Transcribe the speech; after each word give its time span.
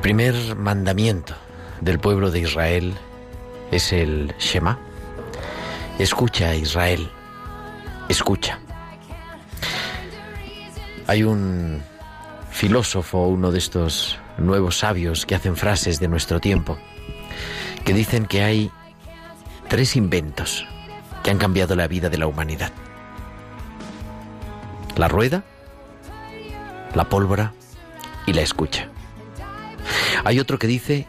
El 0.00 0.02
primer 0.16 0.56
mandamiento 0.56 1.34
del 1.82 1.98
pueblo 1.98 2.30
de 2.30 2.40
Israel 2.40 2.94
es 3.70 3.92
el 3.92 4.34
Shema. 4.38 4.78
Escucha, 5.98 6.54
Israel, 6.54 7.10
escucha. 8.08 8.60
Hay 11.06 11.22
un 11.22 11.82
filósofo, 12.50 13.26
uno 13.26 13.52
de 13.52 13.58
estos 13.58 14.18
nuevos 14.38 14.78
sabios 14.78 15.26
que 15.26 15.34
hacen 15.34 15.54
frases 15.54 16.00
de 16.00 16.08
nuestro 16.08 16.40
tiempo, 16.40 16.78
que 17.84 17.92
dicen 17.92 18.24
que 18.24 18.42
hay 18.42 18.70
tres 19.68 19.96
inventos 19.96 20.66
que 21.22 21.30
han 21.30 21.36
cambiado 21.36 21.76
la 21.76 21.88
vida 21.88 22.08
de 22.08 22.16
la 22.16 22.26
humanidad. 22.26 22.72
La 24.96 25.08
rueda, 25.08 25.44
la 26.94 27.06
pólvora 27.10 27.52
y 28.26 28.32
la 28.32 28.40
escucha. 28.40 28.88
Hay 30.24 30.38
otro 30.38 30.58
que 30.58 30.66
dice 30.66 31.06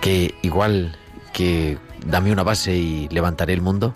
que 0.00 0.34
igual 0.42 0.96
que 1.32 1.78
dame 2.06 2.32
una 2.32 2.42
base 2.42 2.74
y 2.74 3.08
levantaré 3.08 3.52
el 3.52 3.62
mundo, 3.62 3.94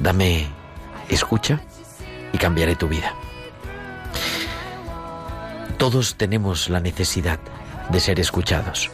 dame 0.00 0.46
escucha 1.08 1.60
y 2.32 2.38
cambiaré 2.38 2.76
tu 2.76 2.88
vida. 2.88 3.14
Todos 5.78 6.16
tenemos 6.16 6.68
la 6.68 6.80
necesidad 6.80 7.38
de 7.90 8.00
ser 8.00 8.20
escuchados. 8.20 8.90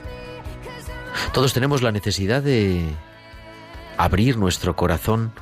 Todos 1.33 1.53
tenemos 1.53 1.83
la 1.83 1.93
necesidad 1.93 2.43
de 2.43 2.95
abrir 3.97 4.37
nuestro 4.37 4.75
corazón 4.77 5.33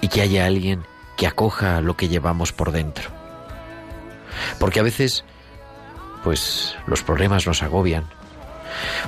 y 0.00 0.08
que 0.08 0.22
haya 0.22 0.46
alguien 0.46 0.84
que 1.16 1.26
acoja 1.26 1.80
lo 1.80 1.96
que 1.96 2.08
llevamos 2.08 2.52
por 2.52 2.72
dentro. 2.72 3.10
Porque 4.58 4.80
a 4.80 4.82
veces, 4.82 5.24
pues 6.22 6.76
los 6.86 7.02
problemas 7.02 7.46
nos 7.46 7.62
agobian. 7.62 8.04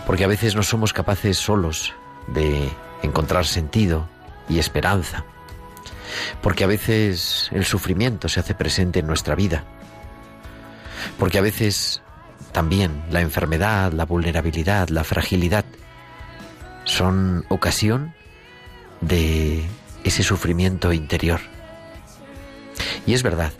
Porque 0.06 0.24
a 0.24 0.28
veces 0.28 0.54
no 0.54 0.62
somos 0.62 0.92
capaces 0.92 1.38
solos 1.38 1.94
de 2.26 2.68
encontrar 3.02 3.46
sentido 3.46 4.08
y 4.48 4.58
esperanza. 4.58 5.24
Porque 6.42 6.64
a 6.64 6.66
veces 6.66 7.48
el 7.52 7.64
sufrimiento 7.64 8.28
se 8.28 8.40
hace 8.40 8.54
presente 8.54 9.00
en 9.00 9.06
nuestra 9.06 9.34
vida. 9.34 9.64
Porque 11.18 11.38
a 11.38 11.42
veces 11.42 12.02
también 12.52 13.02
la 13.10 13.20
enfermedad, 13.20 13.92
la 13.92 14.04
vulnerabilidad, 14.04 14.88
la 14.88 15.04
fragilidad 15.04 15.64
son 16.84 17.44
ocasión 17.48 18.14
de 19.00 19.64
ese 20.04 20.22
sufrimiento 20.22 20.92
interior. 20.92 21.40
Y 23.06 23.14
es 23.14 23.22
verdad, 23.22 23.52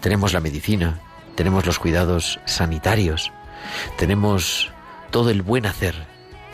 tenemos 0.00 0.32
la 0.32 0.40
medicina, 0.40 1.00
tenemos 1.36 1.66
los 1.66 1.78
cuidados 1.78 2.40
sanitarios, 2.46 3.32
tenemos 3.96 4.72
todo 5.10 5.30
el 5.30 5.42
buen 5.42 5.66
hacer 5.66 5.94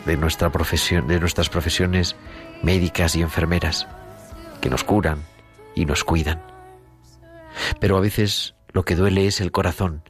de 0.05 0.17
nuestra 0.17 0.51
profesión, 0.51 1.07
de 1.07 1.19
nuestras 1.19 1.49
profesiones 1.49 2.15
médicas 2.61 3.15
y 3.15 3.21
enfermeras, 3.21 3.87
que 4.61 4.69
nos 4.69 4.83
curan 4.83 5.23
y 5.75 5.85
nos 5.85 6.03
cuidan. 6.03 6.41
Pero 7.79 7.97
a 7.97 8.01
veces 8.01 8.55
lo 8.71 8.83
que 8.83 8.95
duele 8.95 9.27
es 9.27 9.41
el 9.41 9.51
corazón 9.51 10.03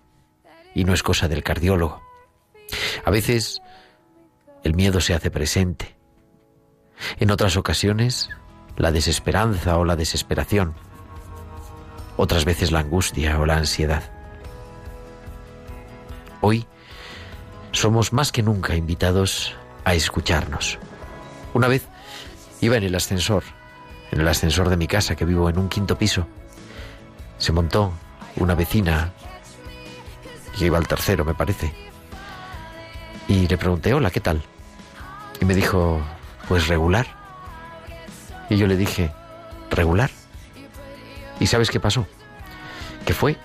y 0.73 0.83
no 0.85 0.93
es 0.93 1.03
cosa 1.03 1.27
del 1.27 1.43
cardiólogo. 1.43 2.01
A 3.05 3.11
veces 3.11 3.61
el 4.63 4.73
miedo 4.73 5.01
se 5.01 5.13
hace 5.13 5.29
presente. 5.29 5.95
En 7.19 7.31
otras 7.31 7.57
ocasiones, 7.57 8.29
la 8.77 8.91
desesperanza 8.91 9.77
o 9.77 9.85
la 9.85 9.95
desesperación. 9.95 10.73
Otras 12.17 12.45
veces 12.45 12.71
la 12.71 12.79
angustia 12.79 13.39
o 13.39 13.45
la 13.45 13.57
ansiedad. 13.57 14.22
Hoy 16.45 16.67
somos 17.71 18.11
más 18.11 18.33
que 18.33 18.43
nunca 18.43 18.75
invitados 18.75 19.55
a 19.85 19.93
escucharnos. 19.93 20.77
Una 21.53 21.69
vez 21.69 21.87
iba 22.59 22.75
en 22.75 22.83
el 22.83 22.93
ascensor, 22.95 23.43
en 24.11 24.19
el 24.19 24.27
ascensor 24.27 24.67
de 24.67 24.75
mi 24.75 24.85
casa, 24.85 25.15
que 25.15 25.23
vivo 25.23 25.49
en 25.49 25.57
un 25.57 25.69
quinto 25.69 25.97
piso. 25.97 26.27
Se 27.37 27.53
montó 27.53 27.93
una 28.35 28.55
vecina, 28.55 29.13
que 30.57 30.65
iba 30.65 30.77
al 30.77 30.85
tercero, 30.85 31.23
me 31.23 31.33
parece. 31.33 31.73
Y 33.29 33.47
le 33.47 33.57
pregunté, 33.57 33.93
hola, 33.93 34.11
¿qué 34.11 34.19
tal? 34.19 34.41
Y 35.39 35.45
me 35.45 35.55
dijo, 35.55 36.01
pues 36.49 36.67
regular. 36.67 37.07
Y 38.49 38.57
yo 38.57 38.67
le 38.67 38.75
dije, 38.75 39.13
¿regular? 39.71 40.11
¿Y 41.39 41.47
sabes 41.47 41.71
qué 41.71 41.79
pasó? 41.79 42.05
Que 43.05 43.13
fue 43.13 43.37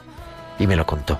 y 0.58 0.66
me 0.66 0.74
lo 0.74 0.84
contó. 0.84 1.16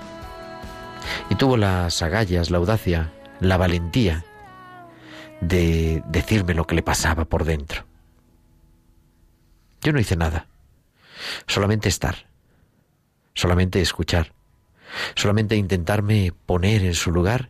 Y 1.29 1.35
tuvo 1.35 1.57
las 1.57 2.01
agallas, 2.01 2.49
la 2.49 2.57
audacia, 2.57 3.11
la 3.39 3.57
valentía 3.57 4.25
de 5.41 6.03
decirme 6.07 6.53
lo 6.53 6.65
que 6.65 6.75
le 6.75 6.83
pasaba 6.83 7.25
por 7.25 7.45
dentro. 7.45 7.85
Yo 9.81 9.93
no 9.93 9.99
hice 9.99 10.15
nada, 10.15 10.47
solamente 11.47 11.87
estar, 11.87 12.27
solamente 13.33 13.81
escuchar, 13.81 14.33
solamente 15.15 15.55
intentarme 15.55 16.33
poner 16.45 16.83
en 16.83 16.95
su 16.95 17.11
lugar 17.11 17.49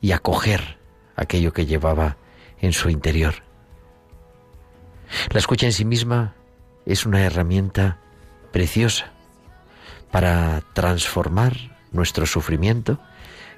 y 0.00 0.12
acoger 0.12 0.78
aquello 1.16 1.52
que 1.52 1.66
llevaba 1.66 2.16
en 2.60 2.72
su 2.72 2.90
interior. 2.90 3.34
La 5.30 5.40
escucha 5.40 5.66
en 5.66 5.72
sí 5.72 5.84
misma 5.84 6.34
es 6.86 7.06
una 7.06 7.22
herramienta 7.22 7.98
preciosa 8.52 9.12
para 10.10 10.62
transformar 10.74 11.71
nuestro 11.92 12.26
sufrimiento 12.26 12.98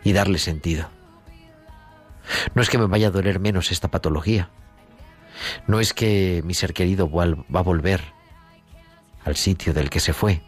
y 0.03 0.13
darle 0.13 0.39
sentido. 0.39 0.89
No 2.55 2.63
es 2.63 2.69
que 2.69 2.79
me 2.79 2.87
vaya 2.87 3.09
a 3.09 3.11
doler 3.11 3.41
menos 3.41 3.71
esta 3.71 3.91
patología. 3.91 4.51
No 5.67 5.81
es 5.81 5.93
que 5.93 6.43
mi 6.45 6.55
ser 6.55 6.75
querido 6.75 7.11
va 7.11 7.61
a 7.61 7.63
volver 7.63 8.01
al 9.25 9.37
sitio 9.37 9.73
del 9.73 9.91
que 9.91 10.01
se 10.01 10.13
fue. 10.13 10.43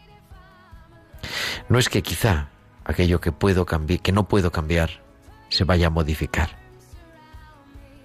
No 1.68 1.78
es 1.78 1.88
que 1.88 2.02
quizá 2.02 2.48
aquello 2.84 3.20
que 3.20 3.32
puedo 3.32 3.66
que 3.66 4.12
no 4.12 4.28
puedo 4.28 4.52
cambiar, 4.52 5.02
se 5.48 5.64
vaya 5.64 5.88
a 5.88 5.90
modificar. 5.90 6.58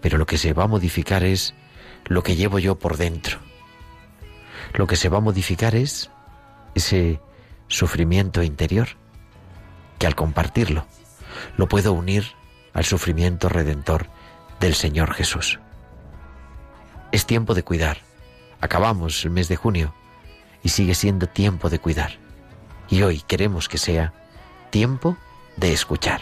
Pero 0.02 0.18
lo 0.18 0.26
que 0.26 0.38
se 0.38 0.54
va 0.54 0.64
a 0.64 0.68
modificar 0.68 1.24
es 1.24 1.54
lo 2.06 2.24
que 2.24 2.36
llevo 2.36 2.60
yo 2.60 2.80
por 2.80 2.98
dentro. 2.98 3.40
Lo 4.74 4.88
que 4.88 4.96
se 4.96 5.10
va 5.10 5.18
a 5.18 5.22
modificar 5.22 5.76
es 5.76 6.10
ese 6.74 7.20
sufrimiento 7.68 8.42
interior 8.42 9.01
que 10.02 10.08
al 10.08 10.16
compartirlo 10.16 10.88
lo 11.58 11.68
puedo 11.68 11.94
unir 11.94 12.26
al 12.74 12.86
sufrimiento 12.86 13.50
redentor 13.50 14.08
del 14.60 14.74
Señor 14.74 15.14
Jesús. 15.14 15.60
Es 17.12 17.28
tiempo 17.28 17.54
de 17.54 17.62
cuidar. 17.62 18.00
Acabamos 18.62 19.24
el 19.26 19.30
mes 19.30 19.48
de 19.48 19.58
junio. 19.58 19.94
y 20.64 20.70
sigue 20.70 20.94
siendo 20.96 21.28
tiempo 21.28 21.70
de 21.70 21.80
cuidar. 21.80 22.18
Y 22.90 23.02
hoy 23.02 23.22
queremos 23.28 23.68
que 23.68 23.78
sea 23.80 24.14
tiempo 24.70 25.18
de 25.58 25.74
escuchar. 25.74 26.22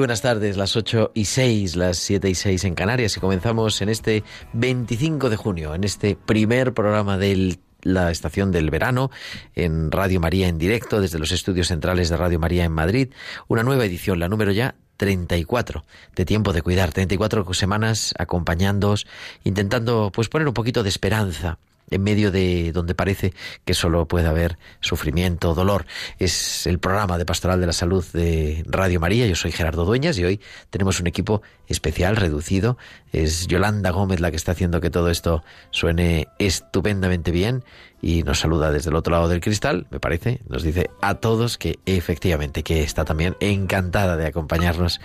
Buenas 0.00 0.22
tardes, 0.22 0.56
las 0.56 0.76
8 0.76 1.12
y 1.14 1.26
6, 1.26 1.76
las 1.76 1.98
7 1.98 2.30
y 2.30 2.34
6 2.34 2.64
en 2.64 2.74
Canarias 2.74 3.16
y 3.18 3.20
comenzamos 3.20 3.82
en 3.82 3.90
este 3.90 4.24
25 4.54 5.28
de 5.28 5.36
junio, 5.36 5.74
en 5.74 5.84
este 5.84 6.16
primer 6.16 6.72
programa 6.72 7.18
de 7.18 7.58
la 7.82 8.10
estación 8.10 8.50
del 8.50 8.70
verano 8.70 9.10
en 9.54 9.92
Radio 9.92 10.18
María 10.18 10.48
en 10.48 10.56
directo 10.56 11.02
desde 11.02 11.18
los 11.18 11.32
estudios 11.32 11.68
centrales 11.68 12.08
de 12.08 12.16
Radio 12.16 12.40
María 12.40 12.64
en 12.64 12.72
Madrid, 12.72 13.10
una 13.46 13.62
nueva 13.62 13.84
edición, 13.84 14.18
la 14.18 14.28
número 14.28 14.52
ya 14.52 14.74
34 14.96 15.84
de 16.16 16.24
tiempo 16.24 16.54
de 16.54 16.62
cuidar, 16.62 16.92
34 16.92 17.52
semanas 17.52 18.14
acompañándoos, 18.18 19.06
intentando 19.44 20.10
pues 20.14 20.30
poner 20.30 20.48
un 20.48 20.54
poquito 20.54 20.82
de 20.82 20.88
esperanza 20.88 21.58
en 21.90 22.02
medio 22.02 22.30
de 22.30 22.72
donde 22.72 22.94
parece 22.94 23.32
que 23.64 23.74
solo 23.74 24.06
puede 24.06 24.28
haber 24.28 24.58
sufrimiento, 24.80 25.54
dolor. 25.54 25.86
Es 26.18 26.66
el 26.66 26.78
programa 26.78 27.18
de 27.18 27.26
Pastoral 27.26 27.60
de 27.60 27.66
la 27.66 27.72
Salud 27.72 28.04
de 28.12 28.64
Radio 28.66 29.00
María. 29.00 29.26
Yo 29.26 29.36
soy 29.36 29.52
Gerardo 29.52 29.84
Dueñas 29.84 30.18
y 30.18 30.24
hoy 30.24 30.40
tenemos 30.70 31.00
un 31.00 31.06
equipo 31.06 31.42
especial, 31.68 32.16
reducido. 32.16 32.78
Es 33.12 33.46
Yolanda 33.46 33.90
Gómez 33.90 34.20
la 34.20 34.30
que 34.30 34.36
está 34.36 34.52
haciendo 34.52 34.80
que 34.80 34.90
todo 34.90 35.10
esto 35.10 35.42
suene 35.70 36.28
estupendamente 36.38 37.30
bien 37.30 37.64
y 38.02 38.22
nos 38.22 38.40
saluda 38.40 38.70
desde 38.70 38.90
el 38.90 38.96
otro 38.96 39.12
lado 39.12 39.28
del 39.28 39.40
cristal, 39.40 39.86
me 39.90 40.00
parece. 40.00 40.40
Nos 40.48 40.62
dice 40.62 40.90
a 41.02 41.14
todos 41.16 41.58
que 41.58 41.78
efectivamente 41.86 42.62
que 42.62 42.82
está 42.82 43.04
también 43.04 43.36
encantada 43.40 44.16
de 44.16 44.26
acompañarnos 44.26 45.00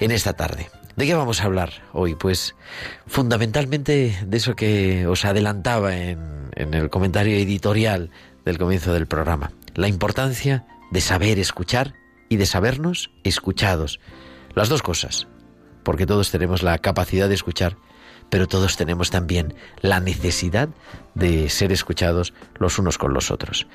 en 0.00 0.10
esta 0.10 0.34
tarde. 0.34 0.68
¿De 0.96 1.04
qué 1.04 1.14
vamos 1.14 1.42
a 1.42 1.44
hablar 1.44 1.82
hoy? 1.92 2.14
Pues 2.14 2.54
fundamentalmente 3.06 4.18
de 4.26 4.36
eso 4.36 4.56
que 4.56 5.06
os 5.06 5.26
adelantaba 5.26 5.94
en, 5.94 6.50
el 6.56 6.88
comentario 6.88 7.36
editorial 7.36 8.10
del 8.46 8.56
comienzo 8.56 8.94
del 8.94 9.06
programa. 9.06 9.52
La 9.74 9.88
importancia 9.88 10.64
de 10.90 11.02
saber 11.02 11.38
escuchar 11.38 11.92
y 12.30 12.36
de 12.36 12.46
sabernos 12.46 13.10
escuchados. 13.24 14.00
Las 14.54 14.70
dos 14.70 14.80
cosas, 14.80 15.28
porque 15.82 16.06
todos 16.06 16.30
tenemos 16.30 16.62
la 16.62 16.78
capacidad 16.78 17.28
de 17.28 17.34
escuchar, 17.34 17.76
pero 18.30 18.48
todos 18.48 18.78
tenemos 18.78 19.10
también 19.10 19.54
la 19.82 20.00
necesidad 20.00 20.70
de 21.14 21.50
ser 21.50 21.72
escuchados 21.72 22.32
los 22.58 22.78
unos 22.78 22.96
con 22.96 23.12
los 23.12 23.30
otros. 23.30 23.66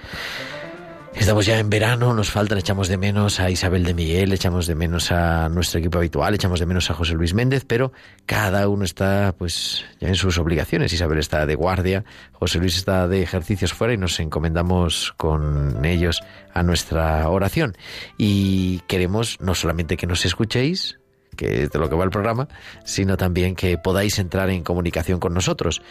Estamos 1.13 1.45
ya 1.45 1.59
en 1.59 1.69
verano, 1.69 2.13
nos 2.13 2.31
faltan, 2.31 2.57
echamos 2.57 2.87
de 2.87 2.97
menos 2.97 3.39
a 3.39 3.51
Isabel 3.51 3.83
de 3.83 3.93
Miguel, 3.93 4.33
echamos 4.33 4.65
de 4.65 4.75
menos 4.75 5.11
a 5.11 5.49
nuestro 5.49 5.79
equipo 5.79 5.97
habitual, 5.97 6.33
echamos 6.33 6.59
de 6.59 6.65
menos 6.65 6.89
a 6.89 6.93
José 6.93 7.13
Luis 7.13 7.33
Méndez, 7.33 7.63
pero 7.67 7.91
cada 8.25 8.67
uno 8.67 8.85
está 8.85 9.35
pues 9.37 9.85
ya 9.99 10.07
en 10.07 10.15
sus 10.15 10.37
obligaciones. 10.37 10.93
Isabel 10.93 11.19
está 11.19 11.45
de 11.45 11.55
guardia, 11.55 12.05
José 12.31 12.59
Luis 12.59 12.75
está 12.77 13.07
de 13.07 13.21
ejercicios 13.21 13.73
fuera 13.73 13.93
y 13.93 13.97
nos 13.97 14.19
encomendamos 14.19 15.13
con 15.17 15.85
ellos 15.85 16.21
a 16.53 16.63
nuestra 16.63 17.29
oración. 17.29 17.75
Y 18.17 18.79
queremos 18.87 19.37
no 19.41 19.53
solamente 19.53 19.97
que 19.97 20.07
nos 20.07 20.25
escuchéis, 20.25 20.97
que 21.35 21.63
es 21.63 21.71
de 21.71 21.79
lo 21.79 21.89
que 21.89 21.95
va 21.95 22.03
el 22.03 22.09
programa, 22.09 22.47
sino 22.83 23.17
también 23.17 23.55
que 23.55 23.77
podáis 23.77 24.17
entrar 24.17 24.49
en 24.49 24.63
comunicación 24.63 25.19
con 25.19 25.33
nosotros. 25.33 25.81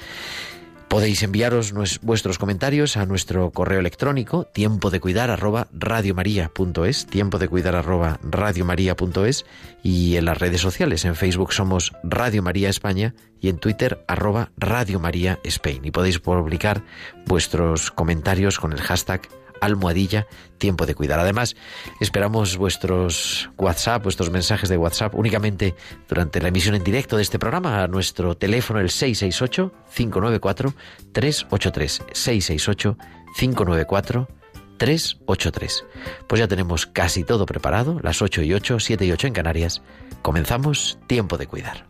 Podéis 0.90 1.22
enviaros 1.22 1.72
vuestros 2.02 2.36
comentarios 2.36 2.96
a 2.96 3.06
nuestro 3.06 3.52
correo 3.52 3.78
electrónico 3.78 4.42
tiempo 4.46 4.90
de 4.90 4.98
cuidar 4.98 5.30
arroba 5.30 5.68
radiomaria.es, 5.72 7.06
tiempo 7.06 7.38
de 7.38 7.46
cuidar 7.46 7.76
arroba 7.76 8.18
radiomaria.es 8.24 9.46
y 9.84 10.16
en 10.16 10.24
las 10.24 10.38
redes 10.38 10.60
sociales. 10.60 11.04
En 11.04 11.14
Facebook 11.14 11.52
somos 11.52 11.92
Radio 12.02 12.42
María 12.42 12.68
España 12.68 13.14
y 13.40 13.50
en 13.50 13.58
Twitter 13.58 14.04
arroba 14.08 14.50
Radio 14.56 14.98
María 14.98 15.38
Spain. 15.44 15.84
Y 15.84 15.92
podéis 15.92 16.18
publicar 16.18 16.82
vuestros 17.24 17.92
comentarios 17.92 18.58
con 18.58 18.72
el 18.72 18.80
hashtag 18.80 19.28
almohadilla 19.60 20.26
tiempo 20.58 20.86
de 20.86 20.94
cuidar. 20.94 21.18
Además, 21.18 21.56
esperamos 22.00 22.56
vuestros 22.56 23.50
WhatsApp, 23.56 24.02
vuestros 24.02 24.30
mensajes 24.30 24.68
de 24.68 24.76
WhatsApp 24.76 25.14
únicamente 25.14 25.74
durante 26.08 26.40
la 26.40 26.48
emisión 26.48 26.74
en 26.74 26.84
directo 26.84 27.16
de 27.16 27.22
este 27.22 27.38
programa 27.38 27.82
a 27.82 27.88
nuestro 27.88 28.36
teléfono 28.36 28.80
el 28.80 28.90
668 28.90 29.72
594 29.94 30.74
383 31.12 32.02
668 32.12 32.96
594 33.36 34.28
383. 34.78 35.84
Pues 36.26 36.38
ya 36.38 36.48
tenemos 36.48 36.86
casi 36.86 37.22
todo 37.22 37.44
preparado, 37.44 38.00
las 38.02 38.22
8 38.22 38.42
y 38.42 38.54
8, 38.54 38.80
7 38.80 39.04
y 39.04 39.12
8 39.12 39.26
en 39.26 39.32
Canarias. 39.34 39.82
Comenzamos 40.22 40.98
tiempo 41.06 41.36
de 41.36 41.46
cuidar. 41.46 41.89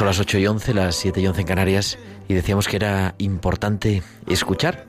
Son 0.00 0.06
las 0.06 0.18
8 0.18 0.38
y 0.38 0.46
11, 0.46 0.72
las 0.72 0.96
7 0.96 1.20
y 1.20 1.26
11 1.26 1.42
en 1.42 1.46
Canarias, 1.46 1.98
y 2.26 2.32
decíamos 2.32 2.68
que 2.68 2.76
era 2.76 3.14
importante 3.18 4.02
escuchar. 4.26 4.86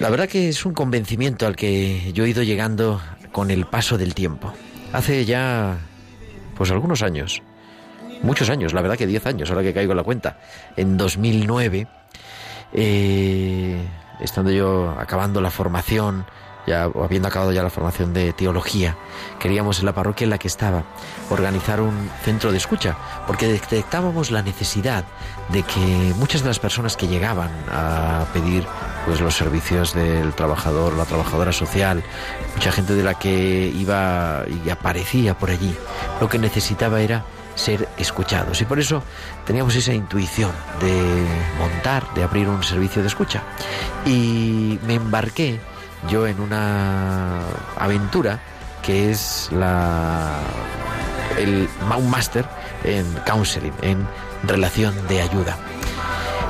La 0.00 0.10
verdad 0.10 0.28
que 0.28 0.48
es 0.48 0.66
un 0.66 0.74
convencimiento 0.74 1.46
al 1.46 1.54
que 1.54 2.12
yo 2.12 2.24
he 2.24 2.30
ido 2.30 2.42
llegando 2.42 3.00
con 3.30 3.52
el 3.52 3.66
paso 3.66 3.98
del 3.98 4.16
tiempo. 4.16 4.52
Hace 4.92 5.24
ya, 5.26 5.78
pues 6.56 6.72
algunos 6.72 7.04
años, 7.04 7.40
muchos 8.22 8.50
años, 8.50 8.74
la 8.74 8.82
verdad 8.82 8.96
que 8.96 9.06
10 9.06 9.26
años, 9.26 9.50
ahora 9.50 9.62
que 9.62 9.72
caigo 9.72 9.92
en 9.92 9.98
la 9.98 10.02
cuenta, 10.02 10.40
en 10.76 10.96
2009, 10.96 11.86
eh, 12.72 13.80
estando 14.18 14.50
yo 14.50 14.96
acabando 14.98 15.40
la 15.40 15.52
formación 15.52 16.26
ya 16.66 16.84
habiendo 16.84 17.28
acabado 17.28 17.52
ya 17.52 17.62
la 17.62 17.70
formación 17.70 18.12
de 18.12 18.32
teología, 18.32 18.96
queríamos 19.38 19.78
en 19.80 19.86
la 19.86 19.94
parroquia 19.94 20.24
en 20.24 20.30
la 20.30 20.38
que 20.38 20.48
estaba 20.48 20.84
organizar 21.30 21.80
un 21.80 22.10
centro 22.22 22.50
de 22.50 22.58
escucha, 22.58 22.96
porque 23.26 23.46
detectábamos 23.46 24.30
la 24.30 24.42
necesidad 24.42 25.04
de 25.48 25.62
que 25.62 26.14
muchas 26.16 26.42
de 26.42 26.48
las 26.48 26.58
personas 26.58 26.96
que 26.96 27.08
llegaban 27.08 27.50
a 27.70 28.24
pedir 28.32 28.64
pues 29.04 29.20
los 29.20 29.34
servicios 29.34 29.94
del 29.94 30.32
trabajador, 30.34 30.94
la 30.94 31.04
trabajadora 31.04 31.52
social, 31.52 32.02
mucha 32.54 32.72
gente 32.72 32.94
de 32.94 33.02
la 33.04 33.14
que 33.14 33.72
iba 33.74 34.44
y 34.64 34.70
aparecía 34.70 35.38
por 35.38 35.50
allí, 35.50 35.74
lo 36.20 36.28
que 36.28 36.38
necesitaba 36.38 37.00
era 37.00 37.24
ser 37.54 37.88
escuchados. 37.96 38.60
Y 38.60 38.64
por 38.64 38.78
eso 38.78 39.02
teníamos 39.44 39.74
esa 39.74 39.92
intuición 39.92 40.50
de 40.80 41.24
montar, 41.58 42.04
de 42.14 42.22
abrir 42.22 42.48
un 42.48 42.62
servicio 42.62 43.02
de 43.02 43.08
escucha. 43.08 43.42
Y 44.04 44.78
me 44.86 44.94
embarqué 44.94 45.58
yo 46.08 46.26
en 46.26 46.40
una 46.40 47.40
aventura 47.78 48.40
que 48.82 49.10
es 49.10 49.48
la 49.52 50.40
el 51.38 51.68
Master 52.08 52.46
en 52.84 53.04
counseling, 53.26 53.72
en 53.82 54.06
relación 54.44 54.94
de 55.08 55.20
ayuda. 55.22 55.56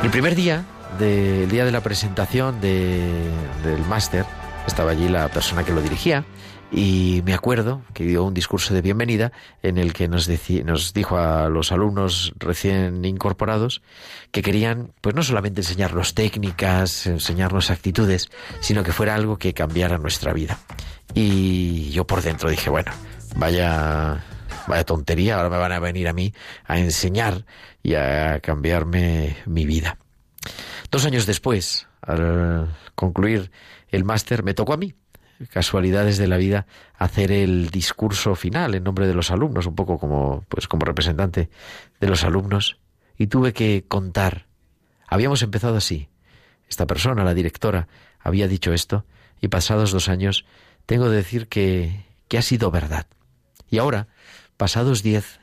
El 0.03 0.11
primer 0.11 0.35
día, 0.35 0.65
del 0.99 1.49
día 1.49 1.65
de 1.65 1.73
la 1.73 1.81
presentación 1.81 2.61
del 2.61 3.85
máster, 3.89 4.25
estaba 4.67 4.91
allí 4.93 5.09
la 5.09 5.29
persona 5.29 5.65
que 5.65 5.73
lo 5.73 5.81
dirigía 5.81 6.25
y 6.73 7.23
me 7.25 7.33
acuerdo 7.33 7.83
que 7.95 8.05
dio 8.05 8.25
un 8.25 8.35
discurso 8.35 8.75
de 8.75 8.83
bienvenida 8.83 9.33
en 9.63 9.79
el 9.79 9.93
que 9.93 10.09
nos, 10.09 10.29
nos 10.65 10.93
dijo 10.93 11.17
a 11.17 11.49
los 11.49 11.71
alumnos 11.71 12.33
recién 12.39 13.05
incorporados 13.05 13.83
que 14.33 14.43
querían, 14.43 14.93
pues 15.01 15.15
no 15.15 15.23
solamente 15.23 15.61
enseñarnos 15.61 16.15
técnicas, 16.15 17.07
enseñarnos 17.07 17.71
actitudes, 17.71 18.31
sino 18.61 18.83
que 18.83 18.93
fuera 18.93 19.15
algo 19.15 19.39
que 19.39 19.55
cambiara 19.55 19.99
nuestra 19.99 20.33
vida. 20.33 20.59
Y 21.15 21.91
yo 21.91 22.07
por 22.07 22.23
dentro 22.23 22.51
dije, 22.51 22.69
bueno, 22.69 22.91
vaya, 23.37 24.25
vaya 24.67 24.85
tontería, 24.85 25.37
ahora 25.37 25.51
me 25.51 25.59
van 25.59 25.73
a 25.73 25.79
venir 25.79 26.09
a 26.09 26.13
mí 26.13 26.35
a 26.65 26.79
enseñar 26.79 27.47
y 27.83 27.95
a 27.95 28.41
cambiarme 28.41 29.37
mi 29.47 29.67
vida. 29.67 29.99
Dos 30.91 31.05
años 31.05 31.27
después, 31.27 31.87
al 32.03 32.75
concluir 32.95 33.53
el 33.89 34.05
máster, 34.05 34.43
me 34.43 34.55
tocó 34.55 34.73
a 34.73 34.77
mí 34.77 34.95
casualidades 35.51 36.19
de 36.19 36.27
la 36.27 36.37
vida 36.37 36.67
hacer 36.97 37.33
el 37.33 37.71
discurso 37.71 38.35
final 38.35 38.75
en 38.75 38.85
nombre 38.85 39.07
de 39.07 39.15
los 39.15 39.31
alumnos, 39.31 39.67
un 39.67 39.75
poco 39.75 39.99
como 39.99 40.45
pues 40.49 40.69
como 40.69 40.85
representante 40.85 41.51
de 42.01 42.09
los 42.09 42.25
alumnos 42.25 42.79
y 43.19 43.27
tuve 43.27 43.53
que 43.53 43.85
contar. 43.87 44.47
Habíamos 45.07 45.43
empezado 45.43 45.77
así. 45.77 46.09
Esta 46.69 46.87
persona, 46.87 47.25
la 47.25 47.35
directora, 47.35 47.89
había 48.19 48.49
dicho 48.49 48.73
esto 48.73 49.05
y 49.41 49.49
pasados 49.49 49.93
dos 49.93 50.09
años 50.09 50.45
tengo 50.87 51.05
que 51.05 51.17
decir 51.17 51.49
que, 51.49 52.05
que 52.29 52.39
ha 52.39 52.43
sido 52.43 52.71
verdad. 52.71 53.07
Y 53.71 53.79
ahora, 53.79 54.09
pasados 54.57 55.03
diez, 55.03 55.41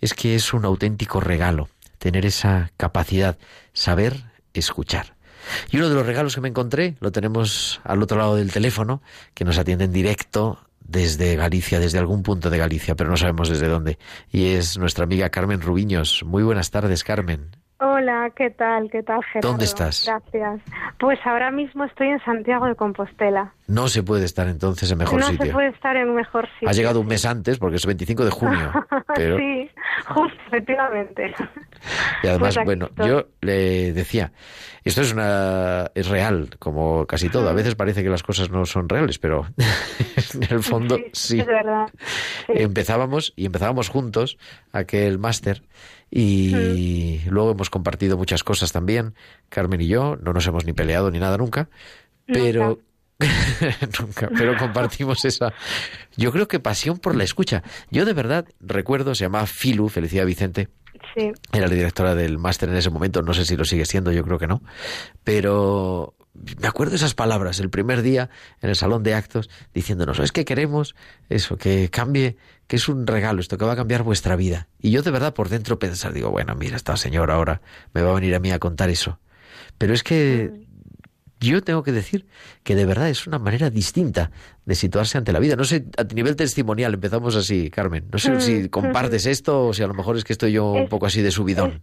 es 0.00 0.14
que 0.14 0.34
es 0.34 0.52
un 0.52 0.64
auténtico 0.64 1.20
regalo 1.20 1.68
tener 1.98 2.24
esa 2.24 2.72
capacidad, 2.76 3.38
saber 3.74 4.24
escuchar. 4.54 5.14
Y 5.70 5.76
uno 5.76 5.88
de 5.88 5.94
los 5.94 6.06
regalos 6.06 6.34
que 6.34 6.40
me 6.40 6.48
encontré 6.48 6.96
lo 7.00 7.12
tenemos 7.12 7.80
al 7.84 8.02
otro 8.02 8.18
lado 8.18 8.36
del 8.36 8.52
teléfono, 8.52 9.02
que 9.34 9.44
nos 9.44 9.58
atiende 9.58 9.84
en 9.84 9.92
directo 9.92 10.58
desde 10.80 11.36
Galicia, 11.36 11.78
desde 11.78 11.98
algún 11.98 12.22
punto 12.22 12.50
de 12.50 12.58
Galicia, 12.58 12.96
pero 12.96 13.10
no 13.10 13.16
sabemos 13.16 13.48
desde 13.48 13.68
dónde. 13.68 13.98
Y 14.30 14.46
es 14.46 14.76
nuestra 14.78 15.04
amiga 15.04 15.30
Carmen 15.30 15.60
Rubiños. 15.60 16.24
Muy 16.24 16.42
buenas 16.42 16.70
tardes, 16.70 17.04
Carmen. 17.04 17.56
Hola, 17.82 18.30
¿qué 18.36 18.50
tal? 18.50 18.90
¿Qué 18.90 19.02
tal, 19.02 19.24
Gerardo? 19.24 19.48
¿Dónde 19.48 19.64
estás? 19.64 20.04
Gracias. 20.06 20.60
Pues 20.98 21.18
ahora 21.24 21.50
mismo 21.50 21.84
estoy 21.84 22.08
en 22.08 22.22
Santiago 22.22 22.66
de 22.66 22.74
Compostela. 22.74 23.54
No 23.68 23.88
se 23.88 24.02
puede 24.02 24.26
estar 24.26 24.48
entonces 24.48 24.92
en 24.92 24.98
mejor 24.98 25.22
sitio. 25.22 25.38
No 25.38 25.44
se 25.46 25.52
puede 25.52 25.68
estar 25.68 25.96
en 25.96 26.14
mejor 26.14 26.46
sitio. 26.54 26.68
Ha 26.68 26.72
llegado 26.72 27.00
un 27.00 27.06
mes 27.06 27.24
antes 27.24 27.58
porque 27.58 27.76
es 27.76 27.86
25 27.86 28.26
de 28.26 28.30
junio. 28.30 28.70
sí, 29.16 29.70
justo, 30.08 30.38
efectivamente. 30.48 31.34
Y 32.22 32.26
además, 32.26 32.54
pues 32.56 32.66
bueno, 32.66 32.90
yo 32.98 33.28
le 33.40 33.94
decía, 33.94 34.30
esto 34.84 35.00
es 35.00 35.14
una 35.14 35.90
es 35.94 36.06
real, 36.08 36.50
como 36.58 37.06
casi 37.06 37.30
todo. 37.30 37.48
A 37.48 37.54
veces 37.54 37.76
parece 37.76 38.02
que 38.02 38.10
las 38.10 38.22
cosas 38.22 38.50
no 38.50 38.66
son 38.66 38.90
reales, 38.90 39.18
pero 39.18 39.46
en 40.34 40.42
el 40.50 40.62
fondo 40.62 40.98
sí. 41.14 41.40
Es 41.40 41.46
verdad. 41.46 41.88
Empezábamos 42.48 43.32
y 43.36 43.46
empezábamos 43.46 43.88
juntos 43.88 44.36
aquel 44.70 45.18
máster 45.18 45.62
y 46.10 47.20
luego 47.28 47.52
hemos 47.52 47.70
compartido 47.70 48.16
muchas 48.16 48.42
cosas 48.42 48.72
también, 48.72 49.14
Carmen 49.48 49.80
y 49.80 49.86
yo, 49.86 50.16
no 50.16 50.32
nos 50.32 50.46
hemos 50.46 50.64
ni 50.64 50.72
peleado 50.72 51.10
ni 51.10 51.18
nada 51.18 51.38
nunca, 51.38 51.68
pero 52.26 52.80
nunca, 54.00 54.28
pero 54.36 54.56
compartimos 54.56 55.24
esa, 55.24 55.52
yo 56.16 56.32
creo 56.32 56.48
que 56.48 56.58
pasión 56.58 56.98
por 56.98 57.14
la 57.14 57.24
escucha. 57.24 57.62
Yo 57.90 58.04
de 58.04 58.12
verdad 58.12 58.46
recuerdo, 58.60 59.14
se 59.14 59.24
llamaba 59.24 59.46
Filu, 59.46 59.88
Felicidad 59.88 60.26
Vicente, 60.26 60.68
sí. 61.14 61.32
era 61.52 61.68
la 61.68 61.74
directora 61.74 62.14
del 62.14 62.38
máster 62.38 62.68
en 62.68 62.76
ese 62.76 62.90
momento, 62.90 63.22
no 63.22 63.34
sé 63.34 63.44
si 63.44 63.56
lo 63.56 63.64
sigue 63.64 63.84
siendo, 63.84 64.10
yo 64.10 64.24
creo 64.24 64.38
que 64.38 64.46
no, 64.46 64.62
pero 65.22 66.14
me 66.34 66.68
acuerdo 66.68 66.94
esas 66.94 67.14
palabras 67.14 67.60
el 67.60 67.70
primer 67.70 68.02
día 68.02 68.30
en 68.60 68.70
el 68.70 68.76
salón 68.76 69.02
de 69.02 69.14
actos 69.14 69.50
diciéndonos, 69.74 70.18
es 70.20 70.32
que 70.32 70.44
queremos 70.44 70.94
eso, 71.28 71.56
que 71.56 71.90
cambie 71.90 72.36
que 72.66 72.76
es 72.76 72.88
un 72.88 73.06
regalo, 73.06 73.40
esto 73.40 73.58
que 73.58 73.64
va 73.64 73.72
a 73.72 73.76
cambiar 73.76 74.04
vuestra 74.04 74.36
vida. 74.36 74.68
Y 74.80 74.90
yo 74.92 75.02
de 75.02 75.10
verdad 75.10 75.34
por 75.34 75.48
dentro 75.48 75.78
pensar, 75.78 76.12
digo, 76.12 76.30
bueno, 76.30 76.54
mira, 76.54 76.76
esta 76.76 76.96
señora 76.96 77.34
ahora 77.34 77.60
me 77.94 78.02
va 78.02 78.12
a 78.12 78.14
venir 78.14 78.34
a 78.34 78.40
mí 78.40 78.52
a 78.52 78.58
contar 78.58 78.90
eso. 78.90 79.18
Pero 79.76 79.92
es 79.92 80.02
que 80.02 80.68
yo 81.40 81.62
tengo 81.62 81.82
que 81.82 81.90
decir 81.90 82.26
que 82.62 82.76
de 82.76 82.84
verdad 82.84 83.08
es 83.08 83.26
una 83.26 83.38
manera 83.38 83.70
distinta 83.70 84.30
de 84.66 84.74
situarse 84.74 85.16
ante 85.18 85.32
la 85.32 85.40
vida. 85.40 85.56
No 85.56 85.64
sé, 85.64 85.86
a 85.96 86.04
nivel 86.14 86.36
testimonial, 86.36 86.94
empezamos 86.94 87.34
así, 87.34 87.70
Carmen. 87.70 88.06
No 88.12 88.18
sé 88.18 88.40
si 88.40 88.54
mm, 88.54 88.68
compartes 88.68 89.26
esto 89.26 89.68
o 89.68 89.72
si 89.72 89.82
a 89.82 89.86
lo 89.86 89.94
mejor 89.94 90.16
es 90.16 90.24
que 90.24 90.34
estoy 90.34 90.52
yo 90.52 90.70
un 90.70 90.88
poco 90.88 91.06
así 91.06 91.22
de 91.22 91.30
subidón. 91.30 91.82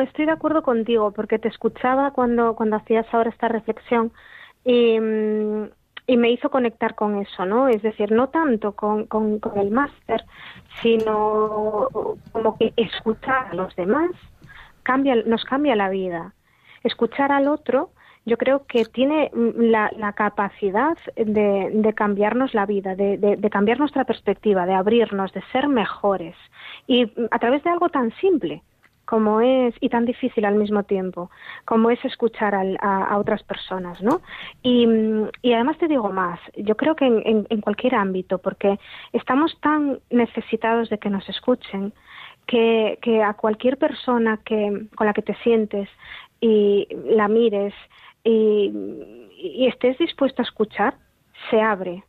Estoy 0.00 0.26
de 0.26 0.32
acuerdo 0.32 0.62
contigo, 0.62 1.12
porque 1.12 1.38
te 1.38 1.48
escuchaba 1.48 2.12
cuando, 2.12 2.54
cuando 2.54 2.76
hacías 2.76 3.06
ahora 3.12 3.30
esta 3.30 3.48
reflexión 3.48 4.12
y, 4.64 4.98
mm, 4.98 5.68
me 6.16 6.30
hizo 6.30 6.50
conectar 6.50 6.96
con 6.96 7.16
eso, 7.20 7.46
¿no? 7.46 7.68
Es 7.68 7.82
decir, 7.82 8.10
no 8.10 8.30
tanto 8.30 8.72
con, 8.72 9.06
con, 9.06 9.40
el 9.56 9.70
máster, 9.70 10.24
sino 10.82 11.88
como 12.32 12.58
que 12.58 12.72
escuchar 12.76 13.48
a 13.52 13.54
los 13.54 13.74
demás 13.76 14.10
cambia, 14.82 15.14
nos 15.24 15.44
cambia 15.44 15.76
la 15.76 15.88
vida. 15.88 16.34
escuchar 16.82 17.30
al 17.30 17.46
otro 17.46 17.90
yo 18.26 18.36
creo 18.36 18.66
que 18.66 18.84
tiene 18.84 19.30
la, 19.34 20.12
capacidad 20.12 20.96
de, 21.16 21.92
cambiarnos 21.96 22.54
la 22.54 22.66
vida, 22.66 22.94
de, 22.94 23.16
de, 23.16 23.50
cambiar 23.50 23.78
nuestra 23.78 24.04
perspectiva, 24.04 24.66
de 24.66 24.74
abrirnos, 24.74 25.32
de 25.32 25.42
ser 25.52 25.68
mejores. 25.68 26.36
Y 26.86 27.10
a 27.30 27.38
través 27.38 27.62
de 27.64 27.70
algo 27.70 27.88
tan 27.88 28.12
simple 28.20 28.62
como 29.10 29.40
es, 29.40 29.74
y 29.80 29.88
tan 29.88 30.04
difícil 30.04 30.44
al 30.44 30.54
mismo 30.54 30.84
tiempo, 30.84 31.32
como 31.64 31.90
es 31.90 31.98
escuchar 32.04 32.54
a, 32.54 33.18
otras 33.18 33.42
personas, 33.42 34.00
¿no? 34.00 34.20
Y, 34.62 34.86
además 35.52 35.78
te 35.78 35.88
digo 35.88 36.10
más, 36.10 36.38
yo 36.56 36.76
creo 36.76 36.94
que 36.94 37.06
en, 37.06 37.60
cualquier 37.60 37.96
ámbito, 37.96 38.38
porque 38.38 38.78
estamos 39.12 39.58
tan 39.60 39.98
necesitados 40.10 40.90
de 40.90 40.98
que 40.98 41.10
nos 41.10 41.28
escuchen, 41.28 41.92
que, 42.46 42.98
a 43.26 43.34
cualquier 43.34 43.78
persona 43.78 44.38
que, 44.44 44.86
con 44.94 45.08
la 45.08 45.12
que 45.12 45.22
te 45.22 45.34
sientes 45.42 45.88
y 46.40 46.86
la 47.06 47.26
mires 47.26 47.74
y, 48.22 48.72
y 49.36 49.66
estés 49.66 49.98
dispuesto 49.98 50.40
a 50.40 50.44
escuchar, 50.44 50.94
se 51.50 51.60
abre. 51.60 52.04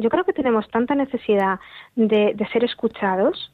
Yo 0.00 0.08
creo 0.08 0.24
que 0.24 0.32
tenemos 0.32 0.66
tanta 0.70 0.94
necesidad 0.94 1.60
de, 1.94 2.32
de 2.34 2.48
ser 2.48 2.64
escuchados 2.64 3.52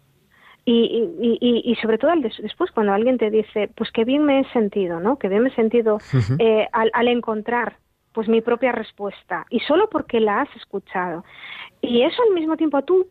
y, 0.66 1.11
y, 1.21 1.62
y, 1.62 1.75
sobre 1.76 1.99
todo 1.99 2.12
después 2.38 2.71
cuando 2.71 2.92
alguien 2.94 3.18
te 3.18 3.30
dice, 3.30 3.71
pues 3.76 3.90
qué 3.92 4.04
bien 4.04 4.25
me 4.25 4.40
he 4.40 4.44
sentido, 4.52 4.99
¿no? 4.99 5.18
Que 5.18 5.28
bien 5.28 5.42
me 5.42 5.50
he 5.50 5.54
sentido 5.54 5.99
eh, 6.38 6.66
al, 6.73 6.90
al, 6.94 7.09
encontrar 7.09 7.76
pues 8.12 8.28
mi 8.28 8.40
propia 8.40 8.73
respuesta 8.73 9.44
y 9.50 9.61
solo 9.61 9.90
porque 9.90 10.21
la 10.21 10.40
has 10.40 10.56
escuchado. 10.56 11.25
Y 11.83 12.02
eso 12.02 12.23
al 12.23 12.35
mismo 12.35 12.56
tiempo 12.56 12.80
tú 12.83 13.09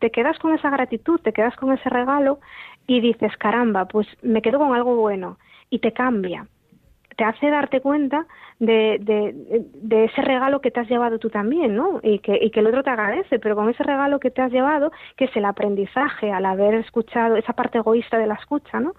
te 0.00 0.10
quedas 0.10 0.38
con 0.38 0.54
esa 0.54 0.70
gratitud, 0.70 1.20
te 1.20 1.32
quedas 1.32 1.54
con 1.56 1.72
ese 1.72 1.88
regalo 1.90 2.40
y 2.86 3.00
dices, 3.00 3.36
caramba, 3.36 3.86
pues 3.86 4.08
me 4.22 4.42
quedo 4.42 4.58
con 4.58 4.74
algo 4.74 4.96
bueno 4.96 5.38
y 5.70 5.78
te 5.78 5.92
cambia 5.92 6.48
te 7.16 7.24
hace 7.24 7.50
darte 7.50 7.80
cuenta 7.80 8.26
de, 8.58 8.98
de, 9.00 10.04
ese 10.04 10.22
regalo 10.22 10.60
que 10.60 10.70
te 10.70 10.80
has 10.80 10.88
llevado 10.88 11.18
tú 11.18 11.30
también, 11.30 11.74
¿no? 11.74 12.00
Y 12.02 12.18
que, 12.20 12.38
y 12.40 12.50
que 12.50 12.60
el 12.60 12.66
otro 12.66 12.82
te 12.82 12.90
agradece, 12.90 13.38
pero 13.38 13.56
con 13.56 13.68
ese 13.68 13.82
regalo 13.82 14.20
que 14.20 14.30
te 14.30 14.42
has 14.42 14.52
llevado, 14.52 14.92
que 15.16 15.24
es 15.24 15.36
el 15.36 15.44
aprendizaje 15.44 16.30
al 16.30 16.46
haber 16.46 16.74
escuchado, 16.74 17.36
esa 17.36 17.54
parte 17.54 17.78
egoísta 17.78 18.18
de 18.18 18.26
la 18.26 18.34
escucha, 18.34 18.80
¿no? 18.80 18.92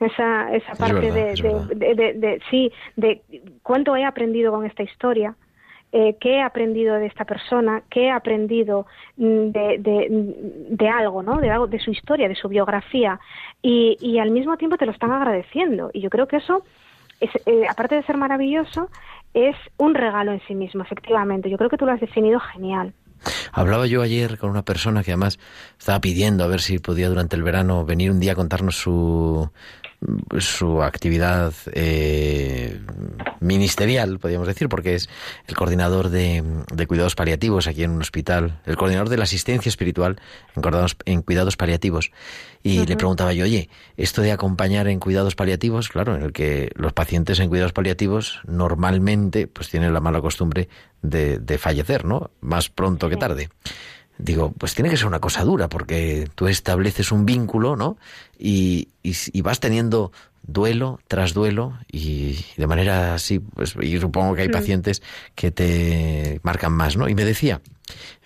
Esa, 0.00 0.52
esa 0.54 0.74
parte 0.74 1.10
de, 1.10 1.34
de, 1.74 2.40
sí, 2.50 2.72
de 2.96 3.22
cuánto 3.62 3.96
he 3.96 4.04
aprendido 4.04 4.52
con 4.52 4.64
esta 4.64 4.82
historia, 4.82 5.34
eh, 5.92 6.16
qué 6.20 6.36
he 6.36 6.42
aprendido 6.42 6.96
de 6.96 7.06
esta 7.06 7.24
persona, 7.24 7.82
qué 7.88 8.06
he 8.06 8.10
aprendido 8.10 8.86
mm, 9.16 9.50
de, 9.50 9.78
de, 9.78 10.06
de, 10.70 10.88
algo, 10.88 11.22
¿no? 11.22 11.38
De 11.38 11.50
algo, 11.50 11.68
de 11.68 11.78
su 11.78 11.92
historia, 11.92 12.28
de 12.28 12.34
su 12.34 12.48
biografía, 12.48 13.20
y, 13.62 13.96
y 14.00 14.18
al 14.18 14.32
mismo 14.32 14.56
tiempo 14.56 14.76
te 14.76 14.86
lo 14.86 14.92
están 14.92 15.12
agradeciendo. 15.12 15.90
Y 15.92 16.00
yo 16.00 16.10
creo 16.10 16.26
que 16.26 16.38
eso 16.38 16.64
eh, 17.20 17.66
aparte 17.68 17.96
de 17.96 18.02
ser 18.04 18.16
maravilloso, 18.16 18.88
es 19.32 19.56
un 19.76 19.94
regalo 19.94 20.32
en 20.32 20.40
sí 20.46 20.54
mismo, 20.54 20.82
efectivamente. 20.82 21.50
Yo 21.50 21.56
creo 21.56 21.70
que 21.70 21.76
tú 21.76 21.86
lo 21.86 21.92
has 21.92 22.00
definido 22.00 22.40
genial. 22.40 22.92
Hablaba 23.52 23.86
yo 23.86 24.02
ayer 24.02 24.38
con 24.38 24.50
una 24.50 24.62
persona 24.62 25.02
que 25.02 25.12
además 25.12 25.38
estaba 25.78 26.00
pidiendo 26.00 26.44
a 26.44 26.46
ver 26.46 26.60
si 26.60 26.78
podía 26.78 27.08
durante 27.08 27.36
el 27.36 27.42
verano 27.42 27.84
venir 27.84 28.10
un 28.10 28.20
día 28.20 28.32
a 28.32 28.34
contarnos 28.34 28.76
su, 28.76 29.50
su 30.38 30.82
actividad 30.82 31.52
eh, 31.72 32.80
ministerial, 33.40 34.18
podríamos 34.18 34.46
decir, 34.48 34.68
porque 34.68 34.94
es 34.94 35.08
el 35.46 35.54
coordinador 35.54 36.08
de, 36.08 36.42
cuidados 36.86 37.14
paliativos 37.14 37.66
aquí 37.66 37.84
en 37.84 37.92
un 37.92 38.00
hospital, 38.00 38.60
el 38.66 38.76
coordinador 38.76 39.08
de 39.08 39.16
la 39.16 39.24
asistencia 39.24 39.68
espiritual 39.68 40.20
en 40.54 40.62
cuidados, 40.62 40.96
en 41.04 41.22
cuidados 41.22 41.56
paliativos. 41.56 42.10
Y 42.62 42.86
le 42.86 42.96
preguntaba 42.96 43.34
yo, 43.34 43.44
oye, 43.44 43.68
esto 43.96 44.22
de 44.22 44.32
acompañar 44.32 44.88
en 44.88 44.98
cuidados 44.98 45.34
paliativos, 45.34 45.88
claro, 45.88 46.16
en 46.16 46.22
el 46.22 46.32
que 46.32 46.72
los 46.76 46.92
pacientes 46.94 47.38
en 47.40 47.48
cuidados 47.48 47.72
paliativos 47.72 48.40
normalmente 48.46 49.46
pues 49.46 49.68
tienen 49.68 49.92
la 49.92 50.00
mala 50.00 50.22
costumbre 50.22 50.68
de, 51.02 51.38
de 51.38 51.58
fallecer, 51.58 52.06
¿no? 52.06 52.30
Más 52.40 52.70
pronto 52.70 53.10
que 53.10 53.16
tarde 53.16 53.50
digo, 54.18 54.52
pues 54.52 54.74
tiene 54.74 54.90
que 54.90 54.96
ser 54.96 55.06
una 55.06 55.20
cosa 55.20 55.44
dura, 55.44 55.68
porque 55.68 56.28
tú 56.34 56.46
estableces 56.46 57.12
un 57.12 57.26
vínculo, 57.26 57.76
¿no? 57.76 57.96
Y, 58.38 58.88
y, 59.02 59.40
vas 59.42 59.60
teniendo 59.60 60.12
duelo 60.42 61.00
tras 61.08 61.34
duelo 61.34 61.78
y 61.90 62.44
de 62.56 62.66
manera 62.66 63.14
así, 63.14 63.38
pues, 63.38 63.76
y 63.80 63.98
supongo 63.98 64.34
que 64.34 64.42
hay 64.42 64.48
pacientes 64.48 65.02
que 65.34 65.50
te 65.50 66.40
marcan 66.42 66.72
más, 66.72 66.96
¿no? 66.96 67.08
Y 67.08 67.14
me 67.14 67.24
decía, 67.24 67.60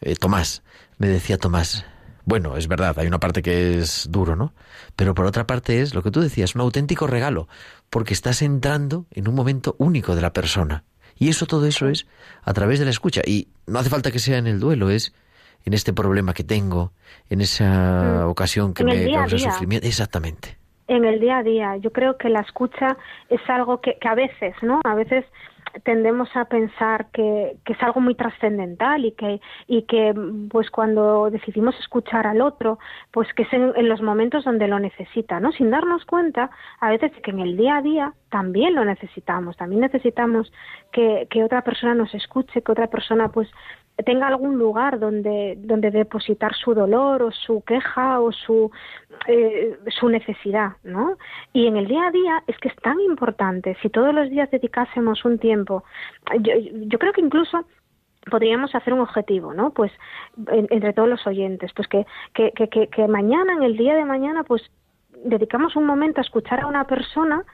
eh, 0.00 0.16
Tomás, 0.16 0.62
me 0.98 1.08
decía 1.08 1.38
Tomás, 1.38 1.84
bueno, 2.24 2.56
es 2.56 2.68
verdad, 2.68 2.98
hay 2.98 3.06
una 3.06 3.20
parte 3.20 3.40
que 3.40 3.78
es 3.78 4.08
duro, 4.10 4.36
¿no? 4.36 4.52
Pero 4.96 5.14
por 5.14 5.24
otra 5.24 5.46
parte 5.46 5.80
es 5.80 5.94
lo 5.94 6.02
que 6.02 6.10
tú 6.10 6.20
decías, 6.20 6.54
un 6.54 6.60
auténtico 6.60 7.06
regalo, 7.06 7.48
porque 7.88 8.12
estás 8.12 8.42
entrando 8.42 9.06
en 9.12 9.28
un 9.28 9.34
momento 9.34 9.76
único 9.78 10.14
de 10.14 10.22
la 10.22 10.32
persona. 10.32 10.84
Y 11.18 11.30
eso, 11.30 11.46
todo 11.46 11.66
eso 11.66 11.88
es 11.88 12.06
a 12.42 12.52
través 12.52 12.78
de 12.78 12.84
la 12.84 12.90
escucha. 12.90 13.22
Y 13.26 13.48
no 13.66 13.78
hace 13.78 13.90
falta 13.90 14.10
que 14.10 14.18
sea 14.18 14.38
en 14.38 14.46
el 14.46 14.60
duelo, 14.60 14.90
es 14.90 15.12
en 15.68 15.74
este 15.74 15.92
problema 15.92 16.32
que 16.32 16.44
tengo, 16.44 16.92
en 17.28 17.42
esa 17.42 18.24
mm. 18.24 18.30
ocasión 18.30 18.72
que 18.72 18.84
me 18.84 19.12
causa 19.12 19.38
sufrimiento. 19.38 19.86
Exactamente. 19.86 20.56
En 20.86 21.04
el 21.04 21.20
día 21.20 21.38
a 21.38 21.42
día. 21.42 21.76
Yo 21.76 21.92
creo 21.92 22.16
que 22.16 22.30
la 22.30 22.40
escucha 22.40 22.96
es 23.28 23.40
algo 23.48 23.82
que, 23.82 23.98
que 24.00 24.08
a 24.08 24.14
veces, 24.14 24.54
¿no? 24.62 24.80
A 24.84 24.94
veces 24.94 25.26
tendemos 25.84 26.34
a 26.34 26.46
pensar 26.46 27.08
que, 27.12 27.58
que 27.66 27.74
es 27.74 27.82
algo 27.82 28.00
muy 28.00 28.14
trascendental 28.14 29.04
y 29.04 29.12
que, 29.12 29.42
y 29.66 29.82
que 29.82 30.14
pues 30.50 30.70
cuando 30.70 31.28
decidimos 31.30 31.78
escuchar 31.78 32.26
al 32.26 32.40
otro, 32.40 32.78
pues 33.12 33.28
que 33.34 33.42
es 33.42 33.52
en, 33.52 33.88
los 33.90 34.00
momentos 34.00 34.44
donde 34.44 34.68
lo 34.68 34.78
necesita, 34.78 35.38
¿no? 35.38 35.52
Sin 35.52 35.70
darnos 35.70 36.06
cuenta 36.06 36.50
a 36.80 36.88
veces 36.88 37.12
que 37.22 37.30
en 37.30 37.40
el 37.40 37.58
día 37.58 37.76
a 37.76 37.82
día 37.82 38.14
también 38.30 38.74
lo 38.74 38.86
necesitamos, 38.86 39.58
también 39.58 39.82
necesitamos 39.82 40.50
que, 40.92 41.26
que 41.30 41.44
otra 41.44 41.60
persona 41.60 41.94
nos 41.94 42.14
escuche, 42.14 42.62
que 42.62 42.72
otra 42.72 42.86
persona 42.86 43.28
pues 43.28 43.48
tenga 44.04 44.28
algún 44.28 44.58
lugar 44.58 44.98
donde, 44.98 45.56
donde 45.58 45.90
depositar 45.90 46.54
su 46.54 46.74
dolor 46.74 47.22
o 47.22 47.32
su 47.32 47.62
queja 47.62 48.20
o 48.20 48.32
su, 48.32 48.70
eh, 49.26 49.76
su 49.88 50.08
necesidad, 50.08 50.72
¿no? 50.84 51.16
Y 51.52 51.66
en 51.66 51.76
el 51.76 51.88
día 51.88 52.06
a 52.06 52.10
día 52.10 52.42
es 52.46 52.56
que 52.58 52.68
es 52.68 52.76
tan 52.76 53.00
importante, 53.00 53.76
si 53.82 53.88
todos 53.88 54.14
los 54.14 54.30
días 54.30 54.50
dedicásemos 54.50 55.24
un 55.24 55.38
tiempo, 55.38 55.84
yo, 56.40 56.98
creo 56.98 57.12
que 57.12 57.20
incluso 57.20 57.64
podríamos 58.30 58.74
hacer 58.74 58.92
un 58.92 59.00
objetivo, 59.00 59.52
¿no? 59.52 59.70
Pues 59.70 59.90
entre 60.46 60.92
todos 60.92 61.08
los 61.08 61.26
oyentes, 61.26 61.72
pues 61.74 61.88
que, 61.88 62.06
que, 62.34 62.52
que, 62.52 62.88
que 62.88 63.08
mañana, 63.08 63.54
en 63.54 63.62
el 63.62 63.76
día 63.76 63.94
de 63.94 64.04
mañana, 64.04 64.44
pues 64.44 64.62
dedicamos 65.24 65.74
un 65.74 65.86
momento 65.86 66.20
a 66.20 66.24
escuchar 66.24 66.60
a 66.60 66.66
una 66.66 66.84
persona 66.84 67.44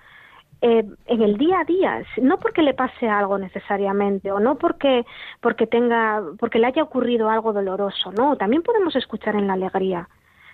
eh, 0.60 0.84
en 1.06 1.22
el 1.22 1.36
día 1.36 1.60
a 1.60 1.64
día, 1.64 2.02
no 2.22 2.38
porque 2.38 2.62
le 2.62 2.74
pase 2.74 3.08
algo 3.08 3.38
necesariamente 3.38 4.32
o 4.32 4.40
no 4.40 4.56
porque 4.56 5.04
porque 5.40 5.66
tenga 5.66 6.22
porque 6.38 6.58
le 6.58 6.66
haya 6.66 6.82
ocurrido 6.82 7.28
algo 7.28 7.52
doloroso, 7.52 8.12
no, 8.12 8.36
también 8.36 8.62
podemos 8.62 8.96
escuchar 8.96 9.36
en 9.36 9.46
la 9.46 9.54
alegría. 9.54 10.08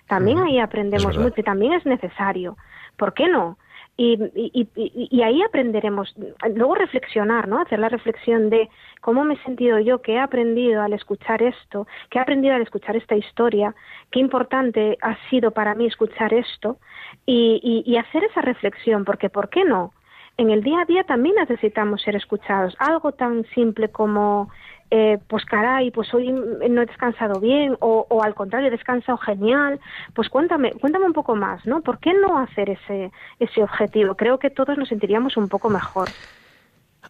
También 0.08 0.40
ahí 0.40 0.58
aprendemos 0.58 1.16
mucho 1.16 1.40
y 1.40 1.44
también 1.44 1.72
es 1.72 1.86
necesario. 1.86 2.56
¿Por 2.96 3.14
qué 3.14 3.28
no? 3.28 3.58
Y, 3.96 4.14
y, 4.34 4.68
y, 4.74 5.08
y, 5.10 5.22
ahí 5.22 5.42
aprenderemos, 5.42 6.14
luego 6.54 6.74
reflexionar, 6.74 7.46
¿no? 7.46 7.60
Hacer 7.60 7.78
la 7.78 7.90
reflexión 7.90 8.50
de 8.50 8.68
cómo 9.02 9.24
me 9.24 9.34
he 9.34 9.42
sentido 9.44 9.78
yo, 9.78 10.00
qué 10.00 10.14
he 10.14 10.18
aprendido 10.18 10.82
al 10.82 10.94
escuchar 10.94 11.42
esto, 11.42 11.86
qué 12.08 12.18
he 12.18 12.22
aprendido 12.22 12.54
al 12.54 12.62
escuchar 12.62 12.96
esta 12.96 13.14
historia, 13.14 13.74
qué 14.10 14.18
importante 14.18 14.96
ha 15.02 15.16
sido 15.28 15.50
para 15.50 15.74
mí 15.74 15.86
escuchar 15.86 16.32
esto 16.32 16.78
y, 17.26 17.96
hacer 17.96 18.24
esa 18.24 18.40
reflexión, 18.40 19.04
porque 19.04 19.28
¿por 19.28 19.48
qué 19.48 19.64
no? 19.64 19.92
en 20.36 20.50
el 20.50 20.62
día 20.62 20.80
a 20.80 20.84
día 20.86 21.04
también 21.04 21.34
necesitamos 21.34 22.00
ser 22.00 22.16
escuchados. 22.16 22.74
Algo 22.78 23.12
tan 23.12 23.44
simple 23.54 23.90
como, 23.90 24.48
eh, 24.90 25.18
pues 25.28 25.44
caray, 25.44 25.90
pues 25.90 26.12
hoy 26.14 26.32
no 26.32 26.82
he 26.82 26.86
descansado 26.86 27.40
bien, 27.40 27.76
o, 27.80 28.06
o, 28.08 28.22
al 28.22 28.34
contrario, 28.34 28.68
he 28.68 28.70
descansado 28.70 29.18
genial, 29.18 29.78
pues 30.14 30.30
cuéntame, 30.30 30.72
cuéntame 30.72 31.04
un 31.04 31.12
poco 31.12 31.36
más, 31.36 31.66
¿no? 31.66 31.82
¿Por 31.82 31.98
qué 31.98 32.14
no 32.14 32.38
hacer 32.38 32.70
ese, 32.70 33.12
ese 33.38 33.62
objetivo? 33.62 34.14
Creo 34.14 34.38
que 34.38 34.48
todos 34.48 34.78
nos 34.78 34.88
sentiríamos 34.88 35.36
un 35.36 35.48
poco 35.48 35.68
mejor. 35.68 36.08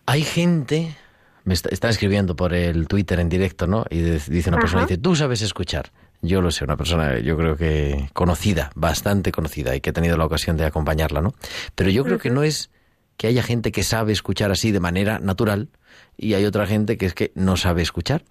Hay 0.07 0.23
gente, 0.23 0.97
me 1.45 1.55
está, 1.55 1.89
escribiendo 1.89 2.35
por 2.35 2.53
el 2.53 2.89
Twitter 2.89 3.21
en 3.21 3.29
directo, 3.29 3.69
¿no? 3.69 3.85
Y 3.91 4.01
dice 4.01 4.51
una 4.51 4.59
persona, 4.59 4.83
dice, 4.83 4.99
tú 4.99 5.15
sabes 5.15 5.41
escuchar. 5.43 5.93
Yo 6.23 6.43
lo 6.43 6.51
sé, 6.51 6.65
una 6.65 6.77
persona, 6.77 7.19
yo 7.19 7.37
creo 7.37 7.57
que 7.57 8.11
conocida, 8.13 8.71
bastante 8.75 9.33
conocida, 9.33 9.75
y 9.75 9.81
que 9.81 9.91
he 9.91 9.93
tenido 9.93 10.17
la 10.17 10.27
ocasión 10.27 10.57
de 10.57 10.67
acompañarla, 10.67 11.23
¿no? 11.23 11.33
Pero 11.75 11.91
yo 11.91 12.05
creo 12.05 12.19
que 12.19 12.31
no 12.31 12.43
es 12.43 12.71
que 13.17 13.27
haya 13.27 13.43
gente 13.43 13.73
que 13.73 13.83
sabe 13.83 14.13
escuchar 14.13 14.51
así 14.51 14.71
de 14.73 14.81
manera 14.81 15.19
natural 15.19 15.69
y 16.17 16.35
hay 16.35 16.45
otra 16.45 16.67
gente 16.67 16.97
que 16.97 17.07
es 17.07 17.15
que 17.15 17.33
no 17.35 17.57
sabe 17.57 17.83
escuchar, 17.83 18.25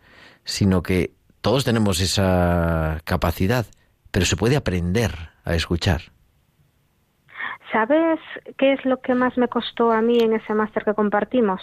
sino 0.44 0.82
que 0.82 1.14
todos 1.42 1.64
tenemos 1.64 2.02
esa 2.02 3.00
capacidad, 3.06 3.66
pero 4.12 4.26
se 4.26 4.36
puede 4.36 4.56
aprender 4.56 5.12
a 5.46 5.56
escuchar. 5.56 6.02
¿Sabes 7.72 8.20
qué 8.58 8.74
es 8.74 8.84
lo 8.84 8.98
que 8.98 9.14
más 9.14 9.38
me 9.38 9.48
costó 9.48 9.92
a 9.92 10.02
mí 10.02 10.18
en 10.20 10.34
ese 10.34 10.54
máster 10.54 10.84
que 10.84 10.94
compartimos? 10.94 11.62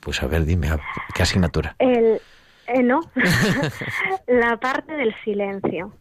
Pues 0.00 0.22
a 0.22 0.26
ver, 0.26 0.44
dime, 0.44 0.68
¿qué 1.14 1.22
asignatura? 1.22 1.74
El, 1.78 2.20
eh, 2.66 2.82
no, 2.82 3.00
la 4.26 4.56
parte 4.58 4.94
del 4.94 5.14
silencio. 5.24 5.92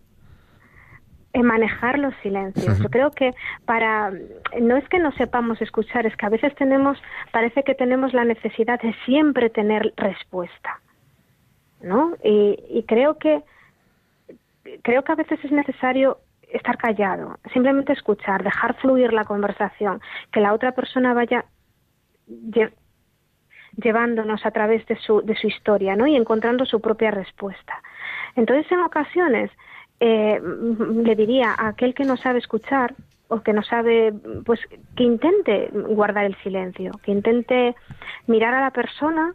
en 1.33 1.45
manejar 1.45 1.97
los 1.97 2.13
silencios. 2.21 2.77
Yo 2.79 2.89
creo 2.89 3.11
que 3.11 3.33
para 3.65 4.11
no 4.59 4.75
es 4.75 4.87
que 4.89 4.99
no 4.99 5.11
sepamos 5.13 5.61
escuchar, 5.61 6.05
es 6.05 6.15
que 6.17 6.25
a 6.25 6.29
veces 6.29 6.53
tenemos 6.55 7.01
parece 7.31 7.63
que 7.63 7.73
tenemos 7.73 8.13
la 8.13 8.25
necesidad 8.25 8.81
de 8.81 8.93
siempre 9.05 9.49
tener 9.49 9.93
respuesta, 9.95 10.81
¿no? 11.81 12.15
Y, 12.23 12.59
y 12.69 12.83
creo 12.83 13.17
que 13.17 13.43
creo 14.83 15.03
que 15.03 15.11
a 15.11 15.15
veces 15.15 15.39
es 15.43 15.51
necesario 15.51 16.19
estar 16.51 16.77
callado, 16.77 17.39
simplemente 17.53 17.93
escuchar, 17.93 18.43
dejar 18.43 18.75
fluir 18.75 19.13
la 19.13 19.23
conversación, 19.23 20.01
que 20.31 20.41
la 20.41 20.53
otra 20.53 20.73
persona 20.73 21.13
vaya 21.13 21.45
llevándonos 23.81 24.45
a 24.45 24.51
través 24.51 24.85
de 24.87 24.95
su, 24.97 25.21
de 25.21 25.35
su 25.35 25.47
historia, 25.47 25.95
¿no? 25.95 26.07
Y 26.07 26.15
encontrando 26.15 26.65
su 26.65 26.79
propia 26.79 27.11
respuesta. 27.11 27.81
Entonces, 28.35 28.71
en 28.71 28.79
ocasiones, 28.79 29.51
eh, 29.99 30.41
le 30.41 31.15
diría 31.15 31.53
a 31.57 31.69
aquel 31.69 31.93
que 31.93 32.05
no 32.05 32.17
sabe 32.17 32.39
escuchar 32.39 32.95
o 33.27 33.41
que 33.41 33.53
no 33.53 33.63
sabe, 33.63 34.13
pues 34.45 34.59
que 34.95 35.03
intente 35.03 35.69
guardar 35.71 36.25
el 36.25 36.35
silencio, 36.43 36.91
que 37.03 37.11
intente 37.11 37.75
mirar 38.27 38.53
a 38.53 38.61
la 38.61 38.71
persona, 38.71 39.33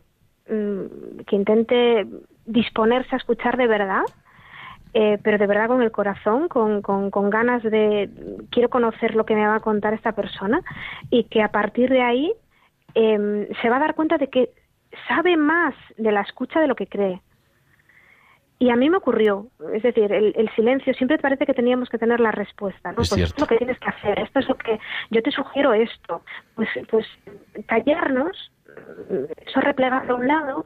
mm, 0.50 1.20
que 1.26 1.36
intente 1.36 2.06
disponerse 2.44 3.14
a 3.14 3.18
escuchar 3.18 3.56
de 3.56 3.66
verdad, 3.66 4.02
eh, 4.92 5.18
pero 5.22 5.38
de 5.38 5.46
verdad 5.46 5.68
con 5.68 5.82
el 5.82 5.92
corazón, 5.92 6.48
con, 6.48 6.82
con, 6.82 7.10
con, 7.10 7.30
ganas 7.30 7.62
de 7.62 8.10
quiero 8.50 8.68
conocer 8.68 9.14
lo 9.14 9.24
que 9.24 9.34
me 9.34 9.46
va 9.46 9.56
a 9.56 9.60
contar 9.60 9.94
esta 9.94 10.12
persona 10.12 10.60
y 11.10 11.24
que 11.24 11.42
a 11.42 11.48
partir 11.48 11.88
de 11.90 12.02
ahí 12.02 12.32
eh, 12.96 13.48
se 13.60 13.68
va 13.68 13.76
a 13.76 13.80
dar 13.80 13.94
cuenta 13.94 14.18
de 14.18 14.28
que 14.28 14.50
sabe 15.06 15.36
más 15.36 15.74
de 15.96 16.10
la 16.10 16.22
escucha 16.22 16.60
de 16.60 16.66
lo 16.66 16.74
que 16.74 16.86
cree. 16.86 17.20
Y 18.58 18.70
a 18.70 18.76
mí 18.76 18.88
me 18.88 18.96
ocurrió, 18.96 19.48
es 19.74 19.82
decir, 19.82 20.10
el, 20.10 20.32
el 20.34 20.48
silencio, 20.54 20.94
siempre 20.94 21.18
parece 21.18 21.44
que 21.44 21.52
teníamos 21.52 21.90
que 21.90 21.98
tener 21.98 22.20
la 22.20 22.32
respuesta, 22.32 22.90
¿no? 22.92 23.02
Es 23.02 23.10
pues 23.10 23.20
esto 23.20 23.34
es 23.36 23.40
lo 23.42 23.46
que 23.46 23.58
tienes 23.58 23.78
que 23.78 23.88
hacer, 23.90 24.18
esto 24.18 24.38
es 24.38 24.48
lo 24.48 24.54
que 24.56 24.80
yo 25.10 25.22
te 25.22 25.30
sugiero 25.30 25.74
esto. 25.74 26.22
Pues, 26.54 26.68
pues 26.90 27.06
callarnos, 27.66 28.50
eso 29.46 29.60
replegarlo 29.60 30.14
a 30.14 30.16
un 30.16 30.26
lado 30.26 30.64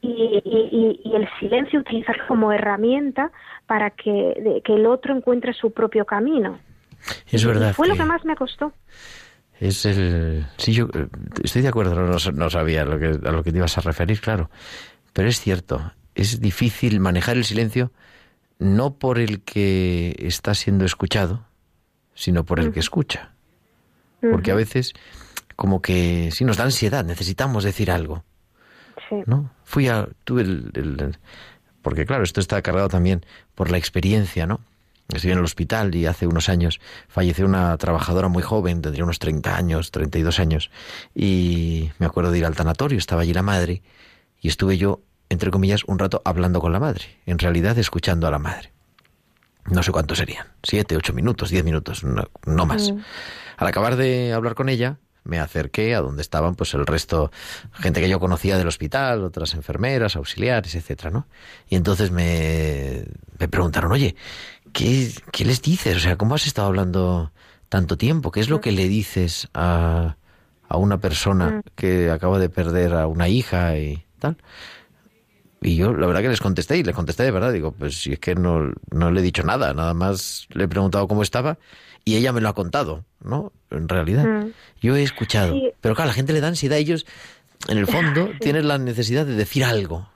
y, 0.00 0.40
y, 0.44 1.00
y, 1.04 1.14
el 1.14 1.28
silencio 1.38 1.80
utilizarlo 1.80 2.26
como 2.26 2.52
herramienta 2.52 3.30
para 3.66 3.90
que, 3.90 4.10
de, 4.10 4.62
que 4.64 4.74
el 4.74 4.86
otro 4.86 5.14
encuentre 5.14 5.52
su 5.52 5.72
propio 5.72 6.06
camino. 6.06 6.58
Es 7.30 7.44
verdad. 7.44 7.70
Y 7.70 7.74
fue 7.74 7.86
que... 7.86 7.92
lo 7.92 7.98
que 7.98 8.08
más 8.08 8.24
me 8.24 8.36
costó. 8.36 8.72
Es 9.60 9.86
el. 9.86 10.46
Sí, 10.58 10.72
yo 10.72 10.88
eh, 10.92 11.06
estoy 11.42 11.62
de 11.62 11.68
acuerdo, 11.68 11.94
no, 11.94 12.16
no 12.32 12.50
sabía 12.50 12.82
a 12.82 12.84
lo, 12.84 12.98
que, 12.98 13.06
a 13.06 13.32
lo 13.32 13.42
que 13.42 13.52
te 13.52 13.58
ibas 13.58 13.78
a 13.78 13.80
referir, 13.80 14.20
claro. 14.20 14.50
Pero 15.12 15.28
es 15.28 15.40
cierto, 15.40 15.92
es 16.14 16.40
difícil 16.40 17.00
manejar 17.00 17.36
el 17.36 17.44
silencio 17.44 17.92
no 18.58 18.94
por 18.94 19.18
el 19.18 19.42
que 19.42 20.16
está 20.18 20.54
siendo 20.54 20.84
escuchado, 20.84 21.46
sino 22.14 22.44
por 22.44 22.60
el 22.60 22.72
que 22.72 22.80
escucha. 22.80 23.32
Porque 24.20 24.50
a 24.50 24.54
veces, 24.54 24.94
como 25.56 25.82
que 25.82 26.30
sí 26.32 26.44
nos 26.44 26.56
da 26.56 26.64
ansiedad, 26.64 27.04
necesitamos 27.04 27.64
decir 27.64 27.90
algo. 27.90 28.24
Sí. 29.08 29.16
¿No? 29.26 29.52
Fui 29.64 29.88
a. 29.88 30.08
Tuve 30.24 30.42
el, 30.42 30.70
el, 30.74 31.18
porque 31.82 32.06
claro, 32.06 32.24
esto 32.24 32.40
está 32.40 32.60
cargado 32.62 32.88
también 32.88 33.24
por 33.54 33.70
la 33.70 33.78
experiencia, 33.78 34.46
¿no? 34.46 34.60
Estoy 35.12 35.30
en 35.30 35.38
el 35.38 35.44
hospital 35.44 35.94
y 35.94 36.06
hace 36.06 36.26
unos 36.26 36.48
años 36.48 36.80
falleció 37.08 37.46
una 37.46 37.76
trabajadora 37.78 38.28
muy 38.28 38.42
joven, 38.42 38.82
tendría 38.82 39.04
unos 39.04 39.20
30 39.20 39.56
años, 39.56 39.92
32 39.92 40.40
años, 40.40 40.70
y 41.14 41.90
me 41.98 42.06
acuerdo 42.06 42.32
de 42.32 42.38
ir 42.38 42.44
al 42.44 42.56
tanatorio, 42.56 42.98
estaba 42.98 43.22
allí 43.22 43.32
la 43.32 43.42
madre, 43.42 43.82
y 44.40 44.48
estuve 44.48 44.78
yo, 44.78 45.02
entre 45.28 45.50
comillas, 45.50 45.84
un 45.84 45.98
rato 45.98 46.22
hablando 46.24 46.60
con 46.60 46.72
la 46.72 46.80
madre, 46.80 47.20
en 47.24 47.38
realidad 47.38 47.78
escuchando 47.78 48.26
a 48.26 48.30
la 48.32 48.38
madre. 48.38 48.72
No 49.70 49.82
sé 49.82 49.92
cuántos 49.92 50.18
serían, 50.18 50.46
siete, 50.62 50.96
ocho 50.96 51.12
minutos, 51.12 51.50
diez 51.50 51.64
minutos, 51.64 52.02
no, 52.02 52.28
no 52.44 52.66
más. 52.66 52.90
Mm. 52.90 52.98
Al 53.58 53.66
acabar 53.66 53.96
de 53.96 54.32
hablar 54.32 54.54
con 54.54 54.68
ella, 54.68 54.98
me 55.26 55.40
acerqué 55.40 55.94
a 55.94 56.00
donde 56.00 56.22
estaban 56.22 56.54
pues 56.54 56.74
el 56.74 56.86
resto 56.86 57.30
gente 57.72 58.00
que 58.00 58.08
yo 58.08 58.20
conocía 58.20 58.56
del 58.56 58.68
hospital 58.68 59.24
otras 59.24 59.54
enfermeras 59.54 60.16
auxiliares 60.16 60.74
etcétera 60.74 61.10
no 61.10 61.26
y 61.68 61.76
entonces 61.76 62.10
me, 62.10 63.04
me 63.38 63.48
preguntaron 63.48 63.92
oye 63.92 64.14
¿qué, 64.76 65.10
¿qué 65.32 65.44
les 65.44 65.62
dices? 65.62 65.96
O 65.96 66.00
sea, 66.00 66.16
¿cómo 66.16 66.34
has 66.34 66.46
estado 66.46 66.68
hablando 66.68 67.32
tanto 67.68 67.96
tiempo? 67.96 68.30
¿Qué 68.30 68.40
es 68.40 68.50
lo 68.50 68.60
que 68.60 68.72
le 68.72 68.88
dices 68.88 69.48
a, 69.54 70.16
a 70.68 70.76
una 70.76 70.98
persona 70.98 71.62
que 71.74 72.10
acaba 72.10 72.38
de 72.38 72.48
perder 72.48 72.94
a 72.94 73.06
una 73.06 73.28
hija 73.28 73.78
y 73.78 74.04
tal? 74.18 74.36
Y 75.62 75.76
yo 75.76 75.92
la 75.94 76.06
verdad 76.06 76.20
que 76.20 76.28
les 76.28 76.40
contesté 76.40 76.76
y 76.76 76.82
les 76.82 76.94
contesté 76.94 77.22
de 77.22 77.30
verdad. 77.30 77.52
Digo, 77.52 77.72
pues 77.72 78.00
si 78.02 78.12
es 78.12 78.18
que 78.18 78.34
no, 78.34 78.72
no 78.90 79.10
le 79.10 79.20
he 79.20 79.24
dicho 79.24 79.42
nada, 79.42 79.72
nada 79.72 79.94
más 79.94 80.46
le 80.50 80.64
he 80.64 80.68
preguntado 80.68 81.08
cómo 81.08 81.22
estaba 81.22 81.58
y 82.04 82.16
ella 82.16 82.32
me 82.32 82.40
lo 82.40 82.48
ha 82.48 82.54
contado, 82.54 83.04
¿no? 83.24 83.52
En 83.70 83.88
realidad. 83.88 84.24
Mm. 84.24 84.52
Yo 84.80 84.94
he 84.94 85.02
escuchado. 85.02 85.54
Sí. 85.54 85.72
Pero 85.80 85.94
claro, 85.94 86.10
a 86.10 86.12
la 86.12 86.14
gente 86.14 86.34
le 86.34 86.40
da 86.40 86.48
ansiedad. 86.48 86.78
Ellos, 86.78 87.06
en 87.68 87.78
el 87.78 87.86
fondo, 87.86 88.26
sí. 88.32 88.38
tienen 88.40 88.68
la 88.68 88.78
necesidad 88.78 89.24
de 89.24 89.34
decir 89.34 89.64
algo. 89.64 90.08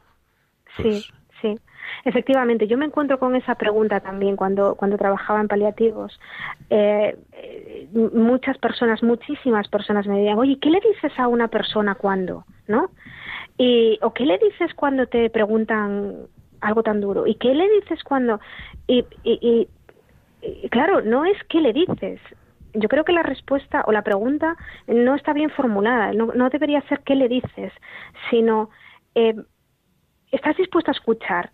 Pues, 0.77 1.05
sí, 1.05 1.12
sí. 1.40 1.59
Efectivamente, 2.05 2.66
yo 2.66 2.79
me 2.79 2.87
encuentro 2.87 3.18
con 3.18 3.37
esa 3.37 3.55
pregunta 3.55 4.00
también 4.00 4.37
cuando, 4.37 4.74
cuando 4.74 4.96
trabajaba 4.96 5.40
en 5.40 5.48
paliativos. 5.48 6.18
Eh, 6.70 7.16
muchas 7.92 8.59
personas, 8.59 9.03
muchísimas 9.03 9.68
personas 9.68 10.07
me 10.07 10.18
decían, 10.18 10.38
oye, 10.38 10.59
¿qué 10.61 10.70
le 10.70 10.81
dices 10.81 11.12
a 11.18 11.29
una 11.29 11.48
persona 11.48 11.94
cuando? 11.94 12.44
¿No? 12.66 12.90
Y, 13.59 13.98
¿O 14.03 14.12
qué 14.12 14.24
le 14.24 14.38
dices 14.38 14.74
cuando 14.74 15.07
te 15.07 15.31
preguntan 15.31 16.26
algo 16.61 16.83
tan 16.83 17.00
duro? 17.00 17.26
¿Y 17.26 17.35
qué 17.35 17.55
le 17.55 17.68
dices 17.81 18.03
cuando...? 18.05 18.40
Y, 18.87 19.05
y, 19.24 19.68
y 20.42 20.68
claro, 20.70 21.03
no 21.03 21.24
es 21.24 21.37
qué 21.48 21.61
le 21.61 21.72
dices, 21.72 22.20
yo 22.74 22.88
creo 22.88 23.05
que 23.05 23.12
la 23.12 23.22
respuesta 23.22 23.85
o 23.87 23.92
la 23.92 24.03
pregunta 24.03 24.57
no 24.87 25.14
está 25.14 25.33
bien 25.33 25.50
formulada. 25.50 26.12
No, 26.12 26.26
no 26.35 26.50
debería 26.50 26.81
ser 26.83 27.00
qué 27.00 27.14
le 27.14 27.29
dices, 27.29 27.72
sino 28.31 28.70
eh, 29.14 29.35
¿estás 30.31 30.57
dispuesto 30.57 30.90
a 30.90 30.94
escuchar 30.94 31.50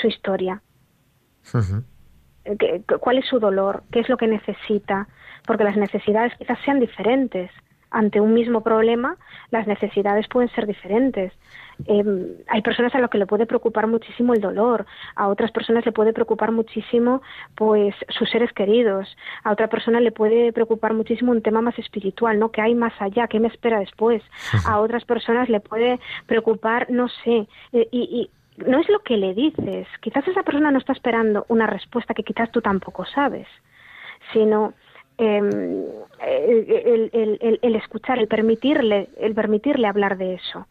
su 0.00 0.08
historia? 0.08 0.62
Uh 1.54 1.58
-huh. 1.58 1.84
¿Qué, 2.58 2.82
¿Cuál 3.00 3.18
es 3.18 3.26
su 3.26 3.38
dolor? 3.38 3.82
¿Qué 3.90 4.00
es 4.00 4.08
lo 4.08 4.16
que 4.16 4.26
necesita? 4.26 5.08
Porque 5.46 5.64
las 5.64 5.76
necesidades 5.76 6.32
quizás 6.38 6.58
sean 6.64 6.80
diferentes. 6.80 7.50
Ante 7.92 8.20
un 8.20 8.34
mismo 8.34 8.62
problema, 8.62 9.16
las 9.50 9.66
necesidades 9.66 10.28
pueden 10.28 10.48
ser 10.50 10.66
diferentes. 10.66 11.32
Eh, 11.86 12.04
hay 12.46 12.62
personas 12.62 12.94
a 12.94 13.00
las 13.00 13.10
que 13.10 13.18
le 13.18 13.26
puede 13.26 13.46
preocupar 13.46 13.88
muchísimo 13.88 14.32
el 14.32 14.40
dolor, 14.40 14.86
a 15.16 15.28
otras 15.28 15.50
personas 15.50 15.84
le 15.84 15.92
puede 15.92 16.12
preocupar 16.12 16.52
muchísimo 16.52 17.22
pues 17.56 17.94
sus 18.08 18.30
seres 18.30 18.52
queridos, 18.52 19.16
a 19.42 19.52
otra 19.52 19.68
persona 19.68 19.98
le 19.98 20.12
puede 20.12 20.52
preocupar 20.52 20.94
muchísimo 20.94 21.32
un 21.32 21.42
tema 21.42 21.62
más 21.62 21.78
espiritual, 21.78 22.38
¿no? 22.38 22.50
¿Qué 22.50 22.60
hay 22.60 22.74
más 22.74 22.92
allá? 23.00 23.26
¿Qué 23.28 23.40
me 23.40 23.48
espera 23.48 23.80
después? 23.80 24.22
A 24.66 24.78
otras 24.80 25.04
personas 25.04 25.48
le 25.48 25.60
puede 25.60 25.98
preocupar, 26.26 26.90
no 26.90 27.08
sé, 27.08 27.48
eh, 27.72 27.88
y, 27.90 28.02
y 28.02 28.30
no 28.66 28.80
es 28.80 28.88
lo 28.88 29.00
que 29.00 29.16
le 29.16 29.34
dices, 29.34 29.86
quizás 30.00 30.26
esa 30.28 30.42
persona 30.42 30.70
no 30.70 30.78
está 30.78 30.92
esperando 30.92 31.44
una 31.48 31.66
respuesta 31.66 32.14
que 32.14 32.22
quizás 32.22 32.50
tú 32.50 32.60
tampoco 32.60 33.04
sabes, 33.06 33.46
sino 34.32 34.74
eh, 35.18 35.38
el, 35.38 37.10
el, 37.12 37.38
el, 37.40 37.58
el, 37.60 37.76
escuchar, 37.76 38.18
el 38.18 38.28
permitirle, 38.28 39.10
el 39.18 39.34
permitirle 39.34 39.86
hablar 39.86 40.16
de 40.16 40.34
eso. 40.34 40.66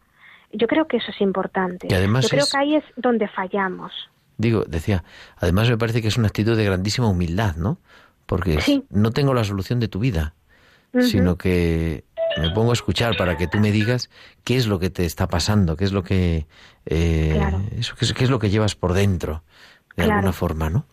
Yo 0.52 0.66
creo 0.66 0.86
que 0.86 0.96
eso 0.96 1.10
es 1.10 1.20
importante. 1.20 1.86
Y 1.88 1.94
además 1.94 2.24
Yo 2.24 2.30
creo 2.30 2.44
que 2.50 2.58
ahí 2.58 2.74
es 2.74 2.84
donde 2.96 3.28
fallamos. 3.28 3.92
Digo, 4.36 4.64
decía, 4.66 5.04
además 5.36 5.70
me 5.70 5.78
parece 5.78 6.02
que 6.02 6.08
es 6.08 6.16
una 6.16 6.28
actitud 6.28 6.56
de 6.56 6.64
grandísima 6.64 7.08
humildad, 7.08 7.56
¿no? 7.56 7.78
Porque 8.26 8.60
sí. 8.60 8.84
no 8.90 9.10
tengo 9.12 9.34
la 9.34 9.44
solución 9.44 9.80
de 9.80 9.88
tu 9.88 10.00
vida, 10.00 10.34
uh 10.92 10.98
-huh. 10.98 11.02
sino 11.02 11.36
que 11.36 12.04
me 12.40 12.50
pongo 12.50 12.70
a 12.70 12.74
escuchar 12.74 13.16
para 13.16 13.36
que 13.36 13.46
tú 13.46 13.58
me 13.58 13.70
digas 13.70 14.10
qué 14.44 14.56
es 14.56 14.66
lo 14.66 14.78
que 14.78 14.90
te 14.90 15.04
está 15.04 15.28
pasando, 15.28 15.76
qué 15.76 15.84
es 15.84 15.92
lo 15.92 16.02
que 16.02 16.46
eh, 16.86 17.32
claro. 17.34 17.60
eso, 17.78 17.94
qué, 17.98 18.04
es, 18.04 18.12
qué 18.12 18.24
es 18.24 18.30
lo 18.30 18.38
que 18.38 18.50
llevas 18.50 18.74
por 18.74 18.92
dentro, 18.92 19.42
de 19.96 20.04
claro. 20.04 20.12
alguna 20.14 20.32
forma, 20.32 20.70
¿no? 20.70 20.86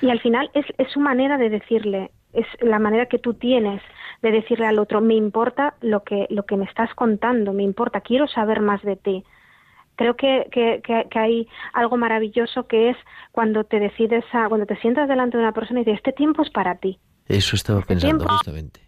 Y 0.00 0.10
al 0.10 0.20
final 0.20 0.50
es, 0.54 0.66
es 0.78 0.90
su 0.92 1.00
manera 1.00 1.36
de 1.36 1.50
decirle, 1.50 2.10
es 2.32 2.46
la 2.60 2.78
manera 2.78 3.06
que 3.06 3.18
tú 3.18 3.34
tienes 3.34 3.82
de 4.22 4.30
decirle 4.30 4.66
al 4.66 4.78
otro, 4.78 5.00
me 5.00 5.14
importa 5.14 5.74
lo 5.80 6.02
que, 6.02 6.26
lo 6.30 6.44
que 6.44 6.56
me 6.56 6.64
estás 6.64 6.94
contando, 6.94 7.52
me 7.52 7.62
importa, 7.62 8.00
quiero 8.00 8.28
saber 8.28 8.60
más 8.60 8.82
de 8.82 8.96
ti. 8.96 9.24
Creo 9.96 10.16
que, 10.16 10.48
que, 10.50 10.80
que, 10.82 11.06
que 11.10 11.18
hay 11.18 11.48
algo 11.74 11.96
maravilloso 11.96 12.66
que 12.66 12.90
es 12.90 12.96
cuando 13.32 13.64
te 13.64 13.78
decides 13.78 14.24
a, 14.32 14.48
cuando 14.48 14.66
te 14.66 14.76
sientas 14.76 15.08
delante 15.08 15.36
de 15.36 15.42
una 15.42 15.52
persona 15.52 15.80
y 15.80 15.84
dices, 15.84 15.98
este 15.98 16.12
tiempo 16.12 16.42
es 16.42 16.50
para 16.50 16.76
ti. 16.76 16.98
Eso 17.26 17.54
estaba 17.56 17.80
este 17.80 17.94
pensando 17.94 18.24
tiempo, 18.24 18.34
justamente. 18.34 18.80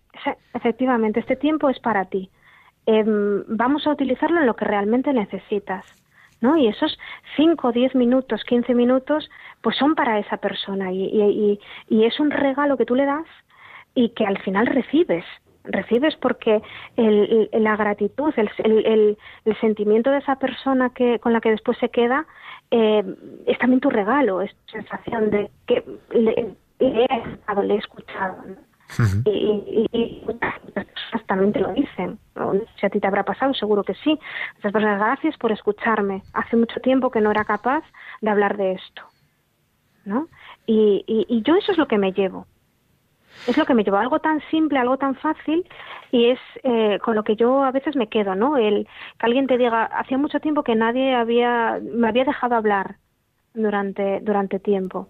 Efectivamente, 0.55 1.21
este 1.21 1.37
tiempo 1.37 1.69
es 1.69 1.79
para 1.81 2.05
ti. 2.07 2.31
Eh, 2.87 3.05
vamos 3.07 3.87
a 3.87 3.91
utilizarlo 3.91 4.41
en 4.41 4.47
lo 4.47 4.55
que 4.55 4.65
realmente 4.65 5.13
necesitas. 5.13 5.85
¿no? 6.43 6.57
Y 6.57 6.67
esos 6.67 6.99
5, 7.37 7.73
10 7.73 7.95
minutos, 7.95 8.45
15 8.45 8.75
minutos, 8.75 9.31
pues 9.63 9.77
son 9.77 9.95
para 9.95 10.19
esa 10.19 10.37
persona 10.37 10.93
y, 10.93 11.59
es 11.89 12.21
un 12.21 12.31
regalo 12.31 12.77
que 12.77 12.85
tú 12.85 12.95
le 12.95 13.07
das 13.07 13.27
y 13.95 14.11
que 14.11 14.27
al 14.27 14.39
final 14.39 14.67
recibes 14.67 15.25
recibes 15.65 16.17
porque 16.17 16.61
el, 16.97 17.49
la 17.53 17.77
gratitud, 17.77 18.35
el, 18.37 19.17
sentimiento 19.61 20.11
de 20.11 20.19
esa 20.19 20.35
persona 20.35 20.91
que 20.91 21.21
con 21.21 21.33
la 21.33 21.41
que 21.41 21.51
después 21.51 21.79
se 21.79 21.89
queda 21.89 22.27
eh, 22.73 23.05
es 23.47 23.59
también 23.59 23.79
tu 23.79 23.89
regalo, 23.89 24.43
es 24.43 24.53
tu 24.67 24.73
sensación 24.73 25.31
de 25.31 25.53
que 25.69 25.85
le, 26.11 26.57
he 26.81 27.05
estado, 27.05 27.63
le 27.63 27.75
he 27.75 27.79
escuchado. 27.79 28.39
Y, 29.25 29.89
y, 29.93 30.25
personas 30.75 31.27
también 31.27 31.53
te 31.53 31.61
lo 31.61 31.73
dicen. 31.73 32.19
Si 32.79 32.87
a 32.87 32.91
ti 32.91 33.01
te 33.01 33.07
habrá 33.07 33.25
pasado, 33.25 33.55
seguro 33.55 33.85
que 33.85 33.95
sí. 33.95 34.19
Muchas 34.57 34.73
personas, 34.73 34.99
gracias 34.99 35.37
por 35.39 35.53
escucharme. 35.53 36.23
Hace 36.33 36.57
mucho 36.57 36.81
tiempo 36.81 37.11
que 37.11 37.21
no 37.21 37.31
era 37.31 37.45
capaz 37.45 37.85
de 38.21 38.31
hablar 38.31 38.57
de 38.57 38.73
esto. 38.73 39.03
¿no? 40.05 40.29
Y, 40.67 41.05
y, 41.07 41.43
yo 41.43 41.57
eso 41.57 41.73
es 41.73 41.79
lo 41.79 41.87
que 41.87 41.99
me 41.99 42.13
llevo. 42.13 42.47
Es 43.47 43.57
lo 43.57 43.65
que 43.65 43.75
me 43.75 43.83
llevo, 43.83 43.97
algo 43.97 44.21
tan 44.21 44.41
simple, 44.51 44.79
algo 44.79 44.99
tan 44.99 45.17
fácil, 45.17 45.67
y 46.11 46.27
es 46.31 46.39
eh, 46.63 46.99
con 47.03 47.15
lo 47.15 47.25
que 47.25 47.35
yo 47.35 47.65
a 47.65 47.71
veces 47.71 47.97
me 47.97 48.09
quedo, 48.09 48.35
¿no? 48.35 48.57
El 48.57 48.87
que 49.19 49.27
alguien 49.27 49.47
te 49.47 49.59
diga, 49.59 49.85
hacía 49.85 50.19
mucho 50.19 50.39
tiempo 50.39 50.63
que 50.63 50.75
nadie 50.75 51.15
había, 51.15 51.81
me 51.83 52.09
había 52.09 52.25
dejado 52.25 52.55
hablar 52.55 52.97
durante, 53.55 54.21
durante 54.21 54.59
tiempo. 54.59 55.09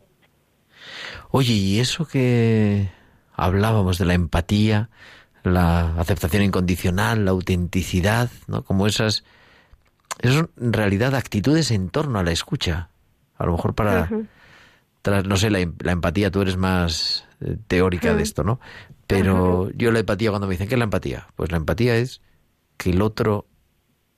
Oye, 1.30 1.52
y 1.52 1.80
eso 1.80 2.06
que 2.06 2.88
hablábamos 3.34 3.98
de 3.98 4.04
la 4.04 4.14
empatía, 4.14 4.90
la 5.42 5.94
aceptación 5.98 6.42
incondicional, 6.42 7.24
la 7.24 7.32
autenticidad, 7.32 8.30
¿no? 8.46 8.62
Como 8.62 8.86
esas, 8.86 9.24
esas 10.20 10.46
en 10.60 10.72
realidad 10.72 11.14
actitudes 11.14 11.70
en 11.70 11.88
torno 11.88 12.18
a 12.18 12.22
la 12.22 12.32
escucha. 12.32 12.90
A 13.36 13.46
lo 13.46 13.52
mejor 13.52 13.74
para, 13.74 14.08
no 15.24 15.36
sé, 15.36 15.50
la, 15.50 15.60
empatía, 15.60 16.30
tú 16.30 16.42
eres 16.42 16.56
más 16.56 17.26
eh, 17.40 17.56
teórica 17.66 18.14
de 18.14 18.22
esto, 18.22 18.44
¿no? 18.44 18.60
Pero 19.06 19.70
yo 19.72 19.90
la 19.90 19.98
empatía, 19.98 20.30
cuando 20.30 20.46
me 20.46 20.54
dicen, 20.54 20.68
¿qué 20.68 20.76
es 20.76 20.78
la 20.78 20.84
empatía? 20.84 21.26
Pues 21.34 21.50
la 21.50 21.58
empatía 21.58 21.96
es 21.96 22.22
que 22.76 22.90
el 22.90 23.02
otro 23.02 23.46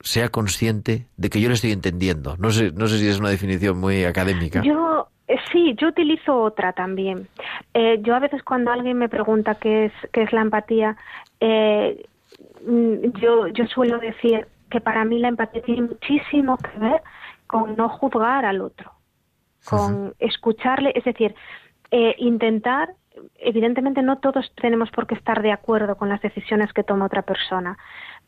sea 0.00 0.28
consciente 0.28 1.08
de 1.16 1.30
que 1.30 1.40
yo 1.40 1.48
le 1.48 1.54
estoy 1.54 1.72
entendiendo. 1.72 2.36
No 2.38 2.50
sé, 2.50 2.70
no 2.72 2.86
sé 2.86 2.98
si 2.98 3.08
es 3.08 3.18
una 3.18 3.30
definición 3.30 3.78
muy 3.78 4.04
académica. 4.04 4.62
Yo, 4.62 5.08
sí, 5.52 5.74
yo 5.76 5.88
utilizo 5.88 6.36
otra 6.36 6.72
también. 6.72 7.28
Eh, 7.72 7.98
yo 8.02 8.14
a 8.14 8.20
veces 8.20 8.42
cuando 8.42 8.70
alguien 8.70 8.98
me 8.98 9.08
pregunta 9.08 9.54
qué 9.56 9.86
es, 9.86 9.92
qué 10.12 10.22
es 10.22 10.32
la 10.32 10.42
empatía, 10.42 10.96
mm, 11.40 13.18
yo, 13.20 13.48
yo 13.48 13.66
suelo 13.66 13.98
decir 13.98 14.46
que 14.70 14.80
para 14.80 15.04
mí 15.04 15.18
la 15.18 15.28
empatía 15.28 15.62
tiene 15.62 15.82
muchísimo 15.82 16.56
que 16.58 16.78
ver 16.78 17.02
con 17.46 17.76
no 17.76 17.88
juzgar 17.88 18.44
al 18.44 18.60
otro 18.60 18.94
con 19.64 20.14
escucharle, 20.18 20.92
es 20.94 21.04
decir, 21.04 21.34
eh, 21.90 22.14
intentar, 22.18 22.94
evidentemente 23.36 24.02
no 24.02 24.18
todos 24.18 24.52
tenemos 24.56 24.90
por 24.90 25.06
qué 25.06 25.14
estar 25.14 25.42
de 25.42 25.52
acuerdo 25.52 25.96
con 25.96 26.08
las 26.08 26.20
decisiones 26.20 26.72
que 26.72 26.84
toma 26.84 27.06
otra 27.06 27.22
persona, 27.22 27.78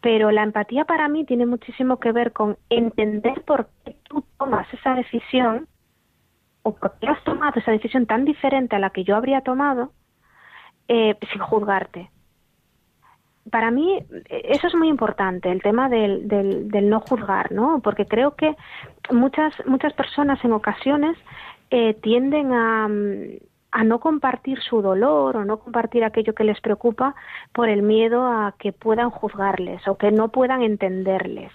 pero 0.00 0.30
la 0.30 0.42
empatía 0.42 0.84
para 0.84 1.08
mí 1.08 1.24
tiene 1.24 1.46
muchísimo 1.46 1.98
que 1.98 2.12
ver 2.12 2.32
con 2.32 2.56
entender 2.70 3.42
por 3.42 3.68
qué 3.84 3.96
tú 4.04 4.24
tomas 4.38 4.72
esa 4.72 4.94
decisión 4.94 5.66
o 6.66 6.76
has 6.82 7.24
tomado 7.24 7.60
esa 7.60 7.70
decisión 7.70 8.06
tan 8.06 8.24
diferente 8.24 8.76
a 8.76 8.78
la 8.78 8.90
que 8.90 9.04
yo 9.04 9.16
habría 9.16 9.40
tomado 9.40 9.92
eh, 10.88 11.16
sin 11.32 11.40
juzgarte 11.40 12.10
para 13.50 13.70
mí 13.70 14.04
eso 14.28 14.66
es 14.66 14.74
muy 14.74 14.88
importante, 14.88 15.50
el 15.50 15.62
tema 15.62 15.88
del, 15.88 16.26
del, 16.26 16.90
no 16.90 17.00
juzgar, 17.00 17.52
¿no? 17.52 17.80
Porque 17.80 18.06
creo 18.06 18.34
que 18.34 18.56
muchas, 19.10 19.54
muchas 19.66 19.92
personas 19.92 20.44
en 20.44 20.52
ocasiones 20.52 21.16
eh, 21.70 21.94
tienden 21.94 22.52
a, 22.52 22.88
a 23.70 23.84
no 23.84 24.00
compartir 24.00 24.60
su 24.60 24.82
dolor 24.82 25.36
o 25.36 25.44
no 25.44 25.58
compartir 25.58 26.04
aquello 26.04 26.34
que 26.34 26.44
les 26.44 26.60
preocupa 26.60 27.14
por 27.52 27.68
el 27.68 27.82
miedo 27.82 28.26
a 28.26 28.54
que 28.58 28.72
puedan 28.72 29.10
juzgarles 29.10 29.86
o 29.86 29.96
que 29.96 30.10
no 30.10 30.28
puedan 30.28 30.62
entenderles. 30.62 31.52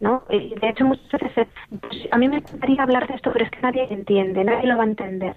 ¿No? 0.00 0.24
De 0.28 0.68
hecho, 0.68 0.84
muchas 0.84 1.20
veces, 1.20 1.48
pues, 1.80 2.08
a 2.10 2.18
mí 2.18 2.28
me 2.28 2.36
encantaría 2.36 2.82
hablar 2.82 3.08
de 3.08 3.14
esto, 3.14 3.32
pero 3.32 3.44
es 3.44 3.50
que 3.50 3.60
nadie 3.60 3.86
entiende, 3.90 4.44
nadie 4.44 4.68
lo 4.68 4.76
va 4.76 4.84
a 4.84 4.86
entender. 4.86 5.36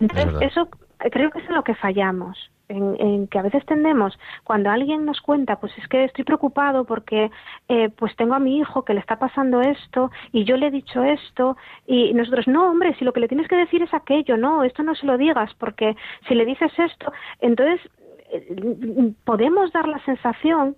Entonces, 0.00 0.34
eso 0.40 0.68
creo 0.98 1.30
que 1.30 1.40
es 1.40 1.48
en 1.48 1.54
lo 1.54 1.64
que 1.64 1.74
fallamos 1.74 2.50
en, 2.68 3.26
que 3.28 3.38
a 3.38 3.42
veces 3.42 3.64
tendemos 3.66 4.18
cuando 4.44 4.70
alguien 4.70 5.04
nos 5.04 5.20
cuenta 5.20 5.56
pues 5.56 5.72
es 5.78 5.88
que 5.88 6.04
estoy 6.04 6.24
preocupado 6.24 6.84
porque 6.84 7.30
eh, 7.68 7.88
pues 7.90 8.14
tengo 8.16 8.34
a 8.34 8.38
mi 8.38 8.58
hijo 8.58 8.84
que 8.84 8.94
le 8.94 9.00
está 9.00 9.18
pasando 9.18 9.60
esto 9.60 10.10
y 10.32 10.44
yo 10.44 10.56
le 10.56 10.66
he 10.68 10.70
dicho 10.70 11.02
esto 11.02 11.56
y 11.86 12.12
nosotros 12.14 12.46
no 12.46 12.70
hombre 12.70 12.94
si 12.98 13.04
lo 13.04 13.12
que 13.12 13.20
le 13.20 13.28
tienes 13.28 13.48
que 13.48 13.56
decir 13.56 13.82
es 13.82 13.94
aquello 13.94 14.36
no 14.36 14.64
esto 14.64 14.82
no 14.82 14.94
se 14.94 15.06
lo 15.06 15.16
digas 15.16 15.52
porque 15.58 15.96
si 16.26 16.34
le 16.34 16.44
dices 16.44 16.72
esto 16.78 17.12
entonces 17.40 17.80
eh, 18.30 19.12
podemos 19.24 19.72
dar 19.72 19.88
la 19.88 20.04
sensación 20.04 20.76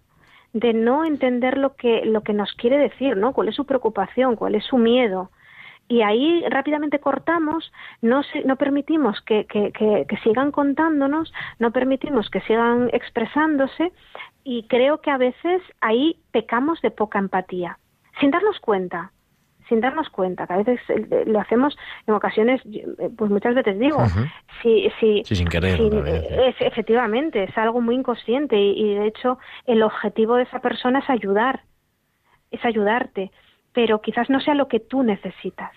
de 0.52 0.72
no 0.72 1.04
entender 1.04 1.58
lo 1.58 1.76
que 1.76 2.04
lo 2.04 2.22
que 2.22 2.32
nos 2.32 2.52
quiere 2.54 2.78
decir 2.78 3.16
no 3.16 3.32
cuál 3.32 3.48
es 3.48 3.54
su 3.54 3.64
preocupación 3.64 4.36
cuál 4.36 4.54
es 4.54 4.64
su 4.64 4.78
miedo 4.78 5.30
y 5.90 6.02
ahí 6.02 6.44
rápidamente 6.48 7.00
cortamos, 7.00 7.72
no, 8.00 8.22
no 8.44 8.54
permitimos 8.54 9.20
que, 9.22 9.44
que, 9.46 9.72
que, 9.72 10.16
sigan 10.22 10.52
contándonos, 10.52 11.32
no 11.58 11.72
permitimos 11.72 12.30
que 12.30 12.40
sigan 12.42 12.90
expresándose 12.92 13.92
y 14.44 14.68
creo 14.68 15.00
que 15.00 15.10
a 15.10 15.18
veces 15.18 15.60
ahí 15.80 16.16
pecamos 16.30 16.80
de 16.80 16.92
poca 16.92 17.18
empatía, 17.18 17.80
sin 18.20 18.30
darnos 18.30 18.60
cuenta 18.60 19.10
sin 19.70 19.80
darnos 19.80 20.10
cuenta, 20.10 20.46
que 20.46 20.52
a 20.52 20.56
veces 20.58 20.80
eh, 20.88 21.24
lo 21.26 21.40
hacemos 21.40 21.74
en 22.06 22.12
ocasiones, 22.12 22.60
eh, 22.66 23.08
pues 23.16 23.30
muchas 23.30 23.54
veces 23.54 23.78
digo, 23.78 24.04
si, 24.62 24.90
si, 25.00 25.22
sin 25.24 25.48
querer. 25.48 25.80
efectivamente, 26.60 27.44
es 27.44 27.56
algo 27.56 27.80
muy 27.80 27.94
inconsciente 27.94 28.60
y, 28.60 28.94
de 28.96 29.06
hecho 29.06 29.38
el 29.66 29.82
objetivo 29.82 30.36
de 30.36 30.42
esa 30.42 30.60
persona 30.60 30.98
es 30.98 31.08
ayudar, 31.08 31.62
es 32.50 32.62
ayudarte, 32.62 33.30
pero 33.72 34.02
quizás 34.02 34.28
no 34.28 34.40
sea 34.40 34.54
lo 34.54 34.68
que 34.68 34.80
tú 34.80 35.02
necesitas 35.02 35.72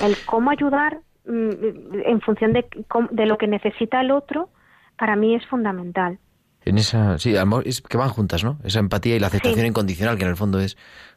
el 0.00 0.16
cómo 0.24 0.50
ayudar 0.50 1.00
mm, 1.26 2.00
en 2.06 2.20
función 2.20 2.52
de, 2.52 2.66
de 3.10 3.26
lo 3.26 3.36
que 3.36 3.46
necesita 3.46 4.00
el 4.00 4.10
otro, 4.10 4.48
para 4.96 5.16
mí 5.16 5.34
es 5.34 5.44
fundamental. 5.46 6.18
En 6.64 6.78
esa, 6.78 7.18
sí, 7.18 7.36
amor, 7.36 7.66
es 7.66 7.80
que 7.80 7.96
van 7.96 8.08
juntas, 8.08 8.44
¿no? 8.44 8.58
Esa 8.62 8.78
empatía 8.78 9.16
y 9.16 9.18
la 9.18 9.26
aceptación 9.26 9.66
incondicional, 9.66 10.16
que 10.16 10.22
en 10.22 10.30
el 10.30 10.36
fondo 10.36 10.60
es 10.60 10.76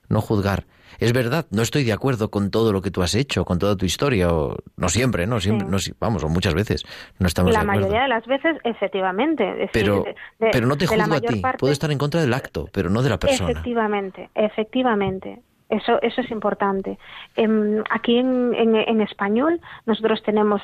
no 0.09 0.21
juzgar. 0.21 0.65
Es 0.99 1.13
verdad, 1.13 1.45
no 1.51 1.61
estoy 1.61 1.83
de 1.83 1.93
acuerdo 1.93 2.29
con 2.31 2.51
todo 2.51 2.71
lo 2.71 2.81
que 2.81 2.91
tú 2.91 3.01
has 3.01 3.15
hecho, 3.15 3.43
con 3.45 3.59
toda 3.59 3.75
tu 3.75 3.85
historia, 3.85 4.33
o 4.33 4.57
no 4.77 4.89
siempre, 4.89 5.27
¿no? 5.27 5.39
Siempre, 5.39 5.67
no, 5.67 5.77
vamos, 5.99 6.23
o 6.23 6.29
muchas 6.29 6.53
veces 6.53 6.85
no 7.19 7.27
estamos 7.27 7.51
la 7.51 7.59
de 7.59 7.65
acuerdo. 7.65 7.81
La 7.81 7.87
mayoría 7.87 8.01
de 8.03 8.07
las 8.07 8.25
veces, 8.25 8.57
efectivamente. 8.63 9.69
pero, 9.73 10.05
pero 10.39 10.67
no 10.67 10.77
te 10.77 10.87
juzgo 10.87 11.13
a 11.13 11.21
ti. 11.21 11.41
Puedo 11.57 11.73
estar 11.73 11.91
en 11.91 11.97
contra 11.97 12.21
del 12.21 12.33
acto, 12.33 12.69
pero 12.71 12.89
no 12.89 13.01
de 13.01 13.09
la 13.09 13.17
persona. 13.17 13.51
Efectivamente, 13.51 14.29
efectivamente. 14.35 15.41
Eso, 15.67 15.99
eso 16.01 16.21
es 16.21 16.29
importante. 16.29 16.99
Em, 17.35 17.83
aquí 17.89 18.17
en, 18.17 18.53
en, 18.53 19.01
español 19.01 19.59
nosotros 19.87 20.21
tenemos 20.23 20.61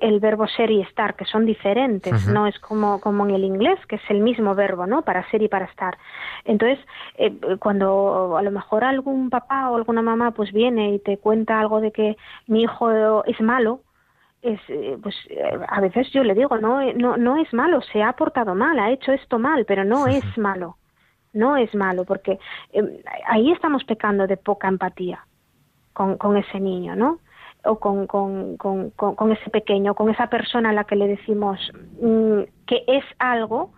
el 0.00 0.20
verbo 0.20 0.46
ser 0.46 0.70
y 0.70 0.80
estar, 0.80 1.14
que 1.14 1.24
son 1.24 1.46
diferentes, 1.46 2.26
no 2.28 2.46
es 2.46 2.58
como, 2.60 3.00
como 3.00 3.26
en 3.26 3.34
el 3.34 3.44
inglés, 3.44 3.78
que 3.86 3.96
es 3.96 4.02
el 4.08 4.20
mismo 4.20 4.54
verbo, 4.54 4.86
¿no? 4.86 5.02
Para 5.02 5.28
ser 5.30 5.42
y 5.42 5.48
para 5.48 5.66
estar. 5.66 5.98
Entonces, 6.44 6.78
eh, 7.16 7.32
cuando 7.58 8.36
a 8.36 8.42
lo 8.42 8.50
mejor 8.50 8.84
algún 8.84 9.30
papá 9.30 9.70
o 9.70 9.76
alguna 9.76 10.02
mamá 10.02 10.32
pues 10.32 10.52
viene 10.52 10.94
y 10.94 10.98
te 10.98 11.18
cuenta 11.18 11.60
algo 11.60 11.80
de 11.80 11.92
que 11.92 12.16
mi 12.46 12.62
hijo 12.62 13.24
es 13.24 13.40
malo, 13.40 13.80
es, 14.42 14.60
eh, 14.68 14.96
pues 15.02 15.14
eh, 15.28 15.58
a 15.68 15.80
veces 15.80 16.10
yo 16.12 16.24
le 16.24 16.34
digo, 16.34 16.56
no, 16.58 16.80
no, 16.94 17.16
no 17.16 17.36
es 17.36 17.52
malo, 17.52 17.82
se 17.82 18.02
ha 18.02 18.12
portado 18.14 18.54
mal, 18.54 18.78
ha 18.78 18.90
hecho 18.90 19.12
esto 19.12 19.38
mal, 19.38 19.64
pero 19.66 19.84
no 19.84 20.06
es 20.06 20.24
malo 20.36 20.76
no 21.32 21.56
es 21.56 21.74
malo, 21.74 22.04
porque 22.04 22.38
em, 22.72 22.88
ahí 23.26 23.52
estamos 23.52 23.84
pecando 23.84 24.26
de 24.26 24.36
poca 24.36 24.68
empatía 24.68 25.24
con, 25.92 26.16
con 26.16 26.36
ese 26.36 26.60
niño, 26.60 26.96
¿no? 26.96 27.18
O 27.64 27.78
con, 27.78 28.06
con, 28.06 28.56
con, 28.56 28.90
con, 28.90 29.32
ese 29.32 29.50
pequeño, 29.50 29.94
con 29.94 30.08
esa 30.08 30.28
persona 30.28 30.70
a 30.70 30.72
la 30.72 30.84
que 30.84 30.96
le 30.96 31.08
decimos 31.08 31.58
mm, 32.00 32.40
que 32.66 32.84
es 32.86 33.04
algo, 33.18 33.72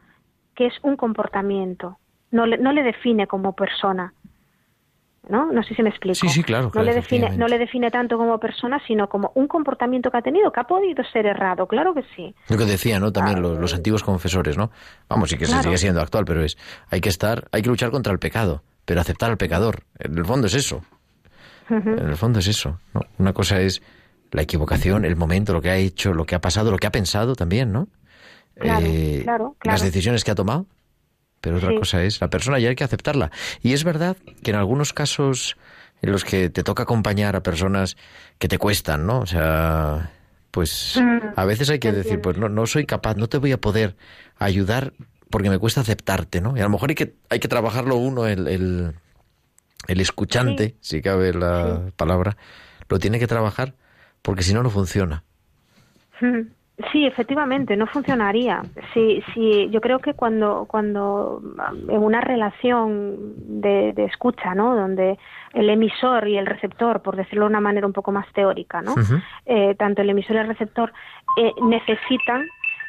que 0.55 0.67
es 0.67 0.75
un 0.83 0.97
comportamiento, 0.97 1.99
no 2.31 2.47
le, 2.47 2.59
no 2.59 2.73
le 2.73 2.83
define 2.83 3.27
como 3.27 3.55
persona. 3.55 4.15
¿no? 5.29 5.53
No 5.53 5.63
sé 5.63 5.75
si 5.75 5.83
me 5.83 5.91
explico. 5.91 6.17
Sí, 6.17 6.29
sí, 6.29 6.43
claro. 6.43 6.71
no, 6.75 6.83
le 6.83 6.95
define, 6.95 7.37
no 7.37 7.47
le 7.47 7.59
define 7.59 7.91
tanto 7.91 8.17
como 8.17 8.39
persona, 8.39 8.81
sino 8.87 9.09
como 9.09 9.31
un 9.35 9.47
comportamiento 9.47 10.11
que 10.11 10.19
ha 10.19 10.23
tenido, 10.23 10.51
que 10.53 10.61
ha 10.61 10.65
podido 10.65 11.05
ser 11.05 11.27
errado, 11.27 11.67
claro 11.67 11.95
que 11.95 12.03
sí. 12.17 12.35
Lo 12.49 12.59
que 12.59 12.65
decía, 12.65 12.99
¿no? 12.99 13.13
También 13.13 13.41
los, 13.41 13.75
antiguos 13.75 14.03
confesores, 14.03 14.57
¿no? 14.57 14.71
Vamos, 15.09 15.33
y 15.33 15.39
que 15.39 15.47
se 15.47 15.63
sigue 15.63 15.79
siendo 15.79 16.01
actual, 16.01 16.25
pero 16.25 16.43
es, 16.43 16.59
hay 16.91 17.01
que 17.01 17.09
estar, 17.09 17.45
hay 17.53 17.63
que 17.63 17.69
luchar 17.69 17.91
contra 17.91 18.13
el 18.13 18.19
pecado, 18.19 18.63
pero 18.85 19.01
aceptar 19.01 19.31
al 19.31 19.37
pecador. 19.37 19.85
En 19.99 20.17
el 20.19 20.25
fondo 20.25 20.49
es 20.49 20.55
eso. 20.55 20.83
En 21.69 21.99
el 21.99 22.17
fondo 22.17 22.41
es 22.41 22.47
eso, 22.49 22.79
¿no? 22.95 23.03
Una 23.19 23.33
cosa 23.33 23.61
es 23.61 23.83
la 24.31 24.43
equivocación, 24.43 25.05
el 25.05 25.17
momento, 25.17 25.53
lo 25.53 25.63
que 25.63 25.71
ha 25.71 25.77
hecho, 25.77 26.13
lo 26.13 26.25
que 26.25 26.35
ha 26.35 26.41
pasado, 26.41 26.71
lo 26.71 26.79
que 26.79 26.87
ha 26.87 26.93
pensado 26.93 27.35
también, 27.35 27.73
¿no? 27.73 27.89
claro, 28.55 28.87
eh, 28.87 29.21
claro. 29.23 29.57
Las 29.65 29.83
decisiones 29.83 30.25
que 30.25 30.31
ha 30.31 30.35
tomado 30.35 30.67
pero 31.43 31.57
otra 31.57 31.75
cosa 31.77 32.05
es 32.05 32.21
la 32.21 32.31
persona 32.31 32.61
y 32.61 32.67
hay 32.67 32.77
que 32.77 32.85
aceptarla. 32.85 33.33
Y 33.63 33.73
es 33.73 33.83
verdad 33.83 34.17
que 34.45 34.53
en 34.53 34.57
algunos 34.57 34.93
casos 34.93 35.57
en 36.01 36.13
los 36.13 36.25
que 36.25 36.51
te 36.51 36.63
toca 36.63 36.85
acompañar 36.85 37.35
a 37.35 37.43
personas 37.43 37.97
que 38.39 38.47
te 38.47 38.59
cuestan, 38.59 39.07
¿no? 39.07 39.19
O 39.19 39.27
sea, 39.27 40.13
pues 40.53 41.01
Mm, 41.01 41.33
a 41.35 41.45
veces 41.45 41.69
hay 41.69 41.81
que 41.81 41.91
decir, 41.91 42.21
pues 42.21 42.39
no, 42.39 42.49
no 42.49 42.67
soy 42.67 42.87
capaz, 42.87 43.17
no 43.17 43.29
te 43.29 43.39
voy 43.39 43.51
a 43.51 43.61
poder 43.61 43.97
ayudar 44.39 44.93
porque 45.31 45.51
me 45.51 45.59
cuesta 45.59 45.81
aceptarte, 45.81 46.41
¿no? 46.41 46.57
Y 46.57 46.61
a 46.61 46.65
lo 46.65 46.71
mejor 46.71 46.91
hay 46.91 46.95
que, 46.95 47.15
hay 47.29 47.41
que 47.41 47.49
trabajarlo 47.49 47.97
uno, 47.97 48.27
el, 48.27 48.47
el, 48.47 48.95
el 49.89 50.01
escuchante, 50.01 50.77
si 50.81 51.03
cabe 51.03 51.33
la 51.33 51.91
palabra, 51.97 52.37
lo 52.89 52.99
tiene 52.99 53.19
que 53.19 53.27
trabajar 53.27 53.75
porque 54.23 54.43
si 54.43 54.55
no, 54.55 54.63
no 54.63 54.71
funciona. 54.71 55.25
Mm, 56.21 56.43
Sí, 56.91 57.07
efectivamente, 57.07 57.77
no 57.77 57.87
funcionaría. 57.87 58.63
Sí, 58.95 59.23
sí, 59.35 59.69
yo 59.71 59.81
creo 59.81 59.99
que 59.99 60.15
cuando, 60.15 60.65
cuando 60.67 61.43
en 61.89 62.03
una 62.03 62.21
relación 62.23 63.35
de, 63.61 63.93
de 63.93 64.05
escucha, 64.07 64.55
¿no? 64.55 64.75
Donde 64.75 65.19
el 65.53 65.69
emisor 65.69 66.27
y 66.27 66.39
el 66.39 66.47
receptor, 66.47 67.03
por 67.03 67.17
decirlo 67.17 67.45
de 67.45 67.51
una 67.51 67.61
manera 67.61 67.87
un 67.87 67.93
poco 67.93 68.11
más 68.11 68.27
teórica, 68.33 68.81
¿no? 68.81 68.95
Eh, 69.45 69.75
tanto 69.77 70.01
el 70.01 70.11
emisor 70.11 70.37
y 70.37 70.39
el 70.39 70.49
receptor 70.49 70.93
eh, 71.37 71.53
necesitan 71.63 72.47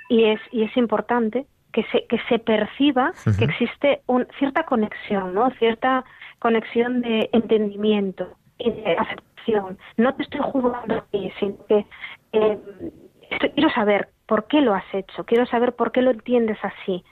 y 0.09 0.25
es 0.25 0.39
y 0.51 0.63
es 0.63 0.75
importante 0.77 1.45
que 1.73 1.83
se 1.91 2.05
que 2.07 2.19
se 2.29 2.39
perciba 2.39 3.11
que 3.37 3.45
existe 3.45 4.01
un, 4.07 4.25
cierta 4.39 4.63
conexión, 4.63 5.33
¿no? 5.33 5.51
Cierta 5.59 6.05
conexión 6.43 7.01
de 7.01 7.29
entendimiento 7.31 8.27
y 8.57 8.69
de 8.69 8.97
aceptación. 8.97 9.77
No 9.95 10.13
te 10.13 10.23
estoy 10.23 10.41
jugando 10.43 10.95
a 10.95 11.05
sino 11.39 11.55
que 11.69 11.85
eh, 12.33 12.59
quiero 13.55 13.69
saber 13.69 14.09
por 14.27 14.47
qué 14.47 14.59
lo 14.59 14.73
has 14.73 14.93
hecho, 14.93 15.23
quiero 15.23 15.45
saber 15.45 15.73
por 15.73 15.93
qué 15.93 16.01
lo 16.01 16.11
entiendes 16.11 16.57
así. 16.61 17.05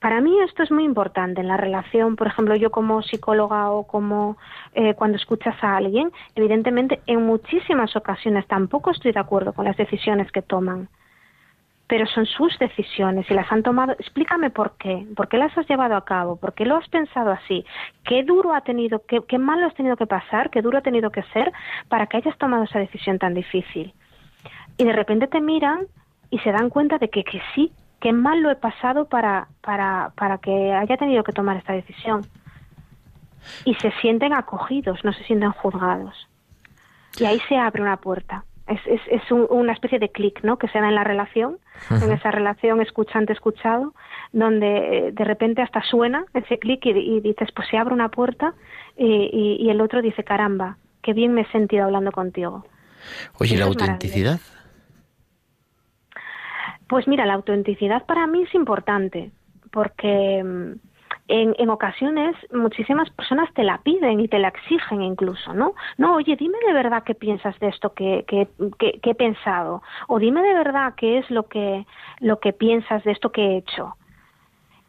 Para 0.00 0.20
mí 0.20 0.36
esto 0.40 0.64
es 0.64 0.72
muy 0.72 0.84
importante 0.84 1.40
en 1.40 1.46
la 1.46 1.56
relación, 1.56 2.16
por 2.16 2.26
ejemplo, 2.26 2.56
yo 2.56 2.70
como 2.72 3.00
psicóloga 3.00 3.70
o 3.70 3.86
como 3.86 4.36
eh, 4.74 4.94
cuando 4.94 5.16
escuchas 5.18 5.56
a 5.62 5.76
alguien, 5.76 6.10
evidentemente 6.34 7.00
en 7.06 7.24
muchísimas 7.24 7.94
ocasiones 7.94 8.44
tampoco 8.48 8.90
estoy 8.90 9.12
de 9.12 9.20
acuerdo 9.20 9.52
con 9.52 9.66
las 9.66 9.76
decisiones 9.76 10.32
que 10.32 10.42
toman, 10.42 10.88
pero 11.86 12.06
son 12.06 12.26
sus 12.26 12.58
decisiones 12.58 13.30
y 13.30 13.34
las 13.34 13.50
han 13.52 13.62
tomado. 13.62 13.92
Explícame 13.92 14.50
por 14.50 14.76
qué, 14.76 15.06
por 15.14 15.28
qué 15.28 15.38
las 15.38 15.56
has 15.56 15.68
llevado 15.68 15.96
a 15.96 16.04
cabo, 16.04 16.36
por 16.36 16.54
qué 16.54 16.66
lo 16.66 16.76
has 16.76 16.88
pensado 16.88 17.30
así, 17.30 17.64
qué 18.04 18.24
duro 18.24 18.54
ha 18.54 18.62
tenido, 18.62 19.02
qué, 19.06 19.20
qué 19.26 19.38
malo 19.38 19.66
has 19.66 19.74
tenido 19.74 19.96
que 19.96 20.06
pasar, 20.06 20.50
qué 20.50 20.62
duro 20.62 20.78
ha 20.78 20.82
tenido 20.82 21.10
que 21.10 21.22
ser 21.32 21.52
para 21.88 22.06
que 22.06 22.16
hayas 22.16 22.36
tomado 22.38 22.64
esa 22.64 22.78
decisión 22.78 23.18
tan 23.18 23.34
difícil. 23.34 23.94
Y 24.78 24.84
de 24.84 24.92
repente 24.92 25.26
te 25.26 25.40
miran 25.40 25.86
y 26.30 26.38
se 26.40 26.52
dan 26.52 26.70
cuenta 26.70 26.98
de 26.98 27.08
que, 27.08 27.24
que 27.24 27.40
sí, 27.54 27.72
que 28.00 28.12
mal 28.12 28.40
lo 28.42 28.50
he 28.50 28.56
pasado 28.56 29.08
para, 29.08 29.48
para, 29.62 30.12
para 30.16 30.38
que 30.38 30.72
haya 30.72 30.96
tenido 30.96 31.22
que 31.24 31.32
tomar 31.32 31.56
esta 31.56 31.72
decisión. 31.72 32.22
Y 33.64 33.74
se 33.74 33.92
sienten 34.00 34.32
acogidos, 34.32 35.04
no 35.04 35.12
se 35.12 35.22
sienten 35.24 35.52
juzgados. 35.52 36.28
Y 37.18 37.24
ahí 37.24 37.40
se 37.48 37.56
abre 37.56 37.80
una 37.80 37.96
puerta. 37.96 38.44
Es, 38.66 38.80
es, 38.86 39.00
es 39.10 39.30
un- 39.30 39.46
una 39.50 39.72
especie 39.72 39.98
de 39.98 40.08
clic 40.10 40.42
¿no? 40.42 40.58
que 40.58 40.66
se 40.68 40.80
da 40.80 40.88
en 40.88 40.94
la 40.96 41.04
relación, 41.04 41.58
en 42.02 42.10
esa 42.12 42.30
relación 42.32 42.80
escuchante-escuchado, 42.80 43.94
donde 44.32 44.66
eh, 45.08 45.12
de 45.12 45.24
repente 45.24 45.62
hasta 45.62 45.82
suena 45.82 46.24
ese 46.34 46.58
clic 46.58 46.84
y, 46.86 46.90
y 46.90 47.20
dices, 47.20 47.50
pues 47.54 47.68
se 47.68 47.78
abre 47.78 47.94
una 47.94 48.08
puerta 48.08 48.54
y, 48.96 49.06
y- 49.06 49.56
y 49.64 49.70
el 49.70 49.80
otro 49.80 50.02
dice, 50.02 50.24
caramba, 50.24 50.78
qué 51.02 51.12
bien 51.12 51.32
me 51.32 51.42
he 51.42 51.46
sentido 51.52 51.84
hablando 51.84 52.10
contigo. 52.10 52.64
Oye, 53.38 53.54
¿y 53.54 53.58
la 53.58 53.66
autenticidad? 53.66 54.40
Pues 56.88 57.06
mira, 57.08 57.26
la 57.26 57.34
autenticidad 57.34 58.04
para 58.06 58.26
mí 58.26 58.42
es 58.42 58.54
importante 58.54 59.30
porque 59.72 60.42
mm, 60.42 60.72
en, 61.28 61.54
en 61.58 61.70
ocasiones 61.70 62.36
muchísimas 62.52 63.10
personas 63.10 63.52
te 63.54 63.64
la 63.64 63.78
piden 63.78 64.20
y 64.20 64.28
te 64.28 64.38
la 64.38 64.48
exigen 64.48 65.02
incluso, 65.02 65.52
¿no? 65.54 65.74
No, 65.98 66.14
oye, 66.16 66.36
dime 66.36 66.58
de 66.66 66.72
verdad 66.72 67.02
qué 67.04 67.14
piensas 67.14 67.58
de 67.60 67.68
esto 67.68 67.92
que, 67.94 68.24
que, 68.28 68.48
que- 68.78 69.00
he 69.02 69.14
pensado 69.14 69.82
o 70.08 70.18
dime 70.18 70.42
de 70.42 70.54
verdad 70.54 70.94
qué 70.96 71.18
es 71.18 71.30
lo 71.30 71.48
que, 71.48 71.86
lo 72.20 72.38
que 72.40 72.52
piensas 72.52 73.02
de 73.04 73.12
esto 73.12 73.30
que 73.32 73.42
he 73.42 73.56
hecho. 73.58 73.94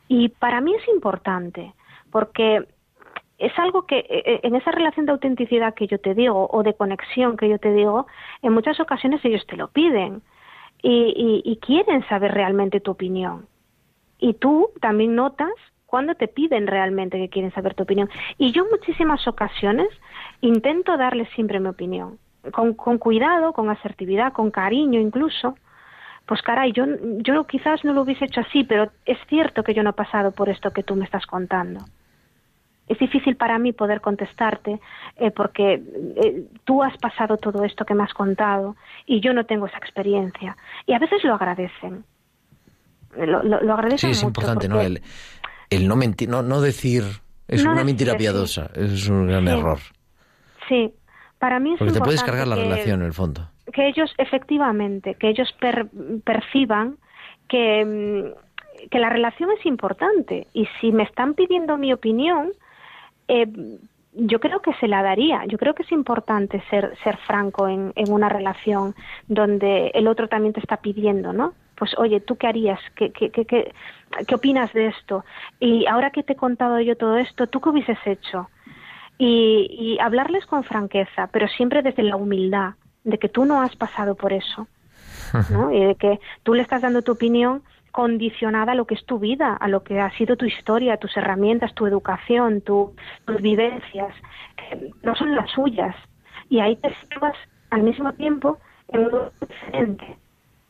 Y 0.07 0.29
para 0.29 0.61
mí 0.61 0.73
es 0.75 0.87
importante 0.87 1.73
porque 2.11 2.65
es 3.37 3.57
algo 3.59 3.85
que 3.85 3.99
eh, 3.99 4.05
eh, 4.25 4.39
en 4.43 4.55
esa 4.55 4.71
relación 4.71 5.05
de 5.05 5.11
autenticidad 5.11 5.73
que 5.75 5.87
yo 5.87 5.99
te 5.99 6.13
digo 6.15 6.47
o 6.51 6.63
de 6.63 6.73
conexión 6.75 7.37
que 7.37 7.49
yo 7.49 7.59
te 7.59 7.71
digo, 7.73 8.07
en 8.41 8.53
muchas 8.53 8.79
ocasiones 8.79 9.23
ellos 9.25 9.45
te 9.47 9.57
lo 9.57 9.67
piden 9.69 10.21
y, 10.81 11.13
y- 11.15 11.51
y 11.51 11.57
quieren 11.57 12.07
saber 12.07 12.33
realmente 12.33 12.79
tu 12.79 12.91
opinión. 12.91 13.47
Y 14.19 14.33
tú 14.35 14.69
también 14.81 15.15
notas 15.15 15.51
cuando 15.87 16.13
te 16.13 16.27
piden 16.27 16.67
realmente 16.67 17.17
que 17.17 17.29
quieren 17.29 17.51
saber 17.53 17.73
tu 17.73 17.81
opinión. 17.83 18.09
Y 18.37 18.51
yo 18.51 18.63
en 18.65 18.69
muchísimas 18.69 19.27
ocasiones 19.27 19.87
intento 20.41 20.95
darles 20.97 21.27
siempre 21.33 21.59
mi 21.59 21.69
opinión, 21.69 22.19
con, 22.51 22.75
con 22.75 22.99
cuidado, 22.99 23.53
con 23.53 23.69
asertividad, 23.71 24.33
con 24.33 24.51
cariño 24.51 24.99
incluso. 24.99 25.57
Pues 26.27 26.41
caray, 26.41 26.73
yo, 26.73 26.85
yo 27.19 27.45
quizás 27.47 27.83
no 27.85 27.93
lo 27.93 28.01
hubiese 28.01 28.25
hecho 28.25 28.41
así, 28.41 28.63
pero 28.65 28.91
es 29.05 29.17
cierto 29.29 29.63
que 29.63 29.73
yo 29.73 29.81
no 29.81 29.91
he 29.91 29.93
pasado 29.93 30.31
por 30.31 30.49
esto 30.49 30.71
que 30.71 30.83
tú 30.83 30.93
me 30.95 31.05
estás 31.05 31.25
contando. 31.25 31.79
Es 32.89 32.97
difícil 32.99 33.35
para 33.35 33.57
mí 33.59 33.71
poder 33.73 33.99
contestarte 34.01 34.79
eh, 35.17 35.31
porque 35.31 35.81
eh, 36.17 36.45
tú 36.65 36.83
has 36.83 36.97
pasado 36.97 37.37
todo 37.37 37.63
esto 37.65 37.85
que 37.85 37.93
me 37.93 38.03
has 38.03 38.13
contado 38.13 38.75
y 39.05 39.19
yo 39.21 39.33
no 39.33 39.45
tengo 39.45 39.67
esa 39.67 39.77
experiencia. 39.77 40.55
Y 40.85 40.93
a 40.93 40.99
veces 40.99 41.23
lo 41.23 41.33
agradecen. 41.33 42.03
Lo, 43.17 43.41
lo- 43.43 43.61
lo 43.61 43.73
agradecen 43.73 43.97
Sí, 44.13 44.17
es 44.19 44.23
mucho 44.23 44.27
importante, 44.41 44.67
¿no? 44.69 44.79
El, 44.81 45.01
el 45.69 45.87
no 45.87 45.95
mentir, 45.95 46.29
no, 46.29 46.41
no 46.43 46.61
decir 46.61 47.03
es 47.47 47.63
No 47.63 47.71
una 47.71 47.81
decir, 47.81 47.85
mentira 47.85 48.11
sí. 48.13 48.17
piadosa, 48.19 48.69
es 48.75 49.07
un 49.09 49.27
gran 49.27 49.45
Sí. 49.45 49.49
error. 49.51 49.79
Sí, 50.67 50.93
para 51.39 51.59
mí 51.59 51.73
es 51.73 51.79
Porque 51.79 51.93
te 51.93 51.99
puedes 52.01 52.23
cargar 52.23 52.47
la 52.47 52.55
que- 52.55 52.61
relación 52.63 53.01
en 53.01 53.07
el 53.07 53.13
fondo. 53.13 53.49
que 53.73 53.87
ellos 53.87 54.13
efectivamente 54.17 55.15
que 55.15 55.29
ellos 55.29 55.53
per- 55.59 55.87
perciban 56.23 56.97
que, 57.49 57.83
mm, 57.85 58.89
que 58.89 58.99
la 58.99 59.09
relación 59.09 59.49
es 59.57 59.65
importante 59.65 60.47
y 60.53 60.67
si 60.79 60.91
me 60.91 61.03
están 61.03 61.33
pidiendo 61.33 61.77
mi 61.77 61.91
opinión 61.93 62.51
eh, 63.27 63.45
yo 64.13 64.39
creo 64.39 64.61
que 64.61 64.73
se 64.75 64.87
la 64.87 65.03
daría 65.03 65.43
yo 65.47 65.57
creo 65.57 65.73
que 65.75 65.83
es 65.83 65.91
importante 65.91 66.63
ser 66.69 66.97
ser 67.03 67.17
franco 67.27 67.67
en, 67.67 67.91
en 67.95 68.11
una 68.11 68.29
relación 68.29 68.95
donde 69.27 69.91
el 69.93 70.07
otro 70.07 70.27
también 70.29 70.53
te 70.53 70.59
está 70.61 70.77
pidiendo 70.77 71.33
no 71.33 71.53
pues 71.75 71.91
oye 71.97 72.19
tú 72.21 72.37
qué 72.37 72.47
harías 72.47 72.79
qué 72.95 73.11
qué, 73.11 73.29
qué, 73.31 73.73
qué, 74.27 74.35
opinas 74.35 74.71
de 74.73 74.87
esto 74.87 75.25
y 75.59 75.85
ahora 75.87 76.11
que 76.11 76.23
te 76.23 76.33
he 76.33 76.35
contado 76.35 76.79
yo 76.79 76.95
todo 76.95 77.17
esto 77.17 77.47
tú 77.47 77.61
qué 77.61 77.69
hubieses 77.69 77.97
hecho 78.05 78.49
y, 79.17 79.67
y 79.71 79.99
hablarles 79.99 80.45
con 80.45 80.63
franqueza, 80.63 81.27
pero 81.27 81.47
siempre 81.47 81.81
desde 81.81 82.03
la 82.03 82.15
humildad, 82.17 82.73
de 83.03 83.17
que 83.17 83.29
tú 83.29 83.45
no 83.45 83.61
has 83.61 83.75
pasado 83.75 84.15
por 84.15 84.31
eso, 84.33 84.67
¿no? 85.49 85.71
Y 85.71 85.79
de 85.83 85.95
que 85.95 86.19
tú 86.43 86.53
le 86.53 86.61
estás 86.61 86.81
dando 86.83 87.01
tu 87.01 87.13
opinión 87.13 87.63
condicionada 87.91 88.73
a 88.73 88.75
lo 88.75 88.85
que 88.85 88.93
es 88.93 89.03
tu 89.05 89.17
vida, 89.17 89.55
a 89.55 89.67
lo 89.69 89.81
que 89.83 89.99
ha 89.99 90.11
sido 90.11 90.35
tu 90.37 90.45
historia, 90.45 90.97
tus 90.97 91.17
herramientas, 91.17 91.73
tu 91.73 91.87
educación, 91.87 92.61
tu- 92.61 92.93
tus 93.25 93.41
vivencias, 93.41 94.13
que 94.55 94.91
no 95.01 95.15
son 95.15 95.33
las 95.33 95.49
suyas. 95.51 95.95
Y 96.49 96.59
ahí 96.59 96.75
te 96.75 96.93
sitúas 96.95 97.35
al 97.71 97.81
mismo 97.83 98.13
tiempo 98.13 98.59
en 98.89 98.99
un 98.99 99.05
mundo 99.05 99.31
diferente, 99.39 100.17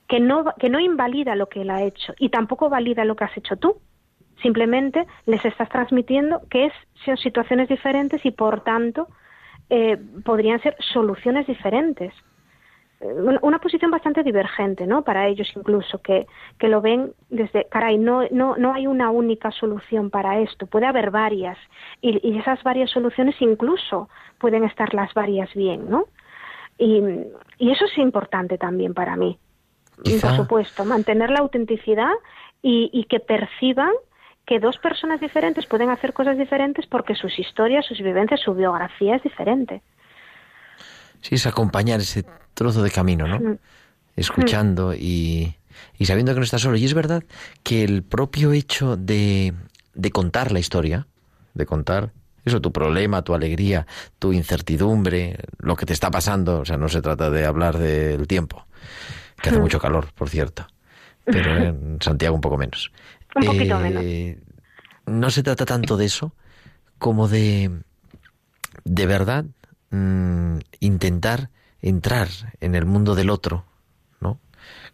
que 0.07 0.19
no, 0.19 0.45
que 0.57 0.69
no 0.69 0.79
invalida 0.79 1.35
lo 1.35 1.47
que 1.47 1.61
él 1.61 1.69
ha 1.69 1.83
hecho 1.83 2.13
y 2.17 2.29
tampoco 2.29 2.69
valida 2.69 3.05
lo 3.05 3.15
que 3.15 3.25
has 3.25 3.37
hecho 3.37 3.57
tú. 3.57 3.77
Simplemente 4.41 5.05
les 5.25 5.43
estás 5.43 5.69
transmitiendo 5.69 6.41
que 6.49 6.65
es, 6.65 6.73
son 7.05 7.17
situaciones 7.17 7.67
diferentes 7.69 8.23
y 8.25 8.31
por 8.31 8.61
tanto 8.61 9.07
eh, 9.69 9.97
podrían 10.23 10.61
ser 10.61 10.77
soluciones 10.79 11.47
diferentes. 11.47 12.13
Eh, 13.01 13.13
una 13.41 13.59
posición 13.59 13.91
bastante 13.91 14.23
divergente, 14.23 14.87
¿no? 14.87 15.03
Para 15.03 15.27
ellos 15.27 15.51
incluso, 15.55 16.01
que, 16.01 16.27
que 16.57 16.67
lo 16.67 16.81
ven 16.81 17.13
desde, 17.29 17.65
caray, 17.65 17.97
no, 17.97 18.21
no, 18.31 18.55
no 18.57 18.73
hay 18.73 18.87
una 18.87 19.09
única 19.09 19.51
solución 19.51 20.09
para 20.09 20.39
esto, 20.39 20.67
puede 20.67 20.85
haber 20.85 21.11
varias. 21.11 21.57
Y, 22.01 22.19
y 22.27 22.37
esas 22.37 22.63
varias 22.63 22.91
soluciones 22.91 23.35
incluso 23.41 24.07
pueden 24.39 24.63
estar 24.63 24.93
las 24.93 25.13
varias 25.13 25.53
bien, 25.53 25.89
¿no? 25.89 26.05
Y, 26.77 27.01
y 27.57 27.71
eso 27.71 27.85
es 27.85 27.97
importante 27.97 28.57
también 28.57 28.93
para 28.93 29.15
mí. 29.15 29.39
Quizá- 30.03 30.29
Por 30.29 30.37
supuesto, 30.37 30.85
mantener 30.85 31.29
la 31.31 31.39
autenticidad 31.39 32.11
y, 32.61 32.89
y 32.93 33.05
que 33.05 33.19
perciban 33.19 33.91
que 34.45 34.59
dos 34.59 34.77
personas 34.77 35.19
diferentes 35.19 35.65
pueden 35.65 35.89
hacer 35.89 36.13
cosas 36.13 36.37
diferentes 36.37 36.85
porque 36.87 37.15
sus 37.15 37.37
historias, 37.37 37.85
sus 37.85 37.99
vivencias, 37.99 38.39
su 38.39 38.53
biografía 38.53 39.15
es 39.15 39.23
diferente. 39.23 39.81
Sí, 41.21 41.35
es 41.35 41.45
acompañar 41.47 41.99
ese 41.99 42.23
trozo 42.53 42.81
de 42.83 42.91
camino, 42.91 43.27
¿no? 43.27 43.39
Mm. 43.39 43.57
Escuchando 44.15 44.93
y, 44.93 45.55
y 45.97 46.05
sabiendo 46.05 46.33
que 46.33 46.39
no 46.39 46.43
estás 46.45 46.61
solo. 46.61 46.77
Y 46.77 46.85
es 46.85 46.93
verdad 46.93 47.23
que 47.63 47.83
el 47.83 48.03
propio 48.03 48.53
hecho 48.53 48.95
de, 48.95 49.53
de 49.93 50.11
contar 50.11 50.51
la 50.51 50.59
historia, 50.59 51.07
de 51.53 51.65
contar 51.65 52.11
eso, 52.45 52.61
tu 52.61 52.71
problema, 52.71 53.23
tu 53.23 53.33
alegría, 53.33 53.85
tu 54.19 54.31
incertidumbre, 54.31 55.37
lo 55.59 55.75
que 55.75 55.85
te 55.85 55.91
está 55.93 56.09
pasando, 56.09 56.59
o 56.61 56.65
sea, 56.65 56.77
no 56.77 56.87
se 56.87 57.01
trata 57.01 57.29
de 57.29 57.45
hablar 57.45 57.77
del 57.77 58.25
tiempo, 58.27 58.65
que 59.41 59.49
hace 59.49 59.59
mucho 59.59 59.79
calor, 59.79 60.11
por 60.13 60.29
cierto, 60.29 60.67
pero 61.25 61.57
en 61.57 61.97
Santiago 62.01 62.35
un 62.35 62.41
poco 62.41 62.57
menos. 62.57 62.91
Un 63.35 63.45
poquito 63.45 63.79
Eh, 63.85 64.39
No 65.05 65.29
se 65.29 65.43
trata 65.43 65.65
tanto 65.65 65.97
de 65.97 66.05
eso 66.05 66.33
como 66.97 67.27
de, 67.27 67.71
de 68.83 69.05
verdad, 69.05 69.45
mm, 69.91 70.57
intentar 70.79 71.49
entrar 71.81 72.27
en 72.59 72.75
el 72.75 72.85
mundo 72.85 73.15
del 73.15 73.29
otro 73.29 73.65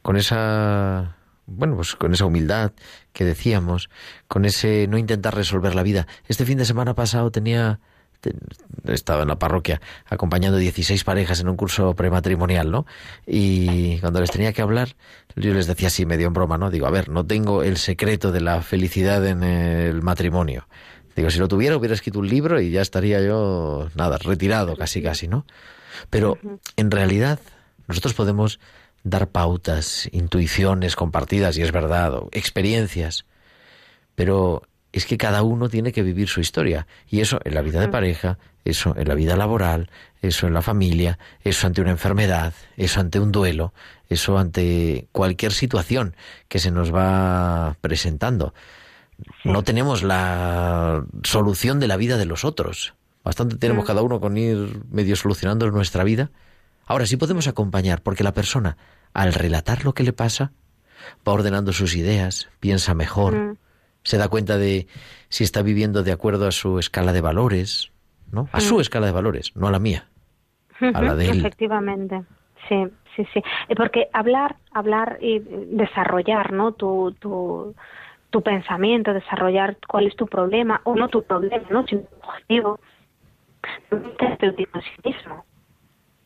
con 0.02 0.18
esa 0.18 1.16
bueno, 1.46 1.76
pues 1.76 1.96
con 1.96 2.14
esa 2.14 2.26
humildad 2.26 2.74
que 3.12 3.26
decíamos, 3.26 3.90
con 4.28 4.46
ese 4.46 4.88
no 4.88 4.98
intentar 4.98 5.36
resolver 5.36 5.76
la 5.76 5.84
vida. 5.84 6.08
Este 6.28 6.46
fin 6.46 6.58
de 6.58 6.66
semana 6.66 6.94
pasado 6.94 7.32
tenía 7.32 7.80
estaba 8.86 9.24
en 9.24 9.28
la 9.30 9.40
parroquia 9.40 9.82
acompañando 10.06 10.58
16 10.58 11.04
parejas 11.04 11.40
en 11.40 11.50
un 11.50 11.56
curso 11.56 11.96
prematrimonial, 11.96 12.72
¿no? 12.72 12.86
Y 13.26 14.00
cuando 14.00 14.20
les 14.20 14.32
tenía 14.32 14.54
que 14.54 14.62
hablar, 14.62 14.96
yo 15.36 15.54
les 15.54 15.68
decía 15.68 15.88
así 15.88 16.06
medio 16.06 16.28
en 16.28 16.34
broma, 16.34 16.58
¿no? 16.58 16.70
Digo, 16.70 16.88
a 16.88 16.92
ver, 16.92 17.10
no 17.10 17.26
tengo 17.26 17.64
el 17.64 17.78
secreto 17.78 18.32
de 18.32 18.42
la 18.42 18.62
felicidad 18.62 19.26
en 19.26 19.44
el 19.44 20.02
matrimonio. 20.02 20.68
Digo, 21.16 21.30
si 21.30 21.40
lo 21.40 21.48
tuviera 21.48 21.78
hubiera 21.78 21.94
escrito 21.94 22.20
un 22.20 22.28
libro 22.28 22.60
y 22.60 22.72
ya 22.72 22.82
estaría 22.82 23.22
yo, 23.22 23.90
nada, 23.96 24.18
retirado 24.18 24.76
casi 24.76 25.02
casi, 25.02 25.28
¿no? 25.28 25.46
Pero 26.10 26.38
en 26.76 26.92
realidad 26.92 27.40
nosotros 27.88 28.14
podemos 28.14 28.60
dar 29.04 29.28
pautas, 29.28 30.10
intuiciones 30.12 30.96
compartidas, 30.96 31.58
y 31.58 31.62
es 31.62 31.72
verdad, 31.72 32.14
o 32.14 32.30
experiencias, 32.32 33.26
pero 34.16 34.64
es 34.94 35.08
que 35.08 35.18
cada 35.18 35.42
uno 35.42 35.68
tiene 35.70 35.92
que 35.92 36.04
vivir 36.04 36.30
su 36.30 36.40
historia. 36.40 36.88
Y 37.10 37.20
eso 37.20 37.40
en 37.44 37.56
la 37.56 37.62
vida 37.62 37.82
de 37.82 37.90
pareja, 37.90 38.38
eso 38.64 38.96
en 38.96 39.08
la 39.08 39.16
vida 39.16 39.36
laboral, 39.36 39.90
eso 40.22 40.48
en 40.48 40.54
la 40.54 40.62
familia, 40.62 41.18
eso 41.44 41.68
ante 41.68 41.82
una 41.82 41.92
enfermedad, 41.92 42.54
eso 42.78 43.00
ante 43.00 43.20
un 43.20 43.32
duelo, 43.32 43.74
eso 44.08 44.38
ante 44.38 45.08
cualquier 45.12 45.52
situación 45.52 46.16
que 46.48 46.60
se 46.60 46.70
nos 46.70 46.94
va 46.94 47.76
presentando. 47.82 48.54
No 49.44 49.64
tenemos 49.64 50.04
la 50.04 51.04
solución 51.24 51.80
de 51.80 51.88
la 51.88 51.98
vida 51.98 52.18
de 52.18 52.26
los 52.26 52.46
otros. 52.46 52.94
Bastante 53.24 53.58
tenemos 53.58 53.86
cada 53.86 54.04
uno 54.04 54.20
con 54.20 54.38
ir 54.38 54.84
medio 54.92 55.16
solucionando 55.16 55.70
nuestra 55.72 56.04
vida. 56.04 56.30
Ahora 56.86 57.08
sí 57.08 57.18
podemos 57.18 57.48
acompañar, 57.48 58.04
porque 58.04 58.24
la 58.24 58.34
persona, 58.34 58.78
al 59.14 59.34
relatar 59.34 59.86
lo 59.86 59.94
que 59.94 60.04
le 60.04 60.14
pasa, 60.14 60.52
va 61.28 61.34
ordenando 61.34 61.74
sus 61.74 61.96
ideas, 61.96 62.50
piensa 62.60 62.94
mejor, 62.94 63.58
se 64.04 64.18
da 64.18 64.28
cuenta 64.28 64.58
de 64.58 64.88
si 65.30 65.44
está 65.44 65.62
viviendo 65.62 66.04
de 66.04 66.12
acuerdo 66.12 66.48
a 66.48 66.52
su 66.52 66.80
escala 66.80 67.14
de 67.14 67.22
valores, 67.22 67.92
¿no? 68.32 68.50
A 68.52 68.60
su 68.60 68.80
escala 68.80 69.08
de 69.08 69.12
valores, 69.12 69.56
no 69.56 69.68
a 69.68 69.72
la 69.72 69.80
mía, 69.80 70.06
a 70.80 71.02
la 71.02 71.16
de 71.16 71.30
él. 71.30 71.40
Efectivamente, 71.40 72.24
sí, 72.68 72.88
sí, 73.16 73.26
sí. 73.34 73.42
Eh, 73.70 73.76
porque 73.76 74.10
hablar, 74.14 74.58
hablar 74.72 75.18
y 75.22 75.40
desarrollar, 75.40 76.52
¿no? 76.52 76.74
Tu, 76.74 77.16
tu, 77.20 77.76
tu 78.30 78.42
pensamiento, 78.42 79.14
desarrollar 79.14 79.78
cuál 79.88 80.08
es 80.08 80.16
tu 80.16 80.28
problema, 80.28 80.82
o 80.84 80.96
no 80.96 81.08
tu 81.08 81.24
problema, 81.24 81.66
¿no? 81.70 81.86
Sino 81.88 82.02
tu 82.02 82.28
objetivo, 82.28 82.80
terapéutico 84.18 84.80
en 84.80 84.84
sí 84.84 84.92
mismo 85.04 85.46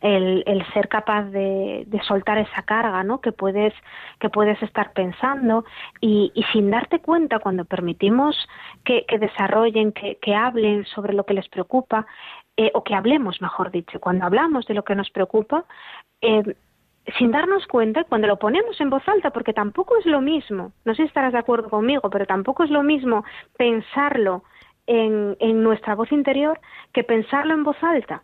el, 0.02 0.44
el 0.46 0.66
ser 0.74 0.88
capaz 0.90 1.24
de, 1.24 1.84
de, 1.88 2.02
soltar 2.04 2.38
esa 2.38 2.62
carga 2.64 3.04
¿no? 3.04 3.20
que, 3.20 3.32
puedes, 3.32 3.74
que 4.20 4.30
puedes 4.30 4.62
estar 4.62 4.94
pensando 4.94 5.66
y, 6.00 6.32
y 6.36 6.44
sin 6.54 6.70
darte 6.70 7.00
cuenta 7.00 7.40
cuando 7.40 7.66
permitimos 7.66 8.36
que, 8.84 9.06
desarrollen, 9.20 9.92
que, 9.92 10.18
que, 10.22 10.36
hablen 10.36 10.86
sobre 10.86 11.14
lo 11.14 11.26
que 11.26 11.34
les 11.34 11.48
preocupa 11.50 12.06
eh, 12.58 12.72
o 12.74 12.84
que 12.84 12.94
hablemos, 12.94 13.42
mejor 13.42 13.72
dicho, 13.72 14.00
cuando 14.00 14.26
hablamos 14.26 14.66
de 14.68 14.76
lo 14.76 14.84
que 14.84 14.96
nos 14.96 15.10
preocupa, 15.10 15.66
eh, 16.22 16.44
sin 17.18 17.32
darnos 17.32 17.66
cuenta, 17.68 18.04
cuando 18.04 18.28
lo 18.28 18.38
ponemos 18.38 18.80
en 18.82 18.90
voz 18.90 19.08
alta, 19.08 19.32
porque 19.32 19.54
tampoco 19.54 19.98
es 19.98 20.06
lo 20.06 20.22
mismo, 20.22 20.74
no 20.86 20.94
sé 20.94 21.04
si 21.04 21.08
estarás 21.08 21.34
de 21.34 21.40
acuerdo 21.40 21.70
conmigo, 21.70 22.10
pero 22.10 22.26
tampoco 22.26 22.64
es 22.64 22.70
lo 22.70 22.84
mismo 22.84 23.24
pensarlo 23.58 24.44
en, 24.86 25.36
en 25.40 25.64
nuestra 25.64 25.96
voz 25.96 26.12
interior 26.12 26.60
que 26.94 27.04
pensarlo 27.04 27.54
en 27.54 27.64
voz 27.64 27.82
alta. 27.82 28.24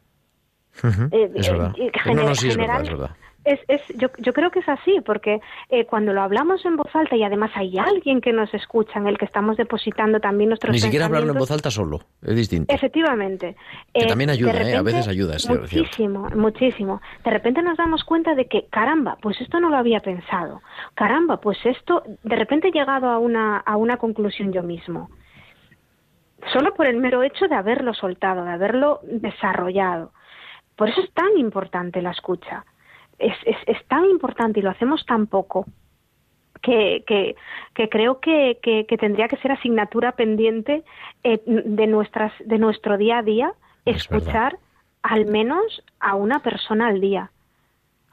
Eh, 1.11 1.31
es 1.35 1.49
verdad. 1.49 1.73
no, 2.07 2.13
no, 2.13 2.35
sí 2.35 2.49
es 2.49 2.57
verdad, 2.57 2.81
es 2.81 2.89
verdad. 2.89 3.15
Es, 3.45 3.59
es, 3.67 3.81
yo, 3.97 4.07
yo, 4.19 4.31
creo 4.31 4.51
que 4.51 4.59
es 4.59 4.69
así, 4.69 5.01
porque 5.05 5.41
eh, 5.69 5.85
cuando 5.85 6.13
lo 6.13 6.21
hablamos 6.21 6.63
en 6.65 6.77
voz 6.77 6.87
alta 6.95 7.17
y 7.17 7.23
además 7.23 7.51
hay 7.55 7.77
alguien 7.77 8.21
que 8.21 8.31
nos 8.31 8.53
escucha, 8.53 8.99
en 8.99 9.07
el 9.07 9.17
que 9.17 9.25
estamos 9.25 9.57
depositando 9.57 10.21
también 10.21 10.49
nuestros 10.49 10.71
Ni 10.71 10.79
siquiera 10.79 11.07
hablarlo 11.07 11.33
en 11.33 11.39
voz 11.39 11.51
alta 11.51 11.69
solo, 11.69 11.99
es 12.21 12.35
distinto. 12.35 12.73
Efectivamente. 12.73 13.57
Que 13.93 14.05
también 14.05 14.29
ayuda, 14.29 14.53
repente, 14.53 14.71
¿eh? 14.71 14.77
a 14.77 14.81
veces 14.81 15.07
ayuda. 15.09 15.35
Es 15.35 15.49
muchísimo, 15.49 16.29
muchísimo. 16.35 17.01
De 17.25 17.31
repente 17.31 17.61
nos 17.61 17.77
damos 17.77 18.05
cuenta 18.05 18.33
de 18.33 18.47
que, 18.47 18.67
caramba, 18.69 19.17
pues 19.21 19.41
esto 19.41 19.59
no 19.59 19.69
lo 19.69 19.75
había 19.75 19.99
pensado. 19.99 20.61
Caramba, 20.93 21.41
pues 21.41 21.57
esto, 21.65 22.03
de 22.23 22.35
repente 22.37 22.69
he 22.69 22.71
llegado 22.71 23.09
a 23.09 23.17
una, 23.17 23.57
a 23.57 23.75
una 23.75 23.97
conclusión 23.97 24.53
yo 24.53 24.63
mismo. 24.63 25.09
Solo 26.53 26.73
por 26.73 26.87
el 26.87 26.97
mero 26.97 27.23
hecho 27.23 27.47
de 27.47 27.55
haberlo 27.55 27.93
soltado, 27.93 28.45
de 28.45 28.51
haberlo 28.51 29.01
desarrollado. 29.03 30.13
Por 30.75 30.89
eso 30.89 31.01
es 31.01 31.11
tan 31.13 31.37
importante 31.37 32.01
la 32.01 32.11
escucha. 32.11 32.65
Es, 33.19 33.35
es, 33.45 33.57
es 33.67 33.85
tan 33.87 34.05
importante 34.05 34.59
y 34.59 34.63
lo 34.63 34.71
hacemos 34.71 35.05
tan 35.05 35.27
poco 35.27 35.65
que, 36.61 37.03
que, 37.05 37.35
que 37.75 37.89
creo 37.89 38.19
que, 38.19 38.57
que, 38.63 38.85
que, 38.87 38.97
tendría 38.97 39.27
que 39.27 39.37
ser 39.37 39.51
asignatura 39.51 40.13
pendiente 40.13 40.83
eh, 41.23 41.41
de, 41.45 41.87
nuestras, 41.87 42.31
de 42.43 42.57
nuestro 42.57 42.97
día 42.97 43.19
a 43.19 43.23
día, 43.23 43.53
escuchar 43.85 44.57
al 45.03 45.25
menos 45.25 45.83
a 45.99 46.15
una 46.15 46.39
persona 46.39 46.87
al 46.87 47.01
día. 47.01 47.29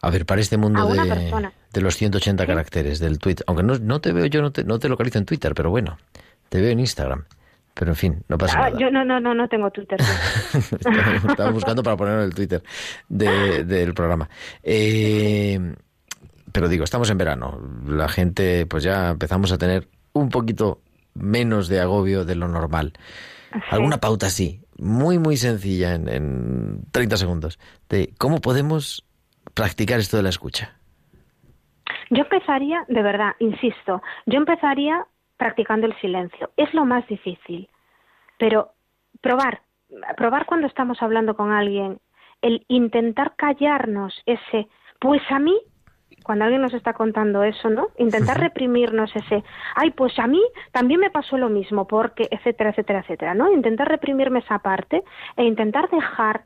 A 0.02 0.10
ver, 0.10 0.26
para 0.26 0.40
este 0.40 0.56
mundo 0.56 0.84
de, 0.88 1.52
de, 1.72 1.80
los 1.80 1.94
180 1.94 2.42
¿Sí? 2.42 2.46
caracteres 2.46 2.98
del 2.98 3.18
Twitter, 3.18 3.44
aunque 3.46 3.62
no, 3.62 3.78
no 3.78 4.00
te 4.00 4.12
veo, 4.12 4.26
yo 4.26 4.42
no 4.42 4.50
te, 4.50 4.64
no 4.64 4.78
te 4.78 4.88
localizo 4.88 5.18
en 5.18 5.26
Twitter, 5.26 5.54
pero 5.54 5.70
bueno, 5.70 5.98
te 6.48 6.60
veo 6.60 6.70
en 6.70 6.80
Instagram. 6.80 7.24
Pero 7.74 7.92
en 7.92 7.96
fin, 7.96 8.24
no 8.28 8.36
pasa 8.36 8.58
ah, 8.58 8.70
nada. 8.70 8.78
Yo 8.78 8.90
no, 8.90 9.04
no, 9.04 9.20
no, 9.20 9.34
no 9.34 9.48
tengo 9.48 9.70
Twitter. 9.70 9.98
estaba, 11.28 11.50
buscando 11.50 11.82
para 11.82 11.96
poner 11.96 12.20
el 12.20 12.34
Twitter 12.34 12.62
de, 13.08 13.64
del 13.64 13.94
programa. 13.94 14.28
Eh, 14.62 15.58
pero 16.52 16.68
digo, 16.68 16.84
estamos 16.84 17.10
en 17.10 17.18
verano. 17.18 17.60
La 17.86 18.08
gente, 18.08 18.66
pues 18.66 18.82
ya 18.82 19.10
empezamos 19.10 19.52
a 19.52 19.58
tener 19.58 19.88
un 20.12 20.28
poquito 20.28 20.82
menos 21.14 21.68
de 21.68 21.80
agobio 21.80 22.24
de 22.24 22.34
lo 22.34 22.48
normal. 22.48 22.92
¿Sí? 23.52 23.58
Alguna 23.70 23.98
pauta 23.98 24.26
así, 24.26 24.60
muy, 24.78 25.18
muy 25.18 25.36
sencilla 25.36 25.94
en, 25.94 26.08
en 26.08 26.82
30 26.92 27.16
segundos, 27.16 27.58
de 27.88 28.12
cómo 28.18 28.40
podemos 28.40 29.04
practicar 29.54 30.00
esto 30.00 30.16
de 30.16 30.22
la 30.22 30.28
escucha. 30.28 30.76
Yo 32.10 32.22
empezaría, 32.22 32.84
de 32.88 33.02
verdad, 33.02 33.32
insisto, 33.38 34.02
yo 34.26 34.38
empezaría 34.38 35.06
practicando 35.40 35.86
el 35.86 35.98
silencio. 36.00 36.50
Es 36.58 36.72
lo 36.74 36.84
más 36.84 37.06
difícil, 37.08 37.66
pero 38.38 38.72
probar, 39.22 39.62
probar 40.14 40.44
cuando 40.44 40.66
estamos 40.66 41.02
hablando 41.02 41.34
con 41.34 41.50
alguien, 41.50 41.98
el 42.42 42.66
intentar 42.68 43.36
callarnos 43.36 44.22
ese, 44.26 44.68
pues 45.00 45.22
a 45.30 45.38
mí, 45.38 45.58
cuando 46.24 46.44
alguien 46.44 46.60
nos 46.60 46.74
está 46.74 46.92
contando 46.92 47.42
eso, 47.42 47.70
¿no? 47.70 47.88
Intentar 47.96 48.38
reprimirnos 48.38 49.16
ese, 49.16 49.42
ay, 49.76 49.92
pues 49.92 50.18
a 50.18 50.26
mí 50.26 50.42
también 50.72 51.00
me 51.00 51.10
pasó 51.10 51.38
lo 51.38 51.48
mismo, 51.48 51.86
porque, 51.86 52.28
etcétera, 52.30 52.70
etcétera, 52.70 53.00
etcétera, 53.00 53.32
¿no? 53.32 53.50
Intentar 53.50 53.88
reprimirme 53.88 54.40
esa 54.40 54.58
parte 54.58 55.02
e 55.36 55.44
intentar 55.44 55.88
dejar 55.88 56.44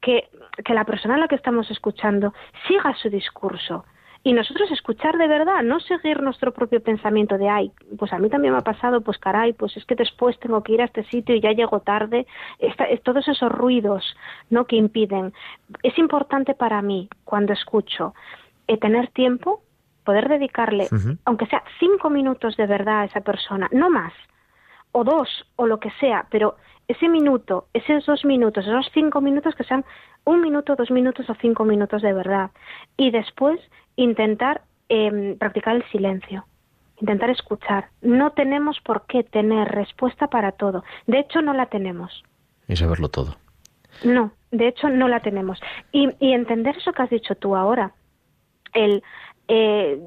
que, 0.00 0.28
que 0.64 0.74
la 0.74 0.84
persona 0.84 1.16
a 1.16 1.18
la 1.18 1.26
que 1.26 1.34
estamos 1.34 1.68
escuchando 1.72 2.32
siga 2.68 2.94
su 2.94 3.10
discurso, 3.10 3.84
y 4.24 4.32
nosotros 4.32 4.70
escuchar 4.70 5.16
de 5.16 5.28
verdad, 5.28 5.62
no 5.62 5.80
seguir 5.80 6.22
nuestro 6.22 6.52
propio 6.52 6.82
pensamiento 6.82 7.38
de, 7.38 7.48
ay, 7.48 7.72
pues 7.98 8.12
a 8.12 8.18
mí 8.18 8.28
también 8.28 8.52
me 8.52 8.58
ha 8.58 8.62
pasado, 8.62 9.00
pues 9.00 9.16
caray, 9.18 9.52
pues 9.52 9.76
es 9.76 9.84
que 9.84 9.94
después 9.94 10.38
tengo 10.40 10.62
que 10.62 10.72
ir 10.72 10.82
a 10.82 10.86
este 10.86 11.04
sitio 11.04 11.34
y 11.34 11.40
ya 11.40 11.52
llego 11.52 11.80
tarde, 11.80 12.26
Esta, 12.58 12.86
todos 13.04 13.26
esos 13.28 13.50
ruidos 13.50 14.16
¿no? 14.50 14.66
que 14.66 14.76
impiden. 14.76 15.32
Es 15.82 15.96
importante 15.98 16.54
para 16.54 16.82
mí, 16.82 17.08
cuando 17.24 17.52
escucho, 17.52 18.14
eh, 18.66 18.76
tener 18.76 19.08
tiempo, 19.08 19.62
poder 20.04 20.28
dedicarle, 20.28 20.84
uh 20.90 20.96
-huh. 20.96 21.18
aunque 21.24 21.46
sea 21.46 21.62
cinco 21.78 22.10
minutos 22.10 22.56
de 22.56 22.66
verdad 22.66 23.00
a 23.00 23.04
esa 23.04 23.20
persona, 23.20 23.68
no 23.72 23.88
más, 23.88 24.12
o 24.92 25.04
dos, 25.04 25.28
o 25.56 25.66
lo 25.66 25.78
que 25.78 25.90
sea, 26.00 26.26
pero 26.30 26.56
ese 26.88 27.08
minuto, 27.08 27.66
esos 27.74 28.06
dos 28.06 28.24
minutos, 28.24 28.66
esos 28.66 28.90
cinco 28.92 29.20
minutos 29.20 29.54
que 29.54 29.64
sean 29.64 29.84
un 30.24 30.40
minuto, 30.40 30.74
dos 30.74 30.90
minutos 30.90 31.28
o 31.28 31.34
cinco 31.34 31.64
minutos 31.64 32.02
de 32.02 32.12
verdad. 32.14 32.50
Y 32.96 33.10
después 33.10 33.60
intentar 33.98 34.62
eh, 34.88 35.36
practicar 35.38 35.76
el 35.76 35.84
silencio, 35.90 36.46
intentar 37.00 37.30
escuchar. 37.30 37.88
No 38.00 38.30
tenemos 38.30 38.80
por 38.80 39.06
qué 39.06 39.24
tener 39.24 39.68
respuesta 39.68 40.28
para 40.28 40.52
todo. 40.52 40.84
De 41.06 41.18
hecho, 41.18 41.42
no 41.42 41.52
la 41.52 41.66
tenemos. 41.66 42.22
Y 42.68 42.76
saberlo 42.76 43.08
todo. 43.08 43.36
No, 44.04 44.30
de 44.52 44.68
hecho, 44.68 44.88
no 44.88 45.08
la 45.08 45.20
tenemos. 45.20 45.60
Y, 45.90 46.10
y 46.20 46.32
entender 46.32 46.76
eso 46.76 46.92
que 46.92 47.02
has 47.02 47.10
dicho 47.10 47.34
tú 47.34 47.56
ahora. 47.56 47.92
El, 48.72 49.02
eh, 49.48 50.00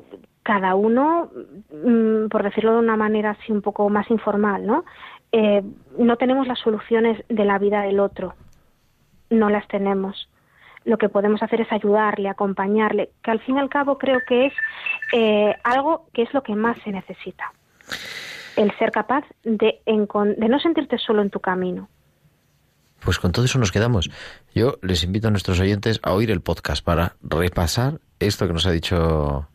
cada 0.43 0.75
uno, 0.75 1.29
mm, 1.71 2.27
por 2.29 2.43
decirlo 2.43 2.73
de 2.73 2.79
una 2.79 2.95
manera 2.95 3.31
así 3.31 3.51
un 3.51 3.61
poco 3.61 3.89
más 3.89 4.09
informal, 4.09 4.65
¿no? 4.65 4.85
Eh, 5.33 5.63
no 5.97 6.15
tenemos 6.15 6.47
las 6.47 6.59
soluciones 6.59 7.23
de 7.27 7.43
la 7.43 7.59
vida 7.59 7.81
del 7.81 7.99
otro. 7.99 8.35
No 9.29 9.49
las 9.49 9.67
tenemos 9.67 10.29
lo 10.83 10.97
que 10.97 11.09
podemos 11.09 11.41
hacer 11.43 11.61
es 11.61 11.71
ayudarle, 11.71 12.29
acompañarle, 12.29 13.11
que 13.23 13.31
al 13.31 13.39
fin 13.41 13.57
y 13.57 13.59
al 13.59 13.69
cabo 13.69 13.97
creo 13.97 14.19
que 14.27 14.47
es 14.47 14.53
eh, 15.13 15.55
algo 15.63 16.07
que 16.13 16.23
es 16.23 16.33
lo 16.33 16.43
que 16.43 16.55
más 16.55 16.77
se 16.83 16.91
necesita. 16.91 17.51
El 18.55 18.75
ser 18.77 18.91
capaz 18.91 19.23
de, 19.43 19.81
de 19.85 20.49
no 20.49 20.59
sentirte 20.59 20.97
solo 20.97 21.21
en 21.21 21.29
tu 21.29 21.39
camino. 21.39 21.87
Pues 22.99 23.17
con 23.17 23.31
todo 23.31 23.45
eso 23.45 23.57
nos 23.57 23.71
quedamos. 23.71 24.11
Yo 24.53 24.77
les 24.81 25.03
invito 25.03 25.27
a 25.27 25.31
nuestros 25.31 25.59
oyentes 25.59 25.99
a 26.03 26.13
oír 26.13 26.29
el 26.29 26.41
podcast 26.41 26.83
para 26.83 27.15
repasar 27.21 27.99
esto 28.19 28.47
que 28.47 28.53
nos 28.53 28.67
ha 28.67 28.71
dicho 28.71 29.47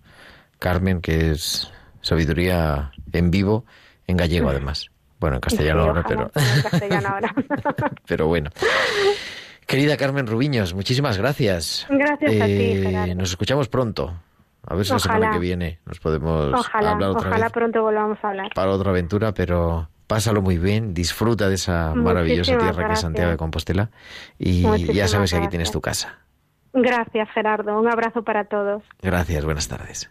Carmen, 0.59 1.01
que 1.01 1.31
es 1.31 1.73
sabiduría 2.01 2.93
en 3.13 3.31
vivo, 3.31 3.65
en 4.07 4.17
gallego 4.17 4.51
además. 4.51 4.91
Bueno, 5.21 5.37
en 5.37 5.41
castellano 5.43 5.83
ahora, 5.83 6.05
pero... 6.07 6.31
pero 8.07 8.27
bueno. 8.27 8.51
Querida 9.67 9.97
Carmen 9.97 10.27
Rubiños, 10.27 10.75
muchísimas 10.75 11.19
gracias. 11.19 11.87
Gracias 11.89 12.31
a 12.41 12.47
ti, 12.47 12.53
Eh, 12.53 12.81
Gerardo. 12.85 13.15
Nos 13.17 13.31
escuchamos 13.31 13.69
pronto. 13.69 14.15
A 14.69 14.75
ver 14.75 14.85
si 14.85 14.93
la 14.93 14.99
semana 14.99 15.21
Ojalá. 15.21 15.33
que 15.35 15.39
viene 15.41 15.79
nos 15.87 16.01
podemos 16.01 16.53
Ojalá, 16.53 16.93
hablar 16.93 17.11
otra 17.11 17.29
ojalá 17.29 17.45
vez 17.47 17.53
pronto 17.53 17.83
volvamos 17.83 18.19
a 18.23 18.29
hablar. 18.29 18.51
para 18.55 18.71
otra 18.71 18.91
aventura, 18.91 19.33
pero 19.33 19.89
pásalo 20.09 20.43
muy 20.43 20.59
bien, 20.59 20.93
disfruta 20.95 21.49
de 21.49 21.55
esa 21.57 21.95
maravillosa 21.95 22.53
Muchísimas 22.53 22.75
tierra 22.77 22.89
que 22.89 22.95
es 22.95 23.01
Santiago 23.01 23.27
de 23.27 23.33
gracias. 23.33 23.39
Compostela 23.39 23.91
y 24.39 24.63
ya 24.63 24.69
Muchísimas 24.71 25.11
sabes 25.11 25.31
que 25.31 25.37
aquí 25.37 25.43
gracias. 25.43 25.51
tienes 25.51 25.71
tu 25.73 25.81
casa. 25.81 26.19
Gracias, 26.73 27.29
Gerardo. 27.33 27.79
Un 27.81 27.89
abrazo 27.89 28.23
para 28.23 28.45
todos. 28.45 28.83
Gracias, 29.03 29.45
buenas 29.45 29.67
tardes. 29.69 30.11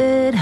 it 0.00 0.34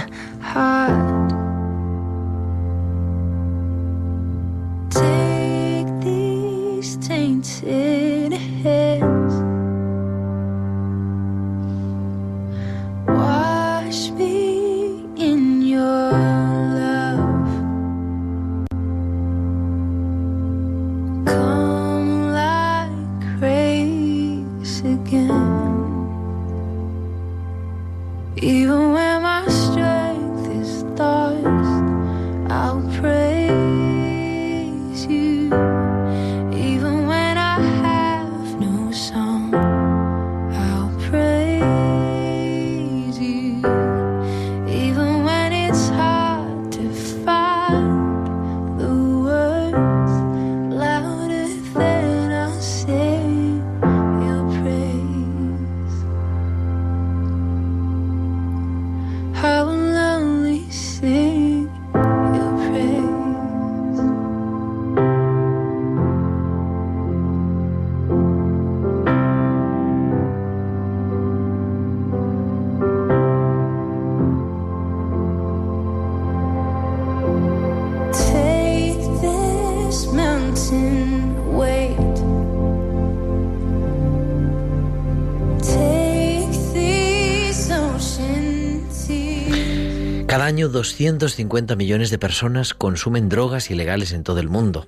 Cada 90.26 90.44
año 90.44 90.68
250 90.68 91.74
millones 91.74 92.10
de 92.10 92.18
personas 92.18 92.74
consumen 92.74 93.30
drogas 93.30 93.70
ilegales 93.70 94.12
en 94.12 94.24
todo 94.24 94.40
el 94.40 94.50
mundo, 94.50 94.86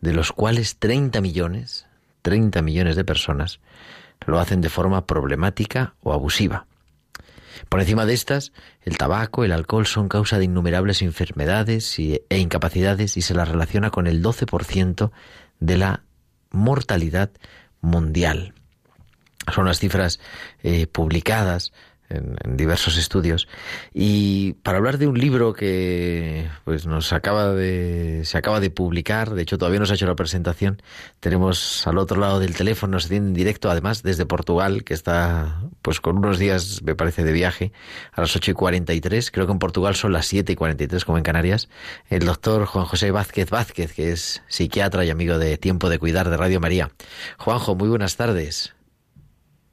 de 0.00 0.12
los 0.12 0.30
cuales 0.30 0.76
30 0.78 1.20
millones, 1.20 1.86
30 2.22 2.62
millones 2.62 2.94
de 2.94 3.04
personas 3.04 3.58
lo 4.24 4.38
hacen 4.38 4.60
de 4.60 4.68
forma 4.68 5.04
problemática 5.04 5.94
o 6.00 6.12
abusiva. 6.12 6.67
Por 7.68 7.80
encima 7.80 8.06
de 8.06 8.14
estas, 8.14 8.52
el 8.82 8.96
tabaco, 8.96 9.44
el 9.44 9.52
alcohol 9.52 9.86
son 9.86 10.08
causa 10.08 10.38
de 10.38 10.44
innumerables 10.44 11.02
enfermedades 11.02 11.98
e 11.98 12.38
incapacidades 12.38 13.16
y 13.16 13.22
se 13.22 13.34
las 13.34 13.48
relaciona 13.48 13.90
con 13.90 14.06
el 14.06 14.22
12% 14.22 15.10
de 15.60 15.76
la 15.76 16.02
mortalidad 16.50 17.30
mundial. 17.80 18.54
Son 19.54 19.64
las 19.64 19.78
cifras 19.78 20.20
eh, 20.62 20.86
publicadas 20.86 21.72
en, 22.08 22.56
diversos 22.56 22.96
estudios. 22.96 23.48
Y 23.92 24.54
para 24.62 24.78
hablar 24.78 24.98
de 24.98 25.06
un 25.06 25.18
libro 25.18 25.52
que 25.52 26.48
pues 26.64 26.86
nos 26.86 27.12
acaba 27.12 27.52
de 27.52 28.22
se 28.24 28.38
acaba 28.38 28.60
de 28.60 28.70
publicar, 28.70 29.30
de 29.30 29.42
hecho 29.42 29.58
todavía 29.58 29.80
no 29.80 29.86
se 29.86 29.92
ha 29.92 29.96
hecho 29.96 30.06
la 30.06 30.16
presentación, 30.16 30.82
tenemos 31.20 31.86
al 31.86 31.98
otro 31.98 32.20
lado 32.20 32.40
del 32.40 32.56
teléfono, 32.56 32.92
nos 32.92 33.08
tiene 33.08 33.28
en 33.28 33.34
directo 33.34 33.70
además 33.70 34.02
desde 34.02 34.26
Portugal, 34.26 34.84
que 34.84 34.94
está 34.94 35.62
pues 35.82 36.00
con 36.00 36.18
unos 36.18 36.38
días, 36.38 36.82
me 36.82 36.94
parece, 36.94 37.24
de 37.24 37.32
viaje, 37.32 37.72
a 38.12 38.20
las 38.20 38.34
8 38.34 38.52
y 38.52 38.54
43, 38.54 39.30
creo 39.30 39.46
que 39.46 39.52
en 39.52 39.58
Portugal 39.58 39.94
son 39.94 40.12
las 40.12 40.26
7 40.26 40.52
y 40.52 40.56
43 40.56 41.04
como 41.04 41.18
en 41.18 41.24
Canarias, 41.24 41.68
el 42.08 42.24
doctor 42.24 42.66
Juan 42.66 42.84
José 42.84 43.10
Vázquez 43.10 43.50
Vázquez, 43.50 43.92
que 43.92 44.12
es 44.12 44.42
psiquiatra 44.48 45.04
y 45.04 45.10
amigo 45.10 45.38
de 45.38 45.56
Tiempo 45.58 45.88
de 45.88 45.98
Cuidar 45.98 46.28
de 46.30 46.36
Radio 46.36 46.60
María. 46.60 46.90
Juanjo, 47.38 47.74
muy 47.74 47.88
buenas 47.88 48.16
tardes. 48.16 48.74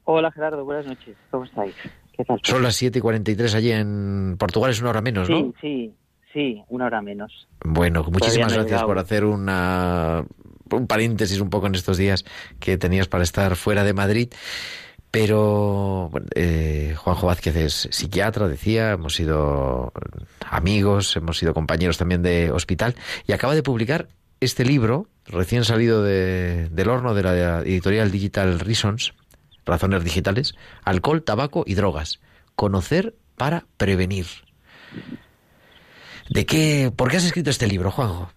Hola 0.04 0.30
Gerardo, 0.30 0.64
buenas 0.64 0.86
noches. 0.86 1.16
¿Cómo 1.30 1.44
estáis? 1.44 1.74
¿Qué 2.16 2.24
tal? 2.24 2.40
Son 2.42 2.62
las 2.62 2.76
7 2.76 2.98
y 2.98 3.02
43 3.02 3.54
allí 3.54 3.72
en 3.72 4.36
Portugal, 4.38 4.70
es 4.70 4.80
una 4.80 4.90
hora 4.90 5.00
menos, 5.02 5.28
¿no? 5.28 5.38
Sí, 5.38 5.52
sí, 5.60 5.92
sí, 6.32 6.62
una 6.68 6.86
hora 6.86 7.02
menos. 7.02 7.46
Bueno, 7.64 8.04
muchísimas 8.10 8.52
no 8.52 8.58
gracias 8.58 8.82
por 8.84 8.98
hacer 8.98 9.24
una, 9.24 10.24
un 10.70 10.86
paréntesis 10.86 11.40
un 11.40 11.50
poco 11.50 11.66
en 11.66 11.74
estos 11.74 11.98
días 11.98 12.24
que 12.58 12.78
tenías 12.78 13.08
para 13.08 13.24
estar 13.24 13.54
fuera 13.56 13.84
de 13.84 13.92
Madrid. 13.92 14.28
Pero 15.10 16.08
bueno, 16.10 16.26
eh, 16.34 16.94
Juanjo 16.96 17.26
Vázquez 17.28 17.56
es 17.56 17.88
psiquiatra, 17.90 18.48
decía, 18.48 18.92
hemos 18.92 19.14
sido 19.14 19.92
amigos, 20.44 21.16
hemos 21.16 21.38
sido 21.38 21.54
compañeros 21.54 21.96
también 21.96 22.22
de 22.22 22.50
hospital 22.50 22.94
y 23.26 23.32
acaba 23.32 23.54
de 23.54 23.62
publicar 23.62 24.08
este 24.40 24.64
libro, 24.64 25.06
recién 25.24 25.64
salido 25.64 26.02
de- 26.02 26.68
del 26.70 26.88
horno 26.90 27.14
de 27.14 27.22
la 27.22 27.60
editorial 27.60 28.10
Digital 28.10 28.60
Reasons, 28.60 29.14
Razones 29.66 30.04
Digitales, 30.04 30.54
Alcohol, 30.84 31.22
Tabaco 31.22 31.64
y 31.66 31.74
Drogas. 31.74 32.20
Conocer 32.54 33.14
para 33.36 33.64
prevenir. 33.76 34.26
¿De 36.30 36.46
qué, 36.46 36.90
¿Por 36.94 37.10
qué 37.10 37.18
has 37.18 37.24
escrito 37.24 37.50
este 37.50 37.66
libro, 37.66 37.90
Juanjo? 37.90 38.30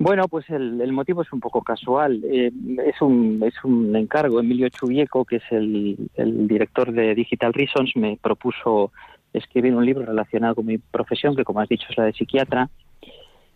Bueno, 0.00 0.28
pues 0.28 0.48
el, 0.50 0.92
motivo 0.92 1.22
es 1.22 1.32
un 1.32 1.40
poco 1.40 1.62
casual. 1.62 2.22
Eh, 2.24 2.52
es, 2.86 3.00
un, 3.00 3.42
es 3.44 3.54
un 3.64 3.96
encargo. 3.96 4.38
Emilio 4.38 4.68
Chubieco, 4.68 5.24
que 5.24 5.36
es 5.36 5.42
el, 5.50 5.96
el 6.14 6.46
director 6.46 6.92
de 6.92 7.14
Digital 7.16 7.52
Reasons, 7.52 7.96
me 7.96 8.16
propuso 8.22 8.92
escribir 9.32 9.74
un 9.74 9.84
libro 9.84 10.06
relacionado 10.06 10.54
con 10.56 10.66
mi 10.66 10.78
profesión, 10.78 11.34
que 11.34 11.44
como 11.44 11.60
has 11.60 11.68
dicho 11.68 11.86
es 11.90 11.98
la 11.98 12.04
de 12.04 12.12
psiquiatra. 12.12 12.70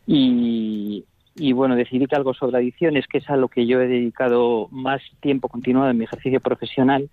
Y, 0.05 1.05
y 1.35 1.53
bueno, 1.53 1.77
decidí 1.77 2.07
que 2.07 2.17
algo 2.17 2.35
sobre 2.35 2.59
adicciones, 2.59 3.07
que 3.07 3.19
es 3.19 3.31
a 3.31 3.37
lo 3.37 3.49
que 3.49 3.67
yo 3.67 3.81
he 3.81 3.89
dedicado 3.89 4.69
más 4.71 5.01
tiempo 5.21 5.49
continuado 5.49 5.91
en 5.91 5.99
mi 5.99 6.05
ejercicio 6.05 6.41
profesional, 6.41 7.09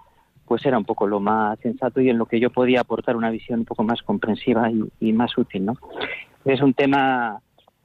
pues 0.45 0.65
era 0.65 0.77
un 0.77 0.85
poco 0.85 1.07
lo 1.07 1.19
más 1.19 1.59
sensato 1.59 2.01
y 2.01 2.09
en 2.09 2.17
lo 2.17 2.25
que 2.25 2.39
yo 2.39 2.49
podía 2.49 2.81
aportar 2.81 3.15
una 3.15 3.29
visión 3.29 3.59
un 3.59 3.65
poco 3.65 3.83
más 3.83 4.01
comprensiva 4.01 4.69
y, 4.71 4.83
y 4.99 5.13
más 5.13 5.37
útil, 5.37 5.65
¿no? 5.65 5.73
Es 6.43 6.61
un 6.61 6.73
tema 6.73 7.39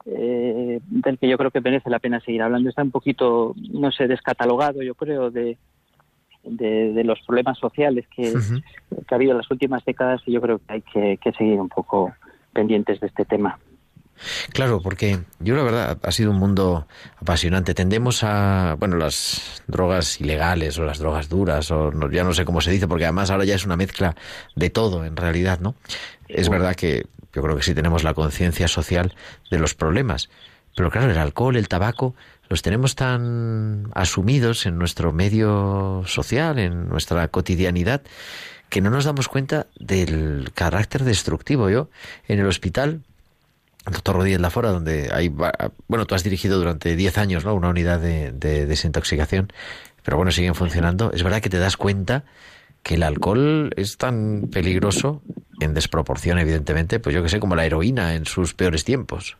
eh, 0.05 0.79
del 0.87 1.17
que 1.17 1.27
yo 1.27 1.37
creo 1.37 1.51
que 1.51 1.61
merece 1.61 1.89
la 1.89 1.99
pena 1.99 2.19
seguir 2.19 2.41
hablando. 2.41 2.69
Está 2.69 2.83
un 2.83 2.91
poquito, 2.91 3.53
no 3.71 3.91
sé, 3.91 4.07
descatalogado, 4.07 4.81
yo 4.81 4.95
creo, 4.95 5.29
de, 5.29 5.57
de, 6.43 6.93
de 6.93 7.03
los 7.03 7.21
problemas 7.21 7.57
sociales 7.57 8.07
que, 8.15 8.33
que 8.33 9.13
ha 9.13 9.15
habido 9.15 9.31
en 9.31 9.37
las 9.37 9.51
últimas 9.51 9.85
décadas 9.85 10.21
y 10.25 10.31
yo 10.31 10.41
creo 10.41 10.59
que 10.59 10.73
hay 10.73 10.81
que, 10.81 11.17
que 11.17 11.31
seguir 11.33 11.59
un 11.59 11.69
poco 11.69 12.13
pendientes 12.51 12.99
de 12.99 13.07
este 13.07 13.25
tema. 13.25 13.59
Claro, 14.53 14.81
porque 14.81 15.19
yo 15.39 15.55
la 15.55 15.63
verdad 15.63 15.97
ha 16.01 16.11
sido 16.11 16.31
un 16.31 16.37
mundo 16.37 16.87
apasionante. 17.19 17.73
Tendemos 17.73 18.23
a, 18.23 18.75
bueno, 18.79 18.97
las 18.97 19.61
drogas 19.67 20.19
ilegales 20.21 20.77
o 20.79 20.83
las 20.83 20.99
drogas 20.99 21.29
duras 21.29 21.69
o 21.71 21.91
no- 21.91 22.09
ya 22.09 22.23
no 22.23 22.33
sé 22.33 22.45
cómo 22.45 22.61
se 22.61 22.71
dice, 22.71 22.87
porque 22.87 23.05
además 23.05 23.29
ahora 23.29 23.45
ya 23.45 23.55
es 23.55 23.65
una 23.65 23.75
mezcla 23.77 24.15
de 24.55 24.69
todo 24.69 25.05
en 25.05 25.15
realidad, 25.15 25.59
¿no? 25.59 25.75
Es 26.27 26.49
verdad 26.49 26.75
que 26.75 27.05
yo 27.33 27.41
creo 27.43 27.55
que 27.57 27.63
sí 27.63 27.73
tenemos 27.75 28.03
la 28.03 28.13
conciencia 28.13 28.67
social 28.67 29.13
de 29.51 29.59
los 29.59 29.75
problemas, 29.75 30.29
pero 30.75 30.89
claro, 30.89 31.11
el 31.11 31.17
alcohol, 31.17 31.55
el 31.57 31.67
tabaco, 31.67 32.15
los 32.49 32.61
tenemos 32.61 32.95
tan 32.95 33.89
asumidos 33.93 34.65
en 34.65 34.77
nuestro 34.77 35.11
medio 35.11 36.03
social, 36.05 36.59
en 36.59 36.87
nuestra 36.89 37.27
cotidianidad, 37.27 38.01
que 38.69 38.81
no 38.81 38.89
nos 38.89 39.05
damos 39.05 39.27
cuenta 39.27 39.67
del 39.79 40.51
carácter 40.53 41.03
destructivo. 41.03 41.69
Yo, 41.69 41.89
en 42.27 42.39
el 42.39 42.45
hospital, 42.47 43.01
el 43.85 43.93
doctor 43.93 44.15
Rodríguez 44.15 44.41
Lafora, 44.41 44.71
donde 44.71 45.09
hay, 45.13 45.29
bueno, 45.29 46.05
tú 46.05 46.15
has 46.15 46.23
dirigido 46.23 46.57
durante 46.57 46.95
10 46.95 47.17
años, 47.17 47.45
¿no? 47.45 47.53
Una 47.53 47.69
unidad 47.69 47.99
de, 47.99 48.31
de 48.31 48.65
desintoxicación, 48.65 49.51
pero 50.03 50.17
bueno, 50.17 50.31
siguen 50.31 50.55
funcionando. 50.55 51.11
Es 51.11 51.23
verdad 51.23 51.41
que 51.41 51.49
te 51.49 51.59
das 51.59 51.77
cuenta 51.77 52.23
que 52.83 52.95
el 52.95 53.03
alcohol 53.03 53.71
es 53.75 53.97
tan 53.97 54.49
peligroso, 54.51 55.21
en 55.59 55.73
desproporción, 55.73 56.37
evidentemente, 56.37 56.99
pues 56.99 57.15
yo 57.15 57.23
que 57.23 57.29
sé, 57.29 57.39
como 57.39 57.55
la 57.55 57.65
heroína 57.65 58.15
en 58.15 58.25
sus 58.25 58.53
peores 58.53 58.83
tiempos. 58.83 59.37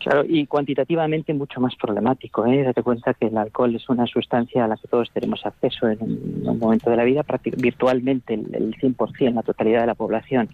Claro, 0.00 0.24
y 0.26 0.46
cuantitativamente 0.46 1.34
mucho 1.34 1.60
más 1.60 1.76
problemático. 1.76 2.46
¿eh? 2.46 2.62
Date 2.62 2.82
cuenta 2.82 3.12
que 3.12 3.26
el 3.26 3.36
alcohol 3.36 3.74
es 3.74 3.86
una 3.90 4.06
sustancia 4.06 4.64
a 4.64 4.68
la 4.68 4.76
que 4.76 4.88
todos 4.88 5.10
tenemos 5.12 5.44
acceso 5.44 5.88
en 5.88 6.02
un, 6.02 6.58
momento 6.58 6.90
de 6.90 6.96
la 6.96 7.04
vida. 7.04 7.22
Virtualmente 7.58 8.34
el, 8.34 8.54
el 8.54 8.74
100%, 8.76 9.34
la 9.34 9.42
totalidad 9.42 9.82
de 9.82 9.86
la 9.86 9.94
población 9.94 10.48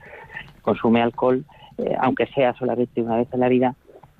consume 0.62 1.00
alcohol, 1.00 1.44
eh, 1.78 1.96
aunque 2.00 2.26
sea 2.28 2.54
solamente 2.54 3.02
una 3.02 3.16
vez 3.16 3.28
en 3.32 3.40
la 3.40 3.48
vida, 3.48 3.74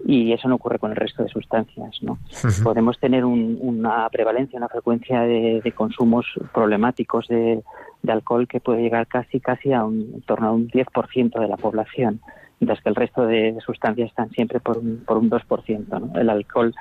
y 0.05 0.33
eso 0.33 0.47
no 0.49 0.57
ocurre 0.57 0.79
con 0.79 0.91
el 0.91 0.97
resto 0.97 1.23
de 1.23 1.29
sustancias. 1.29 2.03
¿no? 2.03 2.19
Podemos 2.63 2.99
tener 2.99 3.25
una 3.25 4.09
prevalencia, 4.11 4.59
una 4.59 4.69
frecuencia 4.69 5.23
de, 5.23 5.73
consumos 5.75 6.27
problemáticos 6.53 7.27
de, 7.29 7.63
alcohol 8.07 8.47
que 8.47 8.61
puede 8.61 8.83
llegar 8.83 9.09
casi 9.09 9.41
casi 9.41 9.73
a 9.73 9.85
un, 9.85 10.11
en 10.15 10.21
torno 10.23 10.49
a 10.49 10.53
un 10.53 10.69
10% 10.69 11.41
de 11.41 11.49
la 11.49 11.57
población 11.57 12.21
mientras 12.61 12.81
que 12.83 12.89
el 12.89 12.95
resto 12.95 13.27
de 13.27 13.59
sustancias 13.65 14.09
están 14.09 14.31
siempre 14.31 14.61
por 14.61 14.79
un, 14.79 15.03
por 15.07 15.19
un 15.19 15.29
2%. 15.31 15.87
¿no? 15.89 16.19
El 16.19 16.31
alcohol 16.31 16.75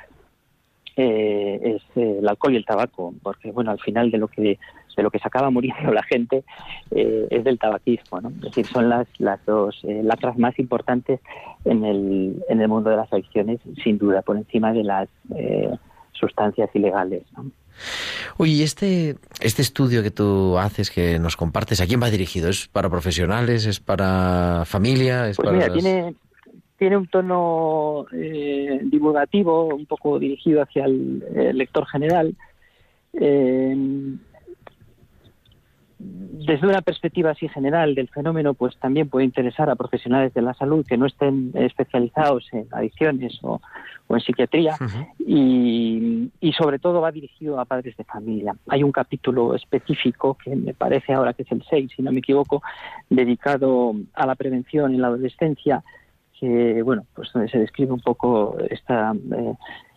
eh, 0.96 1.60
es 1.62 1.98
eh, 1.98 2.20
el 2.20 2.28
alcohol 2.28 2.54
y 2.54 2.58
el 2.58 2.66
tabaco, 2.66 3.14
porque 3.22 3.52
bueno, 3.52 3.72
al 3.72 3.80
final 3.80 4.12
de 4.12 4.18
lo 4.18 4.28
que 4.28 4.58
de 4.96 5.04
lo 5.04 5.12
que 5.12 5.20
se 5.20 5.28
acaba 5.28 5.50
muriendo 5.50 5.92
la 5.94 6.04
gente 6.04 6.44
eh, 6.92 7.28
es 7.30 7.44
del 7.44 7.60
tabaquismo, 7.60 8.22
¿no? 8.22 8.30
Es 8.30 8.42
decir, 8.42 8.66
son 8.66 8.90
las 8.90 9.08
las 9.20 9.44
dos 9.46 9.82
lacras 9.84 10.38
más 10.38 10.58
importantes 10.60 11.20
en 11.66 11.86
el 11.86 12.44
en 12.50 12.62
el 12.62 12.68
mundo 12.68 12.90
de 12.90 12.98
las 12.98 13.12
adicciones, 13.12 13.60
sin 13.84 13.98
duda, 13.98 14.22
por 14.22 14.38
encima 14.38 14.74
de 14.74 14.84
las 14.84 15.10
sustancias 16.14 16.70
ilegales. 16.74 17.24
¿no? 17.36 17.52
Oye, 18.38 18.64
este, 18.64 19.16
este 19.42 19.62
estudio 19.62 20.04
que 20.04 20.12
tú 20.12 20.58
haces, 20.58 20.90
que 20.90 21.20
nos 21.20 21.38
compartes, 21.38 21.82
¿a 21.82 21.86
quién 21.86 22.02
va 22.02 22.10
dirigido? 22.10 22.50
¿Es 22.50 22.68
para 22.68 22.90
profesionales? 22.90 23.66
¿Es 23.66 23.80
para 23.80 24.64
familia? 24.66 25.30
¿Es 25.30 25.38
pues 25.38 25.46
para 25.46 25.58
mira, 25.58 25.74
tiene, 25.74 26.16
tiene 26.78 26.98
un 26.98 27.08
tono 27.08 28.06
eh, 28.12 28.80
divulgativo, 28.84 29.66
un 29.68 29.86
poco 29.86 30.20
dirigido 30.20 30.62
hacia 30.62 30.86
el, 30.86 31.24
lector 31.54 31.86
general. 31.88 32.36
Eh, 33.14 33.76
desde 36.46 36.68
una 36.68 36.82
perspectiva 36.82 37.32
así 37.32 37.48
general 37.48 37.96
del 37.96 38.08
fenómeno, 38.10 38.54
pues 38.54 38.78
también 38.78 39.10
puede 39.10 39.26
interesar 39.26 39.70
a 39.70 39.76
profesionales 39.76 40.34
de 40.34 40.42
la 40.42 40.54
salud 40.54 40.86
que 40.86 40.98
no 40.98 41.06
estén 41.06 41.52
especializados 41.56 42.48
en 42.52 42.68
adicciones 42.72 43.40
o, 43.42 43.62
en 44.10 44.20
psiquiatría 44.20 44.78
y, 45.20 46.30
sobre 46.58 46.80
todo 46.80 47.02
va 47.02 47.12
dirigido 47.12 47.60
a 47.60 47.66
padres 47.66 47.98
de 47.98 48.04
familia. 48.04 48.56
Hay 48.68 48.84
un 48.84 48.92
capítulo 48.92 49.56
específico 49.56 50.38
que 50.42 50.56
me 50.56 50.74
parece 50.74 51.14
ahora 51.14 51.34
que 51.34 51.42
es 51.42 51.52
el 51.52 51.64
6, 51.68 51.92
si 51.96 52.02
no 52.02 52.12
me 52.12 52.20
equivoco, 52.20 52.62
dedicado 53.10 53.96
a 54.14 54.26
la 54.26 54.36
prevención 54.36 54.94
en 54.94 55.02
la 55.02 55.08
adolescencia 55.08 55.84
que 56.40 56.82
bueno 56.82 57.06
pues 57.16 57.32
donde 57.34 57.50
se 57.50 57.60
describe 57.60 57.94
un 57.94 58.02
poco 58.02 58.58
esta 58.70 59.14
eh, 59.14 59.54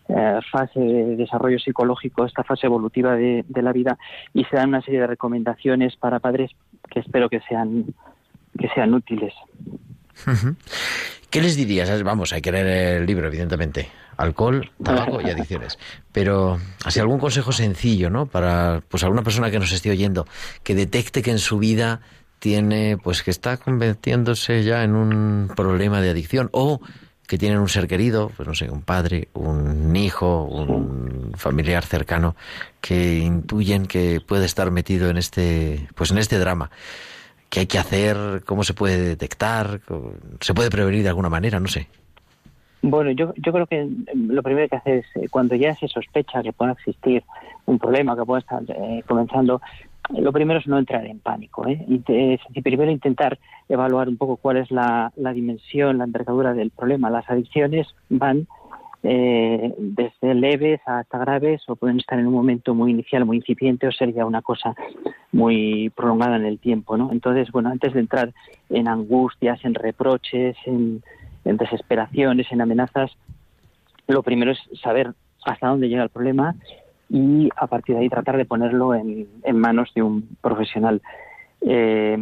eh, 0.09 0.41
fase 0.51 0.81
de 0.81 1.17
desarrollo 1.17 1.59
psicológico, 1.59 2.25
esta 2.25 2.43
fase 2.43 2.67
evolutiva 2.67 3.15
de, 3.15 3.45
la 3.55 3.73
vida 3.73 3.99
y 4.33 4.45
se 4.45 4.57
dan 4.57 4.71
una 4.71 4.81
serie 4.83 5.01
de 5.01 5.07
recomendaciones 5.07 5.97
para 5.97 6.19
padres 6.19 6.51
que 6.91 7.01
espero 7.01 7.29
que 7.29 7.41
sean 7.49 7.85
que 8.59 8.69
sean 8.75 8.95
útiles. 8.95 9.35
¿Qué 11.31 11.43
les 11.43 11.57
dirías? 11.57 12.03
Vamos, 12.03 12.33
hay 12.33 12.41
que 12.41 12.51
leer 12.51 12.97
el 13.01 13.07
libro, 13.07 13.27
evidentemente. 13.27 13.89
Alcohol, 14.17 14.71
tabaco 14.83 15.21
y 15.21 15.29
adicciones. 15.29 15.79
Pero, 16.11 16.59
así 16.85 16.99
algún 17.01 17.19
consejo 17.19 17.53
sencillo, 17.53 18.09
¿no? 18.09 18.27
Para 18.27 18.83
pues 18.89 19.05
alguna 19.05 19.23
persona 19.23 19.51
que 19.51 19.59
nos 19.59 19.73
esté 19.73 19.91
oyendo, 19.91 20.27
que 20.65 20.75
detecte 20.75 21.23
que 21.23 21.31
en 21.31 21.39
su 21.39 21.59
vida 21.59 22.01
tiene, 22.39 22.97
pues 22.97 23.23
que 23.23 23.31
está 23.31 23.59
convirtiéndose 23.59 24.65
ya 24.65 24.83
en 24.83 24.95
un 24.95 25.51
problema 25.55 26.01
de 26.01 26.11
adicción 26.11 26.49
o 26.53 26.81
que 27.29 27.37
tienen 27.37 27.59
un 27.59 27.69
ser 27.69 27.87
querido, 27.87 28.33
pues 28.35 28.49
no 28.49 28.55
sé, 28.55 28.71
un 28.71 28.81
padre, 28.81 29.29
un 29.35 29.95
hijo, 29.95 30.45
un 30.45 31.33
familiar 31.37 31.85
cercano, 31.85 32.35
que 32.81 33.19
intuyen 33.19 33.87
que 33.87 34.21
puede 34.21 34.47
estar 34.47 34.71
metido 34.71 35.11
en 35.11 35.19
este, 35.19 35.89
pues 35.95 36.11
en 36.11 36.19
este 36.19 36.39
drama. 36.39 36.71
¿Qué 37.51 37.61
hay 37.61 37.67
que 37.67 37.79
hacer? 37.79 38.43
¿Cómo 38.47 38.65
se 38.65 38.73
puede 38.73 39.03
detectar? 39.03 39.81
¿Se 40.41 40.55
puede 40.55 40.71
prevenir 40.71 41.03
de 41.03 41.11
alguna 41.11 41.29
manera? 41.29 41.61
No 41.61 41.69
sé. 41.69 41.87
Bueno, 42.81 43.11
yo, 43.11 43.35
yo 43.37 43.53
creo 43.53 43.67
que 43.67 43.89
lo 44.15 44.43
primero 44.43 44.69
que 44.69 44.77
hacer 44.77 44.99
es, 44.99 45.07
eh, 45.17 45.29
cuando 45.31 45.55
ya 45.55 45.75
se 45.75 45.89
sospecha 45.89 46.43
que 46.43 46.53
pueda 46.53 46.73
existir 46.73 47.25
un 47.67 47.79
problema, 47.79 48.17
que 48.17 48.25
pueda 48.25 48.41
estar 48.41 48.63
eh, 48.69 49.03
comenzando, 49.07 49.61
lo 50.17 50.33
primero 50.33 50.59
es 50.59 50.67
no 50.67 50.79
entrar 50.79 51.07
en 51.07 51.21
pánico. 51.21 51.67
¿eh? 51.67 51.85
Y 51.87 52.63
primero 52.63 52.91
intentar 52.91 53.39
evaluar 53.69 54.09
un 54.09 54.17
poco 54.17 54.37
cuál 54.37 54.59
es 54.59 54.71
la, 54.71 55.13
dimensión, 55.17 55.99
la 55.99 56.05
envergadura 56.05 56.55
del 56.55 56.71
problema. 56.71 57.11
Las 57.11 57.29
adicciones 57.29 57.87
van 58.09 58.47
eh, 59.03 59.75
desde 59.79 60.35
leves 60.35 60.81
hasta 60.87 61.19
graves 61.19 61.63
o 61.69 61.77
pueden 61.77 61.99
estar 61.99 62.19
en 62.19 62.27
un 62.27 62.35
momento 62.35 62.75
muy 62.75 62.91
inicial, 62.91 63.25
muy 63.25 63.37
incipiente 63.37 63.87
o 63.87 63.93
ser 63.93 64.13
ya 64.13 64.25
una 64.25 64.43
cosa 64.43 64.75
muy 65.33 65.91
prolongada 65.91 66.37
en 66.37 66.47
el 66.47 66.59
tiempo. 66.59 66.97
¿no? 66.97 67.11
Entonces, 67.13 67.51
bueno, 67.53 67.69
antes 67.69 67.93
de 67.93 68.01
entrar 68.01 68.33
en 68.71 68.89
angustias, 68.89 69.63
en 69.65 69.75
reproches, 69.75 70.57
en, 70.65 71.03
en 71.45 71.57
desesperaciones, 71.59 72.51
en 72.51 72.63
amenazas, 72.63 73.11
lo 74.07 74.23
primero 74.23 74.53
es 74.53 74.59
saber 74.83 75.13
hasta 75.45 75.69
dónde 75.69 75.89
llega 75.89 76.03
el 76.03 76.09
problema 76.09 76.55
y 77.09 77.49
a 77.57 77.67
partir 77.67 77.95
de 77.97 78.03
ahí 78.03 78.09
tratar 78.09 78.37
de 78.37 78.45
ponerlo 78.45 78.95
en, 78.95 79.29
manos 79.55 79.91
de 79.95 80.03
un 80.03 80.29
profesional. 80.41 81.01
Eh, 81.61 82.17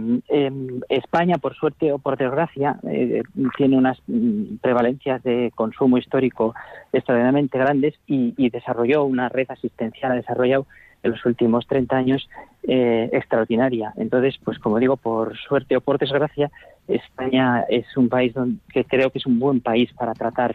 España, 0.89 1.37
por 1.39 1.55
suerte 1.55 1.93
o 1.93 1.99
por 1.99 2.17
desgracia, 2.17 2.79
eh, 2.89 3.23
tiene 3.57 3.77
unas 3.77 3.99
mm, 4.07 4.57
prevalencias 4.63 5.23
de 5.23 5.53
consumo 5.55 5.99
histórico 5.99 6.55
extraordinariamente 6.93 7.59
grandes 7.59 7.95
y, 8.07 8.49
desarrolló 8.51 9.05
una 9.05 9.29
red 9.29 9.47
asistencial, 9.51 10.13
ha 10.13 10.17
desarrollado 10.17 10.67
en 11.03 11.11
los 11.11 11.25
últimos 11.27 11.67
30 11.67 11.97
años 11.97 12.29
eh, 12.63 13.11
extraordinaria. 13.13 13.93
Entonces, 13.97 14.39
pues 14.43 14.59
como 14.59 14.79
digo, 14.79 14.97
por 14.97 15.37
suerte 15.37 15.77
o 15.77 15.81
por 15.81 15.99
desgracia, 15.99 16.51
España 16.89 17.65
es 17.69 17.85
un 17.97 18.09
país 18.09 18.33
donde, 18.33 18.59
que 18.73 18.85
creo 18.85 19.11
que 19.11 19.19
es 19.19 19.27
un 19.27 19.39
buen 19.39 19.61
país 19.61 19.93
para 19.93 20.15
tratar 20.15 20.55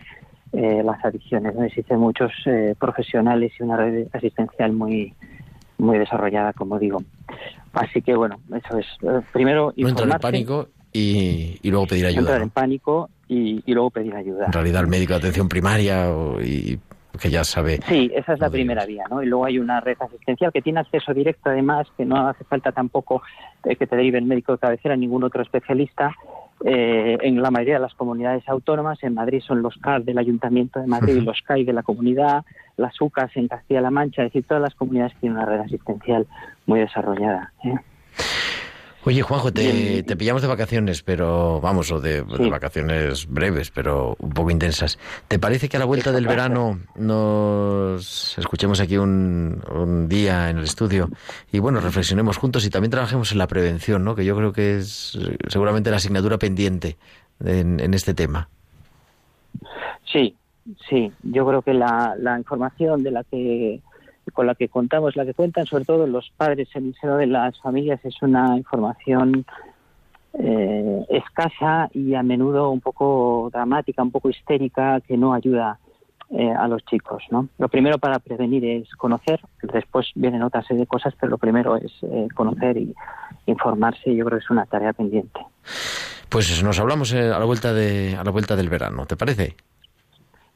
eh, 0.54 0.82
las 0.84 1.04
adicciones. 1.04 1.56
¿no? 1.56 1.64
Existen 1.64 2.00
muchos 2.00 2.32
eh, 2.46 2.76
profesionales 2.78 3.54
y 3.60 3.64
una 3.64 3.78
red 3.78 4.08
asistencial 4.14 4.74
muy 4.74 5.14
muy 5.78 5.98
desarrollada, 5.98 6.54
como 6.54 6.78
digo. 6.78 7.02
Así 7.74 8.02
que 8.02 8.16
bueno, 8.16 8.40
eso 8.54 8.78
es. 8.78 8.86
Eh, 9.02 9.22
primero, 9.32 9.74
no 9.76 9.90
entrar 9.90 10.12
en 10.12 10.20
pánico 10.20 10.70
y, 10.94 11.58
y, 11.64 11.70
luego 11.72 11.88
pedir 11.88 12.06
ayuda. 12.06 12.20
Entrar 12.20 12.42
en 12.42 12.50
pánico 12.50 13.10
y, 13.28 13.64
y, 13.66 13.74
luego 13.74 13.90
pedir 13.90 14.14
ayuda. 14.14 14.46
En 14.48 14.54
realidad, 14.54 14.82
el 14.82 14.88
médico 14.88 15.14
de 15.14 15.20
atención 15.20 15.50
primaria 15.50 16.08
y 16.44 16.78
que 17.20 17.30
ya 17.30 17.44
sabe. 17.44 17.80
Sí, 17.88 18.12
esa 18.14 18.34
es 18.34 18.40
la 18.40 18.50
primera 18.50 18.86
vía, 18.86 19.04
¿no? 19.10 19.24
Y 19.24 19.26
luego 19.26 19.46
hay 19.46 19.58
una 19.58 19.80
red 19.80 19.98
asistencial 20.00 20.52
que 20.52 20.62
tiene 20.62 20.80
acceso 20.80 21.14
directo, 21.14 21.50
además, 21.50 21.88
que 21.98 22.06
no 22.06 22.28
hace 22.28 22.44
falta 22.44 22.72
tampoco 22.72 23.22
que 23.64 23.76
te 23.76 23.96
derive 23.96 24.18
el 24.18 24.26
médico 24.26 24.54
de 24.54 24.58
cabecera, 24.58 24.96
ningún 24.96 25.24
otro 25.24 25.42
especialista, 25.42 26.16
eh, 26.64 27.18
en 27.22 27.42
la 27.42 27.52
mayoría 27.52 27.76
de 27.76 27.82
las 27.82 27.94
comunidades 27.96 28.48
autónomas. 28.48 29.02
En 29.04 29.14
Madrid 29.14 29.42
son 29.46 29.62
los 29.62 29.78
CAR 29.78 30.04
del 30.04 30.18
Ayuntamiento 30.18 30.80
de 30.80 30.88
Madrid 30.88 31.16
y 31.16 31.22
los 31.22 31.42
CAI 31.42 31.64
de 31.64 31.74
la 31.74 31.84
comunidad, 31.84 32.44
las 32.78 33.00
UCAS 33.00 33.36
en 33.36 33.48
Castilla-La 33.48 33.92
Mancha, 33.92 34.24
es 34.24 34.28
decir, 34.28 34.46
todas 34.48 34.62
las 34.62 34.76
comunidades 34.76 35.14
tienen 35.20 35.38
una 35.38 35.46
red 35.46 35.60
asistencial 35.60 36.28
muy 36.66 36.80
desarrollada. 36.80 37.52
¿eh? 37.64 37.76
Oye, 39.04 39.24
Juanjo, 39.24 39.52
te, 39.52 40.04
pillamos 40.16 40.44
de 40.44 40.48
vacaciones, 40.48 41.02
pero 41.02 41.60
vamos, 41.60 41.92
o 41.92 42.00
de, 42.00 42.22
vacaciones 42.22 43.28
breves, 43.28 43.72
pero 43.72 44.16
un 44.20 44.30
poco 44.30 44.52
intensas. 44.52 45.00
¿Te 45.28 45.40
parece 45.40 45.70
que 45.70 45.78
a 45.78 45.80
la 45.80 45.86
vuelta 45.86 46.12
del 46.12 46.28
verano 46.28 46.80
nos 46.96 48.38
escuchemos 48.38 48.80
aquí 48.80 48.98
un, 48.98 50.08
día 50.08 50.52
en 50.52 50.60
el 50.60 50.66
estudio 50.66 51.10
y 51.52 51.58
bueno, 51.58 51.80
reflexionemos 51.80 52.38
juntos 52.38 52.64
y 52.66 52.70
también 52.70 52.92
trabajemos 52.92 53.32
en 53.32 53.40
la 53.40 53.48
prevención, 53.48 54.04
¿no? 54.04 54.14
Que 54.14 54.24
yo 54.24 54.36
creo 54.36 54.54
que 54.54 54.78
es 54.78 55.18
seguramente 55.48 55.90
la 55.90 55.98
asignatura 55.98 56.38
pendiente 56.38 56.98
en, 57.44 57.80
en 57.80 57.96
este 57.96 58.14
tema. 58.14 58.50
Sí, 60.12 60.36
sí. 60.90 61.12
Yo 61.24 61.48
creo 61.48 61.64
que 61.64 61.74
la, 61.74 62.16
la 62.20 62.38
información 62.38 63.02
de 63.02 63.12
la 63.12 63.24
que 63.24 63.82
con 64.34 64.48
la 64.48 64.56
que 64.56 64.70
contamos, 64.70 65.16
la 65.16 65.26
que 65.26 65.34
cuentan 65.34 65.66
sobre 65.66 65.86
todo 65.86 66.08
los 66.08 66.32
padres 66.38 66.70
en 66.76 66.88
el 66.88 66.96
seno 66.96 67.18
de 67.18 67.28
las 67.28 67.60
familias, 67.60 68.00
es 68.04 68.22
una 68.22 68.58
información 68.58 69.46
eh, 70.34 71.06
escasa 71.10 71.90
y 71.94 72.16
a 72.16 72.24
menudo 72.24 72.72
un 72.72 72.80
poco 72.82 73.50
dramática, 73.52 74.02
un 74.02 74.12
poco 74.12 74.30
histérica, 74.30 75.02
que 75.02 75.18
no 75.18 75.34
ayuda 75.34 75.80
eh, 76.30 76.50
a 76.50 76.68
los 76.68 76.86
chicos. 76.86 77.24
¿no? 77.32 77.50
Lo 77.58 77.68
primero 77.68 77.98
para 77.98 78.20
prevenir 78.20 78.64
es 78.64 78.90
conocer, 78.96 79.42
después 79.62 80.08
vienen 80.16 80.44
otra 80.44 80.62
serie 80.64 80.82
de 80.82 80.88
cosas, 80.88 81.14
pero 81.20 81.32
lo 81.32 81.38
primero 81.38 81.76
es 81.76 81.92
eh, 82.04 82.28
conocer 82.34 82.78
y 82.78 82.96
informarse. 83.48 84.16
Yo 84.16 84.26
creo 84.26 84.40
que 84.40 84.44
es 84.46 84.50
una 84.50 84.66
tarea 84.66 84.94
pendiente. 84.94 85.42
Pues 86.30 86.64
nos 86.64 86.80
hablamos 86.80 87.14
a 87.14 87.38
la 87.38 87.44
vuelta 87.44 87.74
de 87.74 88.16
a 88.16 88.24
la 88.24 88.32
vuelta 88.32 88.56
del 88.56 88.70
verano, 88.70 89.06
¿te 89.06 89.18
parece? 89.18 89.58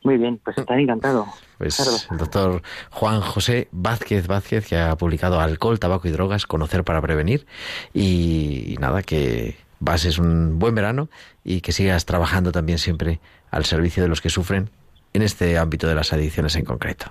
Muy 0.06 0.18
bien, 0.18 0.40
pues 0.44 0.56
estaré 0.56 0.84
encantado. 0.84 1.26
Pues 1.58 2.08
el 2.12 2.18
doctor 2.20 2.62
Juan 2.92 3.22
José 3.22 3.68
Vázquez 3.72 4.28
Vázquez, 4.28 4.68
que 4.68 4.78
ha 4.78 4.96
publicado 4.96 5.42
Alcohol, 5.42 5.80
Tabaco 5.80 6.08
y 6.08 6.12
Drogas, 6.12 6.46
Conocer 6.46 6.84
para 6.84 7.02
Prevenir. 7.02 7.48
Y, 7.92 8.76
nada, 8.80 9.02
que 9.02 9.58
pases 9.84 10.20
un 10.20 10.60
buen 10.60 10.76
verano 10.76 11.10
y 11.44 11.62
que 11.62 11.72
sigas 11.72 12.06
trabajando 12.06 12.52
también 12.52 12.78
siempre 12.78 13.20
al 13.50 13.66
servicio 13.66 14.04
de 14.04 14.10
los 14.10 14.22
que 14.22 14.30
sufren 14.30 14.70
en 15.14 15.24
este 15.24 15.58
ámbito 15.58 15.88
de 15.88 15.96
las 15.96 16.14
adicciones 16.14 16.56
en 16.56 16.66
concreto. 16.66 17.08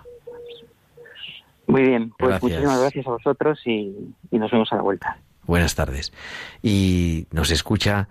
Muy 1.66 1.82
bien, 1.82 2.12
pues 2.16 2.40
muchísimas 2.40 2.80
gracias 2.80 3.08
a 3.08 3.10
vosotros 3.10 3.60
y 3.64 3.92
nos 4.30 4.52
vemos 4.52 4.72
a 4.72 4.76
la 4.76 4.82
vuelta. 4.82 5.18
Buenas 5.48 5.74
tardes. 5.74 6.12
Y 6.62 7.26
nos 7.32 7.50
escucha 7.50 8.08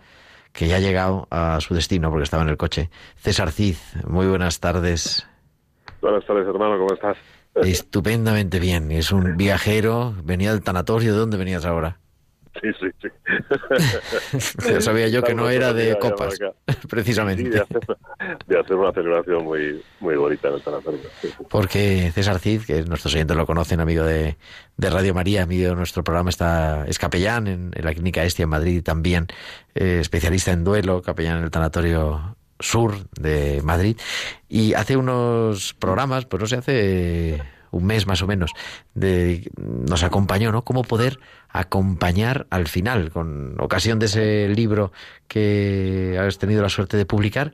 que 0.53 0.67
ya 0.67 0.77
ha 0.77 0.79
llegado 0.79 1.27
a 1.31 1.59
su 1.59 1.73
destino 1.73 2.09
porque 2.09 2.23
estaba 2.23 2.43
en 2.43 2.49
el 2.49 2.57
coche. 2.57 2.89
César 3.15 3.51
Cid, 3.51 3.75
muy 4.07 4.27
buenas 4.27 4.59
tardes. 4.59 5.27
Buenas 6.01 6.25
tardes, 6.25 6.47
hermano, 6.47 6.77
¿cómo 6.77 6.93
estás? 6.93 7.17
Estupendamente 7.55 8.59
bien. 8.59 8.91
Es 8.91 9.11
un 9.11 9.35
viajero, 9.35 10.13
venía 10.23 10.51
del 10.51 10.63
tanatorio. 10.63 11.13
¿De 11.13 11.19
dónde 11.19 11.37
venías 11.37 11.65
ahora? 11.65 11.99
Sí, 12.61 12.69
sí, 12.79 12.87
sí. 13.01 14.67
ya 14.71 14.81
sabía 14.81 15.07
yo 15.07 15.23
que 15.23 15.33
no 15.33 15.49
era 15.49 15.73
de 15.73 15.97
copas, 15.97 16.37
precisamente. 16.89 17.49
de, 17.49 18.59
hacer, 18.59 18.75
una 18.75 18.91
celebración 18.91 19.43
muy, 19.43 19.81
muy 19.99 20.15
bonita 20.15 20.49
en 20.49 20.53
el 20.55 20.61
tanatorio. 20.61 20.99
Porque 21.49 22.11
César 22.13 22.39
Cid, 22.39 22.61
que 22.61 22.83
nuestros 22.83 23.13
oyentes 23.13 23.35
lo 23.35 23.45
conocen, 23.45 23.79
amigo 23.79 24.03
de, 24.03 24.37
de 24.77 24.89
Radio 24.89 25.13
María, 25.13 25.43
amigo 25.43 25.69
de 25.69 25.75
nuestro 25.75 26.03
programa, 26.03 26.29
está, 26.29 26.85
es 26.87 26.99
capellán 26.99 27.47
en, 27.47 27.71
la 27.75 27.93
Clínica 27.93 28.23
Estia 28.23 28.43
en 28.43 28.49
Madrid 28.49 28.83
también, 28.83 29.27
eh, 29.75 29.97
especialista 30.01 30.51
en 30.51 30.63
duelo, 30.63 31.01
capellán 31.01 31.37
en 31.37 31.43
el 31.45 31.51
tanatorio 31.51 32.35
sur 32.59 32.93
de 33.19 33.61
Madrid 33.63 33.97
y 34.47 34.73
hace 34.73 34.95
unos 34.95 35.73
programas, 35.73 36.25
pues 36.25 36.41
no 36.41 36.47
sé, 36.47 36.55
hace 36.57 37.41
un 37.73 37.85
mes 37.85 38.05
más 38.07 38.21
o 38.21 38.27
menos, 38.27 38.51
de, 38.93 39.49
nos 39.57 40.03
acompañó, 40.03 40.51
¿no? 40.51 40.63
Cómo 40.63 40.83
poder 40.83 41.19
acompañar 41.49 42.47
al 42.49 42.67
final, 42.67 43.11
con 43.11 43.59
ocasión 43.59 43.99
de 43.99 44.05
ese 44.05 44.47
libro 44.49 44.91
que 45.27 46.17
has 46.19 46.37
tenido 46.37 46.61
la 46.61 46.69
suerte 46.69 46.97
de 46.97 47.05
publicar. 47.05 47.53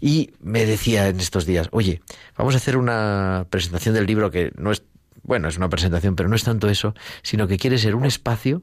Y 0.00 0.32
me 0.40 0.66
decía 0.66 1.08
en 1.08 1.20
estos 1.20 1.46
días, 1.46 1.68
oye, 1.70 2.00
vamos 2.36 2.54
a 2.54 2.58
hacer 2.58 2.76
una 2.76 3.46
presentación 3.50 3.94
del 3.94 4.06
libro 4.06 4.30
que 4.30 4.52
no 4.56 4.72
es, 4.72 4.82
bueno, 5.22 5.48
es 5.48 5.56
una 5.56 5.68
presentación, 5.68 6.16
pero 6.16 6.28
no 6.28 6.36
es 6.36 6.44
tanto 6.44 6.68
eso, 6.68 6.94
sino 7.22 7.46
que 7.46 7.58
quiere 7.58 7.78
ser 7.78 7.94
un 7.94 8.06
espacio 8.06 8.62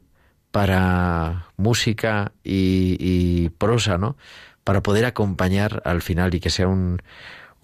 para 0.52 1.50
música 1.58 2.32
y, 2.44 2.98
y 3.00 3.50
prosa, 3.50 3.98
¿no? 3.98 4.18
Para 4.64 4.82
poder 4.82 5.06
acompañar 5.06 5.84
al 5.86 6.02
final 6.02 6.34
y 6.34 6.40
que 6.40 6.50
sea 6.50 6.68
un, 6.68 7.02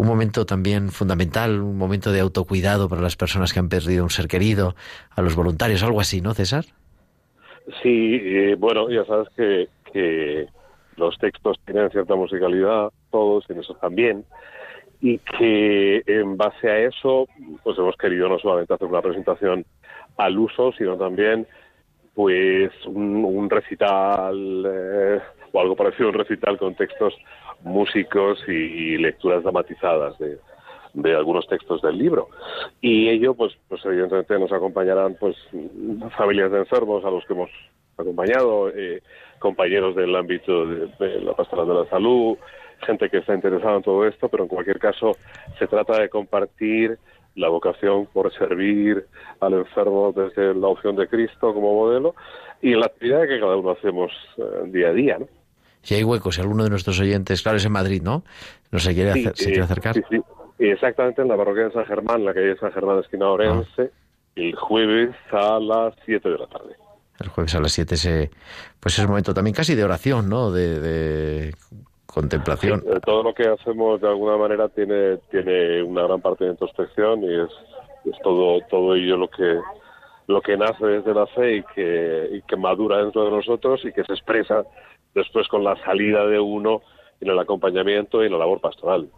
un 0.01 0.07
momento 0.07 0.47
también 0.47 0.89
fundamental, 0.89 1.61
un 1.61 1.77
momento 1.77 2.11
de 2.11 2.21
autocuidado 2.21 2.89
para 2.89 3.03
las 3.03 3.15
personas 3.15 3.53
que 3.53 3.59
han 3.59 3.69
perdido 3.69 4.03
un 4.03 4.09
ser 4.09 4.27
querido, 4.27 4.73
a 5.15 5.21
los 5.21 5.35
voluntarios, 5.35 5.83
algo 5.83 6.01
así, 6.01 6.21
¿no, 6.21 6.33
César? 6.33 6.65
Sí, 7.83 8.19
eh, 8.19 8.55
bueno, 8.57 8.89
ya 8.89 9.05
sabes 9.05 9.27
que, 9.37 9.67
que 9.93 10.47
los 10.97 11.15
textos 11.19 11.59
tienen 11.65 11.91
cierta 11.91 12.15
musicalidad, 12.15 12.89
todos 13.11 13.47
en 13.51 13.59
eso 13.59 13.75
también, 13.75 14.25
y 15.01 15.19
que 15.19 16.01
en 16.07 16.35
base 16.35 16.67
a 16.67 16.79
eso, 16.79 17.27
pues 17.61 17.77
hemos 17.77 17.95
querido 17.95 18.27
no 18.27 18.39
solamente 18.39 18.73
hacer 18.73 18.87
una 18.87 19.03
presentación 19.03 19.63
al 20.17 20.39
uso, 20.39 20.71
sino 20.79 20.97
también 20.97 21.45
pues 22.15 22.71
un, 22.87 23.47
recital 23.51 24.65
eh, 24.65 25.19
o 25.51 25.61
algo 25.61 25.75
parecido 25.75 26.07
a 26.07 26.11
un 26.11 26.17
recital 26.17 26.57
con 26.57 26.73
textos 26.73 27.13
músicos 27.63 28.39
y, 28.47 28.97
lecturas 28.97 29.43
dramatizadas 29.43 30.17
de, 30.19 30.37
de, 30.93 31.15
algunos 31.15 31.47
textos 31.47 31.81
del 31.81 31.97
libro. 31.97 32.29
Y 32.81 33.09
ello, 33.09 33.33
pues, 33.33 33.53
pues 33.67 33.83
evidentemente 33.85 34.37
nos 34.39 34.51
acompañarán 34.51 35.15
pues 35.19 35.35
familias 36.17 36.51
de 36.51 36.59
enfermos 36.59 37.03
a 37.05 37.11
los 37.11 37.25
que 37.25 37.33
hemos 37.33 37.49
acompañado, 37.97 38.69
eh, 38.69 39.01
compañeros 39.39 39.95
del 39.95 40.15
ámbito 40.15 40.65
de, 40.65 41.21
la 41.21 41.33
pastoral 41.33 41.67
de 41.67 41.73
la 41.73 41.85
salud, 41.85 42.37
gente 42.85 43.09
que 43.09 43.17
está 43.17 43.33
interesada 43.33 43.77
en 43.77 43.83
todo 43.83 44.05
esto, 44.07 44.29
pero 44.29 44.43
en 44.43 44.49
cualquier 44.49 44.79
caso 44.79 45.17
se 45.59 45.67
trata 45.67 45.99
de 45.99 46.09
compartir 46.09 46.97
la 47.35 47.49
vocación 47.49 48.07
por 48.07 48.31
servir 48.33 49.05
al 49.39 49.53
enfermo 49.53 50.13
desde 50.15 50.53
la 50.53 50.67
opción 50.67 50.95
de 50.95 51.07
Cristo 51.07 51.53
como 51.53 51.73
modelo 51.73 52.15
y 52.61 52.75
la 52.75 52.87
actividad 52.87 53.27
que 53.27 53.39
cada 53.39 53.55
uno 53.55 53.71
hacemos 53.71 54.11
eh, 54.37 54.43
día 54.65 54.89
a 54.89 54.93
día, 54.93 55.19
¿no? 55.19 55.27
Si 55.81 55.95
hay 55.95 56.03
huecos, 56.03 56.35
si 56.35 56.41
alguno 56.41 56.63
de 56.63 56.69
nuestros 56.69 56.99
oyentes, 56.99 57.41
claro, 57.41 57.57
es 57.57 57.65
en 57.65 57.71
Madrid, 57.71 58.01
¿no? 58.01 58.23
No 58.71 58.79
se 58.79 58.93
quiere, 58.93 59.11
hacer, 59.11 59.35
se 59.35 59.45
quiere 59.45 59.63
acercar. 59.63 59.95
Sí, 59.95 60.01
sí. 60.09 60.21
Exactamente 60.59 61.21
en 61.21 61.27
la 61.27 61.35
parroquia 61.35 61.65
de 61.65 61.71
San 61.71 61.85
Germán, 61.85 62.23
la 62.23 62.33
calle 62.33 62.47
de 62.47 62.57
San 62.57 62.71
Germán, 62.71 62.99
esquina 62.99 63.29
Orense, 63.29 63.91
ah. 63.91 64.31
el 64.35 64.55
jueves 64.55 65.15
a 65.31 65.59
las 65.59 65.95
7 66.05 66.29
de 66.29 66.37
la 66.37 66.47
tarde. 66.47 66.75
El 67.19 67.29
jueves 67.29 67.55
a 67.55 67.59
las 67.59 67.71
7 67.71 67.97
se, 67.97 68.31
pues 68.79 68.97
es 68.97 69.03
un 69.03 69.09
momento 69.09 69.33
también 69.33 69.55
casi 69.55 69.73
de 69.73 69.83
oración, 69.83 70.29
¿no? 70.29 70.51
De, 70.51 71.53
contemplación. 72.05 72.83
Eh, 72.85 72.99
todo 73.05 73.23
lo 73.23 73.33
que 73.33 73.47
hacemos 73.47 74.01
de 74.01 74.09
alguna 74.09 74.35
manera 74.35 74.67
tiene 74.67 75.17
tiene 75.29 75.81
una 75.81 76.03
gran 76.03 76.19
parte 76.19 76.43
de 76.43 76.51
introspección 76.51 77.23
y 77.23 77.33
es, 77.33 77.49
es 78.03 78.19
todo 78.21 78.59
todo 78.69 78.95
ello 78.95 79.15
lo 79.15 79.29
que 79.29 79.61
lo 80.27 80.41
que 80.41 80.57
nace 80.57 80.85
desde 80.85 81.13
la 81.13 81.25
fe 81.27 81.57
y 81.57 81.63
que, 81.73 82.29
y 82.33 82.41
que 82.41 82.57
madura 82.57 82.97
dentro 82.97 83.25
de 83.25 83.31
nosotros 83.31 83.81
y 83.85 83.93
que 83.93 84.03
se 84.03 84.13
expresa 84.13 84.65
después 85.13 85.47
con 85.47 85.63
la 85.63 85.75
salida 85.83 86.25
de 86.25 86.39
uno 86.39 86.81
en 87.19 87.29
el 87.29 87.39
acompañamiento 87.39 88.23
y 88.23 88.27
en 88.27 88.33
la 88.33 88.39
labor 88.39 88.61
pastoral. 88.61 89.09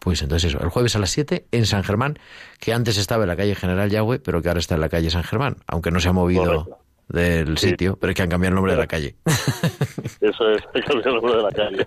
Pues 0.00 0.20
entonces 0.22 0.52
eso, 0.52 0.62
el 0.62 0.68
jueves 0.68 0.96
a 0.96 0.98
las 0.98 1.10
7 1.10 1.46
en 1.52 1.64
San 1.64 1.84
Germán, 1.84 2.18
que 2.58 2.72
antes 2.72 2.98
estaba 2.98 3.22
en 3.22 3.28
la 3.28 3.36
calle 3.36 3.54
General 3.54 3.88
Yahweh, 3.88 4.18
pero 4.18 4.42
que 4.42 4.48
ahora 4.48 4.58
está 4.58 4.74
en 4.74 4.80
la 4.80 4.88
calle 4.88 5.10
San 5.10 5.22
Germán, 5.22 5.56
aunque 5.68 5.92
no 5.92 6.00
se 6.00 6.08
ha 6.08 6.12
movido 6.12 6.80
del 7.08 7.56
sitio, 7.58 7.96
pero 8.00 8.10
es 8.10 8.16
que 8.16 8.22
han 8.22 8.28
cambiado 8.28 8.50
el 8.50 8.54
nombre 8.56 8.72
de 8.72 8.78
la 8.78 8.86
calle. 8.86 9.14
Eso 10.20 10.50
es, 10.50 10.62
han 10.74 10.82
cambiado 10.82 11.08
el 11.08 11.14
nombre 11.14 11.36
de 11.36 11.42
la 11.42 11.50
calle. 11.50 11.86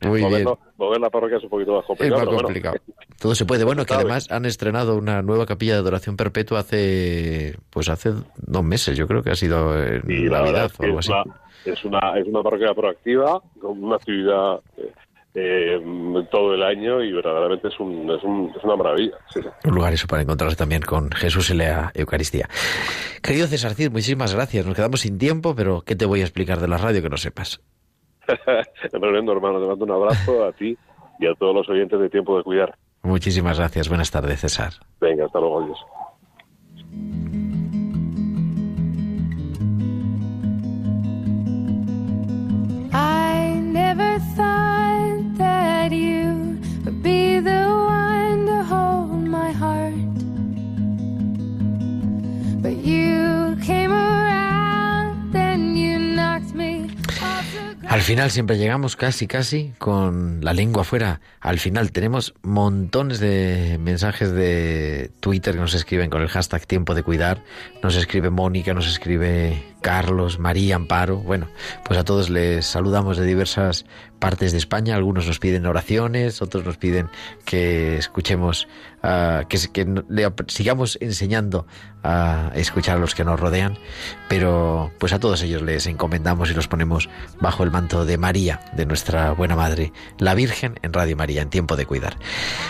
Muy 0.08 0.24
bien. 0.24 0.48
Mover 0.78 1.00
la 1.00 1.10
parroquia 1.10 1.36
es 1.36 1.44
un 1.44 1.50
poquito 1.50 1.76
más 1.76 1.84
complicado. 1.84 2.22
Es 2.22 2.28
más 2.28 2.42
complicado. 2.42 2.76
Todo 3.20 3.34
se 3.34 3.44
puede. 3.44 3.64
Bueno, 3.64 3.84
que 3.84 3.92
además 3.92 4.30
han 4.30 4.46
estrenado 4.46 4.96
una 4.96 5.20
nueva 5.20 5.44
capilla 5.44 5.74
de 5.74 5.80
adoración 5.80 6.16
perpetua 6.16 6.60
hace, 6.60 7.56
pues 7.68 7.90
hace 7.90 8.12
dos 8.36 8.64
meses, 8.64 8.96
yo 8.96 9.06
creo 9.06 9.22
que 9.22 9.30
ha 9.30 9.36
sido 9.36 9.78
en 9.78 10.30
Navidad 10.30 10.70
o 10.78 10.82
algo 10.82 10.98
así 11.00 11.12
es 11.64 11.84
una, 11.84 12.18
es 12.18 12.26
una 12.26 12.42
parroquia 12.42 12.74
proactiva, 12.74 13.40
con 13.60 13.82
una 13.82 13.96
actividad 13.96 14.60
eh, 14.76 14.92
eh, 15.34 15.80
todo 16.30 16.54
el 16.54 16.62
año 16.62 17.02
y 17.02 17.12
verdaderamente 17.12 17.68
es, 17.68 17.80
un, 17.80 18.10
es, 18.10 18.22
un, 18.22 18.52
es 18.56 18.62
una 18.64 18.76
maravilla. 18.76 19.16
Un 19.64 19.74
lugar 19.74 19.92
eso 19.92 20.06
para 20.06 20.22
encontrarse 20.22 20.56
también 20.56 20.82
con 20.82 21.10
Jesús 21.10 21.50
en 21.50 21.58
la 21.58 21.90
Eucaristía. 21.94 22.48
Querido 23.22 23.46
César 23.46 23.74
Cid, 23.74 23.90
muchísimas 23.90 24.34
gracias. 24.34 24.66
Nos 24.66 24.74
quedamos 24.74 25.00
sin 25.00 25.18
tiempo, 25.18 25.54
pero 25.54 25.82
¿qué 25.82 25.96
te 25.96 26.04
voy 26.04 26.20
a 26.20 26.24
explicar 26.24 26.58
de 26.58 26.68
la 26.68 26.76
radio 26.76 27.02
que 27.02 27.08
no 27.08 27.16
sepas? 27.16 27.62
Reverendo 28.92 29.32
hermano, 29.32 29.60
te 29.60 29.66
mando 29.66 29.84
un 29.84 29.90
abrazo 29.90 30.44
a 30.44 30.52
ti 30.52 30.76
y 31.18 31.26
a 31.26 31.34
todos 31.34 31.54
los 31.54 31.68
oyentes 31.68 31.98
de 31.98 32.10
Tiempo 32.10 32.36
de 32.36 32.44
Cuidar. 32.44 32.74
Muchísimas 33.02 33.58
gracias. 33.58 33.88
Buenas 33.88 34.10
tardes, 34.10 34.40
César. 34.40 34.72
Venga, 35.00 35.26
hasta 35.26 35.40
luego, 35.40 35.62
adiós. 35.62 37.51
I 42.94 43.54
never 43.54 44.18
thought 44.36 45.38
that 45.38 45.92
you 45.92 46.58
would 46.84 47.02
be 47.02 47.40
the 47.40 47.64
one 47.68 48.46
to 48.46 48.62
hold 48.64 49.26
my 49.26 49.50
heart, 49.52 49.94
but 52.62 52.76
you 52.76 53.56
came 53.62 53.92
around. 53.92 54.21
Al 57.92 58.00
final 58.00 58.30
siempre 58.30 58.56
llegamos 58.56 58.96
casi, 58.96 59.26
casi 59.26 59.74
con 59.76 60.42
la 60.42 60.54
lengua 60.54 60.80
afuera. 60.80 61.20
Al 61.40 61.58
final 61.58 61.92
tenemos 61.92 62.32
montones 62.40 63.20
de 63.20 63.76
mensajes 63.78 64.32
de 64.32 65.10
Twitter 65.20 65.52
que 65.52 65.60
nos 65.60 65.74
escriben 65.74 66.08
con 66.08 66.22
el 66.22 66.28
hashtag 66.28 66.66
tiempo 66.66 66.94
de 66.94 67.02
cuidar. 67.02 67.44
Nos 67.82 67.94
escribe 67.96 68.30
Mónica, 68.30 68.72
nos 68.72 68.88
escribe 68.88 69.62
Carlos, 69.82 70.38
María, 70.38 70.76
Amparo. 70.76 71.18
Bueno, 71.18 71.48
pues 71.84 71.98
a 71.98 72.04
todos 72.04 72.30
les 72.30 72.64
saludamos 72.64 73.18
de 73.18 73.26
diversas 73.26 73.84
partes 74.22 74.52
de 74.52 74.58
España. 74.58 74.94
Algunos 74.94 75.26
nos 75.26 75.40
piden 75.40 75.66
oraciones, 75.66 76.42
otros 76.42 76.64
nos 76.64 76.76
piden 76.76 77.08
que 77.44 77.96
escuchemos, 77.96 78.68
ah, 79.02 79.42
que, 79.48 79.58
sigamos 80.46 80.96
enseñando 81.00 81.66
a 82.04 82.52
escuchar 82.54 82.98
a 82.98 83.00
los 83.00 83.16
que 83.16 83.24
nos 83.24 83.40
rodean. 83.40 83.76
Pero 84.28 84.92
pues 84.98 85.12
a 85.12 85.18
todos 85.18 85.42
ellos 85.42 85.62
les 85.62 85.88
encomendamos 85.88 86.52
y 86.52 86.54
los 86.54 86.68
ponemos 86.68 87.10
bajo 87.40 87.64
el 87.64 87.72
manto 87.72 88.04
de 88.04 88.16
María, 88.16 88.60
de 88.76 88.86
nuestra 88.86 89.32
buena 89.32 89.56
madre, 89.56 89.92
la 90.18 90.36
Virgen 90.36 90.78
en 90.82 90.92
Radio 90.92 91.16
María, 91.16 91.42
en 91.42 91.50
tiempo 91.50 91.74
de 91.74 91.84
cuidar. 91.84 92.16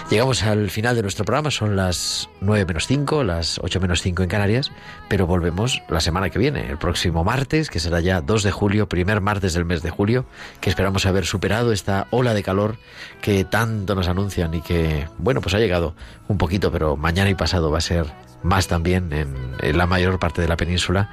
Llegamos 0.09 0.43
al 0.45 0.71
final 0.71 0.97
de 0.97 1.03
nuestro 1.03 1.27
programa, 1.27 1.51
son 1.51 1.77
las 1.77 2.31
9 2.41 2.65
menos 2.65 2.87
5, 2.87 3.25
las 3.25 3.59
8 3.63 3.79
menos 3.79 4.01
5 4.01 4.23
en 4.23 4.29
Canarias, 4.31 4.73
pero 5.11 5.27
volvemos 5.27 5.83
la 5.91 6.01
semana 6.01 6.31
que 6.31 6.39
viene, 6.39 6.67
el 6.71 6.79
próximo 6.79 7.25
martes, 7.25 7.69
que 7.69 7.79
será 7.79 8.01
ya 8.01 8.23
2 8.23 8.43
de 8.43 8.51
julio, 8.53 8.89
primer 8.89 9.21
martes 9.21 9.53
del 9.53 9.67
mes 9.67 9.83
de 9.83 9.91
julio, 9.91 10.25
que 10.63 10.71
esperamos 10.71 11.05
haber 11.05 11.27
superado 11.27 11.42
esta 11.73 12.07
ola 12.11 12.35
de 12.35 12.43
calor 12.43 12.77
que 13.21 13.45
tanto 13.45 13.95
nos 13.95 14.09
anuncian 14.09 14.55
y 14.55 14.63
que, 14.63 15.09
bueno, 15.19 15.41
pues 15.41 15.55
ha 15.55 15.59
llegado 15.59 15.95
un 16.29 16.39
poquito, 16.39 16.71
pero 16.71 16.97
mañana 16.97 17.31
y 17.31 17.35
pasado 17.35 17.71
va 17.71 17.79
a 17.79 17.83
ser 17.83 18.07
más 18.43 18.69
también 18.69 19.13
en, 19.13 19.77
la 19.77 19.87
mayor 19.87 20.19
parte 20.19 20.41
de 20.41 20.49
la 20.49 20.57
península 20.57 21.11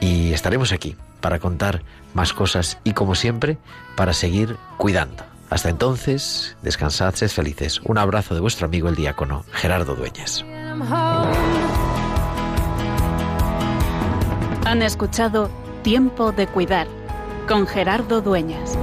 y 0.00 0.32
estaremos 0.32 0.72
aquí 0.72 0.96
para 1.20 1.38
contar 1.38 1.82
más 2.14 2.32
cosas 2.32 2.78
y 2.84 2.92
como 2.92 3.14
siempre 3.14 3.58
para 3.96 4.12
seguir 4.12 4.56
cuidando. 4.76 5.24
Hasta 5.50 5.70
entonces, 5.70 6.56
descansad, 6.62 7.14
sed 7.14 7.28
felices. 7.28 7.80
Un 7.84 7.98
abrazo 7.98 8.34
de 8.34 8.40
vuestro 8.40 8.66
amigo 8.66 8.88
el 8.88 8.96
diácono 8.96 9.44
Gerardo 9.52 9.94
Dueñas. 9.94 10.44
Han 14.66 14.82
escuchado 14.82 15.50
Tiempo 15.82 16.32
de 16.32 16.46
Cuidar 16.46 16.86
con 17.48 17.66
Gerardo 17.66 18.20
Dueñas. 18.20 18.76